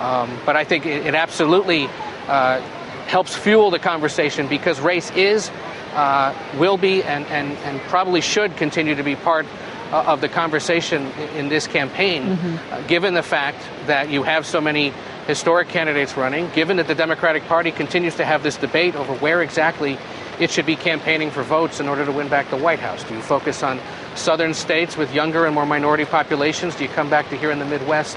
Um, 0.00 0.36
but 0.46 0.56
I 0.56 0.64
think 0.64 0.86
it, 0.86 1.06
it 1.06 1.14
absolutely 1.14 1.88
uh, 2.26 2.60
helps 3.06 3.36
fuel 3.36 3.70
the 3.70 3.78
conversation 3.78 4.48
because 4.48 4.80
race 4.80 5.10
is, 5.12 5.50
uh, 5.94 6.34
will 6.58 6.76
be, 6.76 7.02
and, 7.02 7.26
and, 7.26 7.52
and 7.58 7.80
probably 7.82 8.20
should 8.20 8.56
continue 8.56 8.94
to 8.94 9.02
be 9.02 9.14
part 9.14 9.46
uh, 9.92 10.04
of 10.06 10.20
the 10.20 10.28
conversation 10.28 11.06
in 11.36 11.48
this 11.48 11.66
campaign, 11.66 12.36
mm-hmm. 12.36 12.72
Uh, 12.72 12.80
given 12.82 13.14
the 13.14 13.22
fact 13.22 13.58
that 13.86 14.10
you 14.10 14.22
have 14.22 14.46
so 14.46 14.60
many 14.60 14.92
historic 15.26 15.68
candidates 15.68 16.16
running, 16.16 16.48
given 16.50 16.76
that 16.76 16.86
the 16.86 16.94
Democratic 16.94 17.44
Party 17.44 17.70
continues 17.70 18.16
to 18.16 18.24
have 18.24 18.42
this 18.42 18.56
debate 18.56 18.94
over 18.96 19.14
where 19.14 19.42
exactly 19.42 19.98
it 20.38 20.50
should 20.50 20.66
be 20.66 20.76
campaigning 20.76 21.30
for 21.30 21.42
votes 21.42 21.80
in 21.80 21.88
order 21.88 22.04
to 22.04 22.12
win 22.12 22.28
back 22.28 22.48
the 22.50 22.56
White 22.56 22.80
House. 22.80 23.04
Do 23.04 23.14
you 23.14 23.20
focus 23.20 23.62
on 23.62 23.78
southern 24.14 24.54
states 24.54 24.96
with 24.96 25.12
younger 25.14 25.44
and 25.44 25.54
more 25.54 25.66
minority 25.66 26.04
populations? 26.04 26.74
Do 26.74 26.84
you 26.84 26.90
come 26.90 27.10
back 27.10 27.28
to 27.28 27.36
here 27.36 27.50
in 27.50 27.58
the 27.58 27.66
Midwest 27.66 28.16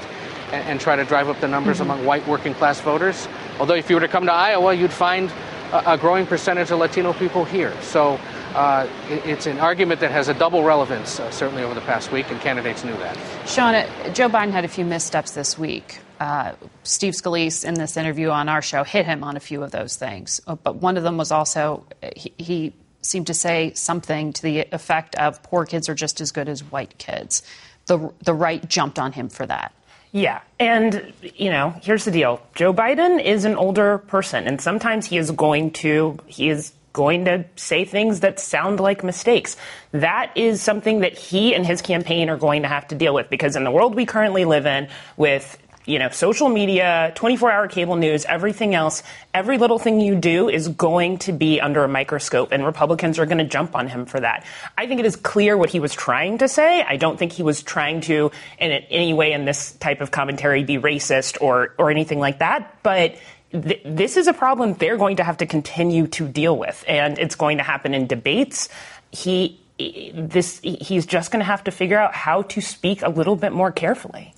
and, 0.52 0.64
and 0.66 0.80
try 0.80 0.96
to 0.96 1.04
drive 1.04 1.28
up 1.28 1.40
the 1.42 1.48
numbers 1.48 1.80
mm-hmm. 1.80 1.92
among 1.92 2.06
white 2.06 2.26
working 2.28 2.54
class 2.54 2.80
voters? 2.80 3.28
Although, 3.60 3.76
if 3.76 3.90
you 3.90 3.96
were 3.98 4.02
to 4.02 4.08
come 4.08 4.26
to 4.26 4.34
Iowa, 4.34 4.74
you'd 4.74 4.94
find 4.94 5.32
a, 5.74 5.94
a 5.94 5.98
growing 5.98 6.26
percentage 6.26 6.72
of 6.72 6.80
Latino 6.80 7.14
people 7.14 7.44
here. 7.44 7.74
So 7.82 8.20
uh, 8.56 8.88
it's 9.10 9.46
an 9.46 9.60
argument 9.60 10.00
that 10.02 10.12
has 10.12 10.28
a 10.28 10.34
double 10.34 10.64
relevance, 10.64 11.20
uh, 11.20 11.30
certainly 11.32 11.64
over 11.64 11.74
the 11.74 11.82
past 11.82 12.12
week, 12.12 12.30
and 12.32 12.40
candidates 12.42 12.84
knew 12.84 12.96
that. 12.98 13.16
Shawna, 13.46 14.14
Joe 14.14 14.30
Biden 14.30 14.52
had 14.52 14.66
a 14.66 14.70
few 14.70 14.86
missteps 14.86 15.32
this 15.32 15.58
week 15.58 16.00
uh, 16.24 16.54
Steve 16.84 17.14
Scalise 17.14 17.66
in 17.66 17.74
this 17.74 17.98
interview 17.98 18.30
on 18.30 18.48
our 18.48 18.62
show 18.62 18.84
hit 18.84 19.06
him 19.06 19.26
on 19.26 19.36
a 19.36 19.42
few 19.42 19.62
of 19.62 19.72
those 19.72 19.98
things. 19.98 20.40
Uh, 20.48 20.56
but 20.56 20.78
one 20.78 20.96
of 20.96 21.04
them 21.04 21.18
was 21.18 21.32
also 21.32 21.86
he, 22.16 22.34
he 22.38 22.74
seemed 23.02 23.28
to 23.28 23.34
say 23.34 23.74
something 23.74 24.32
to 24.32 24.42
the 24.42 24.60
effect 24.72 25.16
of 25.16 25.44
poor 25.44 25.66
kids 25.66 25.90
are 25.90 25.96
just 25.96 26.22
as 26.22 26.32
good 26.32 26.48
as 26.48 26.64
white 26.64 26.98
kids. 26.98 27.44
The, 27.88 28.14
the 28.24 28.34
right 28.34 28.66
jumped 28.70 29.00
on 29.00 29.12
him 29.12 29.28
for 29.28 29.46
that. 29.46 29.74
Yeah. 30.14 30.40
And, 30.60 31.12
you 31.22 31.50
know, 31.50 31.76
here's 31.82 32.06
the 32.06 32.12
deal 32.12 32.42
Joe 32.56 32.74
Biden 32.74 33.22
is 33.22 33.44
an 33.44 33.56
older 33.56 33.98
person, 33.98 34.48
and 34.48 34.62
sometimes 34.62 35.06
he 35.06 35.18
is 35.18 35.30
going 35.32 35.72
to, 35.72 36.20
he 36.28 36.50
is 36.50 36.72
going 36.94 37.26
to 37.26 37.46
say 37.56 37.84
things 37.86 38.22
that 38.22 38.40
sound 38.40 38.80
like 38.80 39.04
mistakes. 39.04 39.58
That 39.92 40.32
is 40.36 40.62
something 40.62 41.00
that 41.00 41.18
he 41.18 41.54
and 41.56 41.66
his 41.66 41.82
campaign 41.82 42.30
are 42.30 42.38
going 42.38 42.62
to 42.62 42.68
have 42.68 42.88
to 42.90 42.96
deal 42.96 43.14
with 43.14 43.30
because 43.30 43.56
in 43.56 43.64
the 43.64 43.72
world 43.72 43.96
we 43.96 44.06
currently 44.06 44.46
live 44.46 44.66
in 44.66 44.88
with 45.18 45.58
you 45.86 46.00
know, 46.00 46.10
social 46.10 46.50
media, 46.50 47.12
24 47.16 47.52
hour 47.52 47.68
cable 47.68 47.96
news, 47.96 48.26
everything 48.26 48.74
else, 48.74 49.04
every 49.34 49.58
little 49.58 49.80
thing 49.80 50.00
you 50.00 50.16
do 50.16 50.50
is 50.50 50.70
going 50.70 51.18
to 51.20 51.34
be 51.34 51.60
under 51.60 51.84
a 51.84 51.88
microscope, 51.88 52.52
and 52.52 52.66
Republicans 52.66 53.20
are 53.20 53.26
going 53.26 53.40
to 53.40 53.44
jump 53.44 53.76
on 53.76 53.88
him 53.88 54.06
for 54.06 54.20
that. 54.20 54.46
I 54.78 54.88
think 54.88 55.00
it 55.00 55.06
is 55.06 55.16
clear 55.16 55.58
what 55.58 55.70
he 55.70 55.80
was 55.80 55.94
trying 55.94 56.38
to 56.38 56.48
say. 56.48 56.82
I 56.82 56.98
don't 56.98 57.20
think 57.20 57.34
he 57.34 57.44
was 57.44 57.64
trying 57.64 58.02
to, 58.02 58.32
in 58.60 58.72
any 58.72 59.14
way 59.14 59.34
in 59.34 59.46
this 59.46 59.74
type 59.74 60.02
of 60.02 60.12
commentary, 60.12 60.64
be 60.64 60.78
racist 60.78 61.42
or, 61.42 61.74
or 61.78 61.92
anything 61.92 62.20
like 62.20 62.40
that. 62.40 62.80
But 62.84 63.18
th- 63.54 63.82
this 63.86 64.18
is 64.18 64.28
a 64.28 64.34
problem 64.34 64.74
they're 64.74 64.98
going 64.98 65.18
to 65.18 65.24
have 65.24 65.38
to 65.38 65.46
continue 65.46 66.08
to 66.08 66.28
deal 66.28 66.58
with, 66.58 66.84
and 66.88 67.18
it's 67.18 67.36
going 67.36 67.58
to 67.58 67.64
happen 67.64 67.94
in 67.94 68.08
debates. 68.08 68.68
He, 69.12 69.60
this, 69.78 70.60
he's 70.64 71.06
just 71.06 71.32
going 71.32 71.40
to 71.40 71.46
have 71.46 71.64
to 71.66 71.72
figure 71.72 71.98
out 71.98 72.14
how 72.14 72.42
to 72.44 72.62
speak 72.62 73.02
a 73.02 73.10
little 73.10 73.36
bit 73.36 73.54
more 73.54 73.72
carefully. 73.72 74.34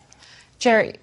Jerry, 0.59 0.95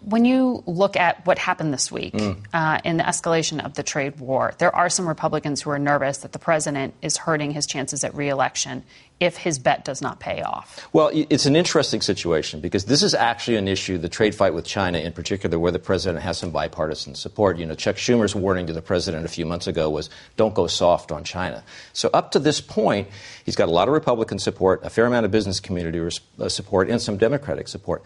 when 0.00 0.24
you 0.24 0.62
look 0.66 0.96
at 0.96 1.24
what 1.26 1.38
happened 1.38 1.72
this 1.72 1.92
week 1.92 2.14
mm. 2.14 2.36
uh, 2.52 2.80
in 2.84 2.96
the 2.96 3.04
escalation 3.04 3.64
of 3.64 3.74
the 3.74 3.82
trade 3.82 4.18
war, 4.18 4.54
there 4.58 4.74
are 4.74 4.88
some 4.88 5.06
Republicans 5.06 5.62
who 5.62 5.70
are 5.70 5.78
nervous 5.78 6.18
that 6.18 6.32
the 6.32 6.38
president 6.38 6.94
is 7.02 7.16
hurting 7.16 7.50
his 7.50 7.66
chances 7.66 8.04
at 8.04 8.14
reelection 8.14 8.82
if 9.20 9.36
his 9.36 9.58
bet 9.58 9.84
does 9.84 10.02
not 10.02 10.18
pay 10.18 10.42
off. 10.42 10.88
Well, 10.92 11.10
it's 11.12 11.46
an 11.46 11.54
interesting 11.54 12.00
situation 12.00 12.60
because 12.60 12.86
this 12.86 13.02
is 13.02 13.14
actually 13.14 13.56
an 13.56 13.68
issue, 13.68 13.96
the 13.96 14.08
trade 14.08 14.34
fight 14.34 14.54
with 14.54 14.64
China 14.64 14.98
in 14.98 15.12
particular, 15.12 15.58
where 15.58 15.70
the 15.70 15.78
president 15.78 16.22
has 16.22 16.38
some 16.38 16.50
bipartisan 16.50 17.14
support. 17.14 17.58
You 17.58 17.66
know, 17.66 17.74
Chuck 17.74 17.96
Schumer's 17.96 18.34
warning 18.34 18.66
to 18.66 18.72
the 18.72 18.82
president 18.82 19.24
a 19.24 19.28
few 19.28 19.46
months 19.46 19.66
ago 19.66 19.88
was 19.88 20.10
don't 20.36 20.54
go 20.54 20.66
soft 20.66 21.12
on 21.12 21.22
China. 21.22 21.62
So 21.92 22.10
up 22.12 22.32
to 22.32 22.38
this 22.38 22.60
point, 22.60 23.08
he's 23.44 23.56
got 23.56 23.68
a 23.68 23.72
lot 23.72 23.86
of 23.86 23.94
Republican 23.94 24.38
support, 24.38 24.84
a 24.84 24.90
fair 24.90 25.06
amount 25.06 25.26
of 25.26 25.30
business 25.30 25.60
community 25.60 26.00
uh, 26.40 26.48
support, 26.48 26.90
and 26.90 27.00
some 27.00 27.16
Democratic 27.16 27.68
support. 27.68 28.02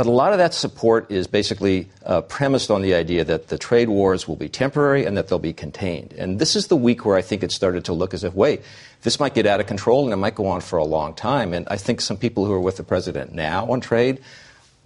But 0.00 0.06
a 0.06 0.10
lot 0.10 0.32
of 0.32 0.38
that 0.38 0.54
support 0.54 1.10
is 1.10 1.26
basically 1.26 1.90
uh, 2.06 2.22
premised 2.22 2.70
on 2.70 2.80
the 2.80 2.94
idea 2.94 3.22
that 3.22 3.48
the 3.48 3.58
trade 3.58 3.90
wars 3.90 4.26
will 4.26 4.34
be 4.34 4.48
temporary 4.48 5.04
and 5.04 5.14
that 5.18 5.28
they'll 5.28 5.38
be 5.38 5.52
contained. 5.52 6.14
And 6.14 6.38
this 6.38 6.56
is 6.56 6.68
the 6.68 6.76
week 6.76 7.04
where 7.04 7.18
I 7.18 7.20
think 7.20 7.42
it 7.42 7.52
started 7.52 7.84
to 7.84 7.92
look 7.92 8.14
as 8.14 8.24
if, 8.24 8.32
wait, 8.32 8.62
this 9.02 9.20
might 9.20 9.34
get 9.34 9.44
out 9.44 9.60
of 9.60 9.66
control 9.66 10.04
and 10.04 10.14
it 10.14 10.16
might 10.16 10.34
go 10.34 10.46
on 10.46 10.62
for 10.62 10.78
a 10.78 10.84
long 10.84 11.12
time. 11.12 11.52
And 11.52 11.68
I 11.68 11.76
think 11.76 12.00
some 12.00 12.16
people 12.16 12.46
who 12.46 12.52
are 12.54 12.60
with 12.60 12.78
the 12.78 12.82
president 12.82 13.34
now 13.34 13.70
on 13.70 13.82
trade 13.82 14.22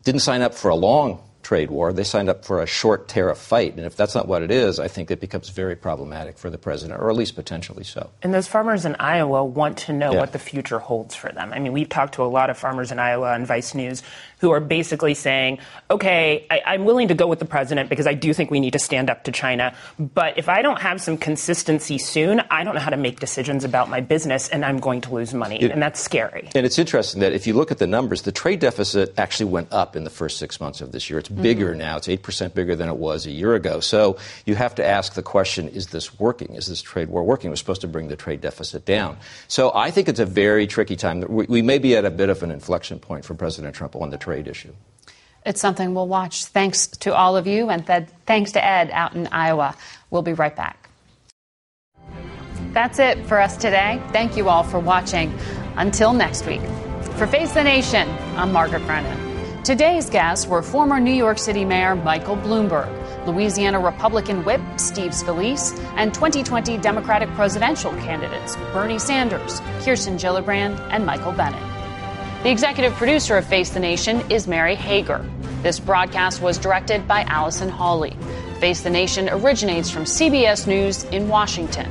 didn't 0.03 0.23
sign 0.23 0.43
up 0.43 0.53
for 0.53 0.69
a 0.69 0.75
long 0.75 1.21
trade 1.45 1.71
war. 1.71 1.93
They 1.93 2.03
signed 2.05 2.29
up 2.29 2.45
for 2.45 2.61
a 2.61 2.67
short 2.67 3.07
tariff 3.07 3.39
fight. 3.39 3.77
And 3.77 3.87
if 3.87 3.97
that's 3.97 4.15
not 4.15 4.27
what 4.27 4.43
it 4.43 4.51
is, 4.51 4.81
I 4.81 4.89
think 4.89 5.11
it 5.11 5.21
becomes 5.21 5.51
very 5.51 5.77
problematic 5.77 6.39
for 6.39 6.51
the 6.51 6.59
president, 6.59 7.01
or 7.01 7.11
at 7.11 7.17
least 7.17 7.37
potentially 7.37 7.85
so. 7.85 8.11
And 8.23 8.35
those 8.35 8.49
farmers 8.49 8.85
in 8.85 8.97
Iowa 8.97 9.45
want 9.45 9.79
to 9.79 9.93
know 9.93 10.13
yeah. 10.13 10.21
what 10.21 10.33
the 10.33 10.39
future 10.39 10.79
holds 10.79 11.15
for 11.15 11.31
them. 11.31 11.53
I 11.53 11.59
mean, 11.59 11.73
we've 11.73 11.89
talked 11.89 12.15
to 12.15 12.23
a 12.23 12.27
lot 12.27 12.51
of 12.51 12.59
farmers 12.59 12.91
in 12.91 12.99
Iowa 12.99 13.33
on 13.33 13.47
Vice 13.47 13.75
News 13.75 14.03
who 14.39 14.51
are 14.51 14.61
basically 14.61 15.15
saying, 15.15 15.59
okay, 15.91 16.47
I, 16.51 16.75
am 16.75 16.85
willing 16.85 17.09
to 17.09 17.15
go 17.15 17.27
with 17.27 17.39
the 17.39 17.45
president 17.47 17.89
because 17.89 18.07
I 18.07 18.15
do 18.15 18.35
think 18.35 18.51
we 18.51 18.61
need 18.61 18.73
to 18.75 18.79
stand 18.79 19.09
up 19.09 19.25
to 19.25 19.33
China. 19.33 19.75
But 19.99 20.37
if 20.39 20.49
I 20.49 20.61
don't 20.61 20.81
have 20.81 21.01
some 21.01 21.17
consistency 21.17 21.99
soon, 21.99 22.41
I 22.51 22.65
don't 22.65 22.75
know 22.75 22.81
how 22.81 22.91
to 22.91 22.97
make 22.97 23.21
decisions 23.21 23.65
about 23.65 23.89
my 23.89 24.01
business 24.01 24.49
and 24.49 24.65
I'm 24.65 24.79
going 24.79 25.01
to 25.03 25.15
lose 25.15 25.33
money. 25.33 25.63
It, 25.63 25.71
and 25.71 25.81
that's 25.81 26.01
scary. 26.01 26.51
And 26.55 26.67
it's 26.67 26.79
interesting 26.79 27.21
that 27.21 27.33
if 27.33 27.47
you 27.47 27.55
look 27.55 27.71
at 27.71 27.79
the 27.79 27.87
numbers, 27.87 28.23
the 28.23 28.33
trade 28.33 28.61
deficit 28.61 29.15
actually 29.19 29.51
went 29.51 29.73
up 29.73 29.97
in 29.97 30.05
the 30.05 30.11
first 30.11 30.39
six 30.39 30.61
months 30.61 30.81
of 30.81 30.93
this 30.93 31.09
year. 31.09 31.19
It's 31.19 31.31
bigger 31.43 31.71
mm-hmm. 31.71 31.79
now. 31.79 31.97
It's 31.97 32.09
8% 32.09 32.55
bigger 32.55 32.77
than 32.77 32.89
it 32.89 32.97
was 32.97 33.27
a 33.27 33.31
year 33.31 33.55
ago. 33.55 33.81
So 33.81 34.19
you 34.47 34.55
have 34.55 34.75
to 34.77 34.85
ask 34.85 35.15
the 35.15 35.23
question 35.23 35.69
is 35.69 35.89
this 35.89 36.19
working? 36.19 36.55
Is 36.55 36.67
this 36.67 36.83
trade 36.83 37.09
war 37.09 37.23
working? 37.23 37.51
We're 37.51 37.57
supposed 37.57 37.83
to 37.83 37.89
bring 37.89 38.09
the 38.09 38.17
trade 38.17 38.41
deficit 38.41 38.85
down. 38.85 39.17
So 39.49 39.73
I 39.75 39.91
think 39.91 40.09
it's 40.09 40.21
a 40.21 40.27
very 40.27 40.67
tricky 40.67 40.97
time. 40.97 41.25
We, 41.29 41.47
we 41.47 41.63
may 41.63 41.79
be 41.79 41.97
at 41.97 42.05
a 42.05 42.11
bit 42.11 42.29
of 42.29 42.43
an 42.43 42.51
inflection 42.51 42.99
point 42.99 43.25
for 43.25 43.35
President 43.35 43.75
Trump 43.75 43.97
on 43.97 44.11
the 44.11 44.19
trade 44.19 44.49
issue. 44.49 44.73
It's 45.45 45.61
something 45.61 45.95
we'll 45.95 46.09
watch. 46.09 46.47
Thanks 46.47 46.87
to 46.87 47.15
all 47.15 47.37
of 47.37 47.47
you, 47.47 47.69
and 47.69 47.87
th- 47.87 48.09
thanks 48.25 48.53
to 48.53 48.65
Ed 48.65 48.91
out 48.93 49.15
in 49.15 49.27
Iowa. 49.27 49.77
We'll 50.11 50.23
be 50.23 50.33
right 50.33 50.57
back. 50.57 50.89
That's 52.73 52.99
it 52.99 53.25
for 53.27 53.39
us 53.39 53.57
today. 53.57 54.03
Thank 54.13 54.37
you 54.37 54.49
all 54.49 54.65
for 54.65 54.81
watching. 54.81 55.33
Until 55.77 56.13
next 56.13 56.47
week. 56.47 56.63
For 57.17 57.27
Face 57.27 57.53
the 57.53 57.63
Nation, 57.63 58.09
I'm 58.37 58.53
Margaret 58.53 58.85
Brennan. 58.87 59.24
Today's 59.65 60.11
guests 60.11 60.47
were 60.47 60.61
former 60.61 61.01
New 61.01 61.15
York 61.15 61.39
City 61.39 61.65
Mayor 61.65 61.95
Michael 61.97 62.37
Bloomberg, 62.37 63.27
Louisiana 63.27 63.81
Republican 63.81 64.45
Whip 64.45 64.61
Steve 64.77 65.13
Scalise, 65.13 65.75
and 65.97 66.13
2020 66.13 66.77
Democratic 66.77 67.31
presidential 67.31 67.91
candidates 67.93 68.57
Bernie 68.75 68.99
Sanders, 68.99 69.61
Kirsten 69.81 70.19
Gillibrand, 70.19 70.79
and 70.91 71.07
Michael 71.07 71.33
Bennet. 71.33 71.63
The 72.43 72.51
executive 72.51 72.93
producer 72.93 73.39
of 73.39 73.47
Face 73.47 73.71
the 73.71 73.81
Nation 73.81 74.23
is 74.31 74.47
Mary 74.47 74.75
Hager. 74.75 75.25
This 75.63 75.81
broadcast 75.81 76.43
was 76.43 76.59
directed 76.59 77.09
by 77.09 77.23
Allison 77.23 77.71
Hawley. 77.71 78.15
Face 78.61 78.83
the 78.83 78.91
Nation 78.91 79.31
originates 79.31 79.89
from 79.89 80.05
CBS 80.05 80.67
News 80.67 81.05
in 81.05 81.27
Washington. 81.27 81.91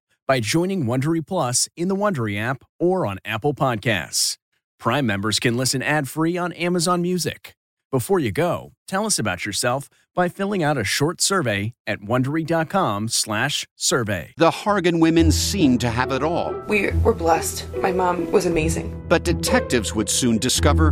by 0.31 0.39
joining 0.39 0.85
Wondery 0.85 1.27
Plus 1.27 1.67
in 1.75 1.89
the 1.89 1.95
Wondery 1.95 2.39
app 2.39 2.63
or 2.79 3.05
on 3.05 3.19
Apple 3.25 3.53
Podcasts. 3.53 4.37
Prime 4.79 5.05
members 5.05 5.41
can 5.41 5.57
listen 5.57 5.83
ad-free 5.83 6.37
on 6.37 6.53
Amazon 6.53 7.01
Music. 7.01 7.57
Before 7.91 8.17
you 8.17 8.31
go, 8.31 8.71
tell 8.87 9.05
us 9.05 9.19
about 9.19 9.45
yourself 9.45 9.89
by 10.15 10.29
filling 10.29 10.63
out 10.63 10.77
a 10.77 10.85
short 10.85 11.19
survey 11.19 11.73
at 11.85 11.99
wondery.com/survey. 11.99 14.33
The 14.37 14.51
Hargan 14.51 15.01
women 15.01 15.33
seemed 15.33 15.81
to 15.81 15.89
have 15.89 16.13
it 16.13 16.23
all. 16.23 16.55
We 16.69 16.91
were 17.03 17.13
blessed. 17.13 17.65
My 17.81 17.91
mom 17.91 18.31
was 18.31 18.45
amazing. 18.45 19.03
But 19.09 19.25
detectives 19.25 19.93
would 19.93 20.07
soon 20.07 20.37
discover 20.37 20.91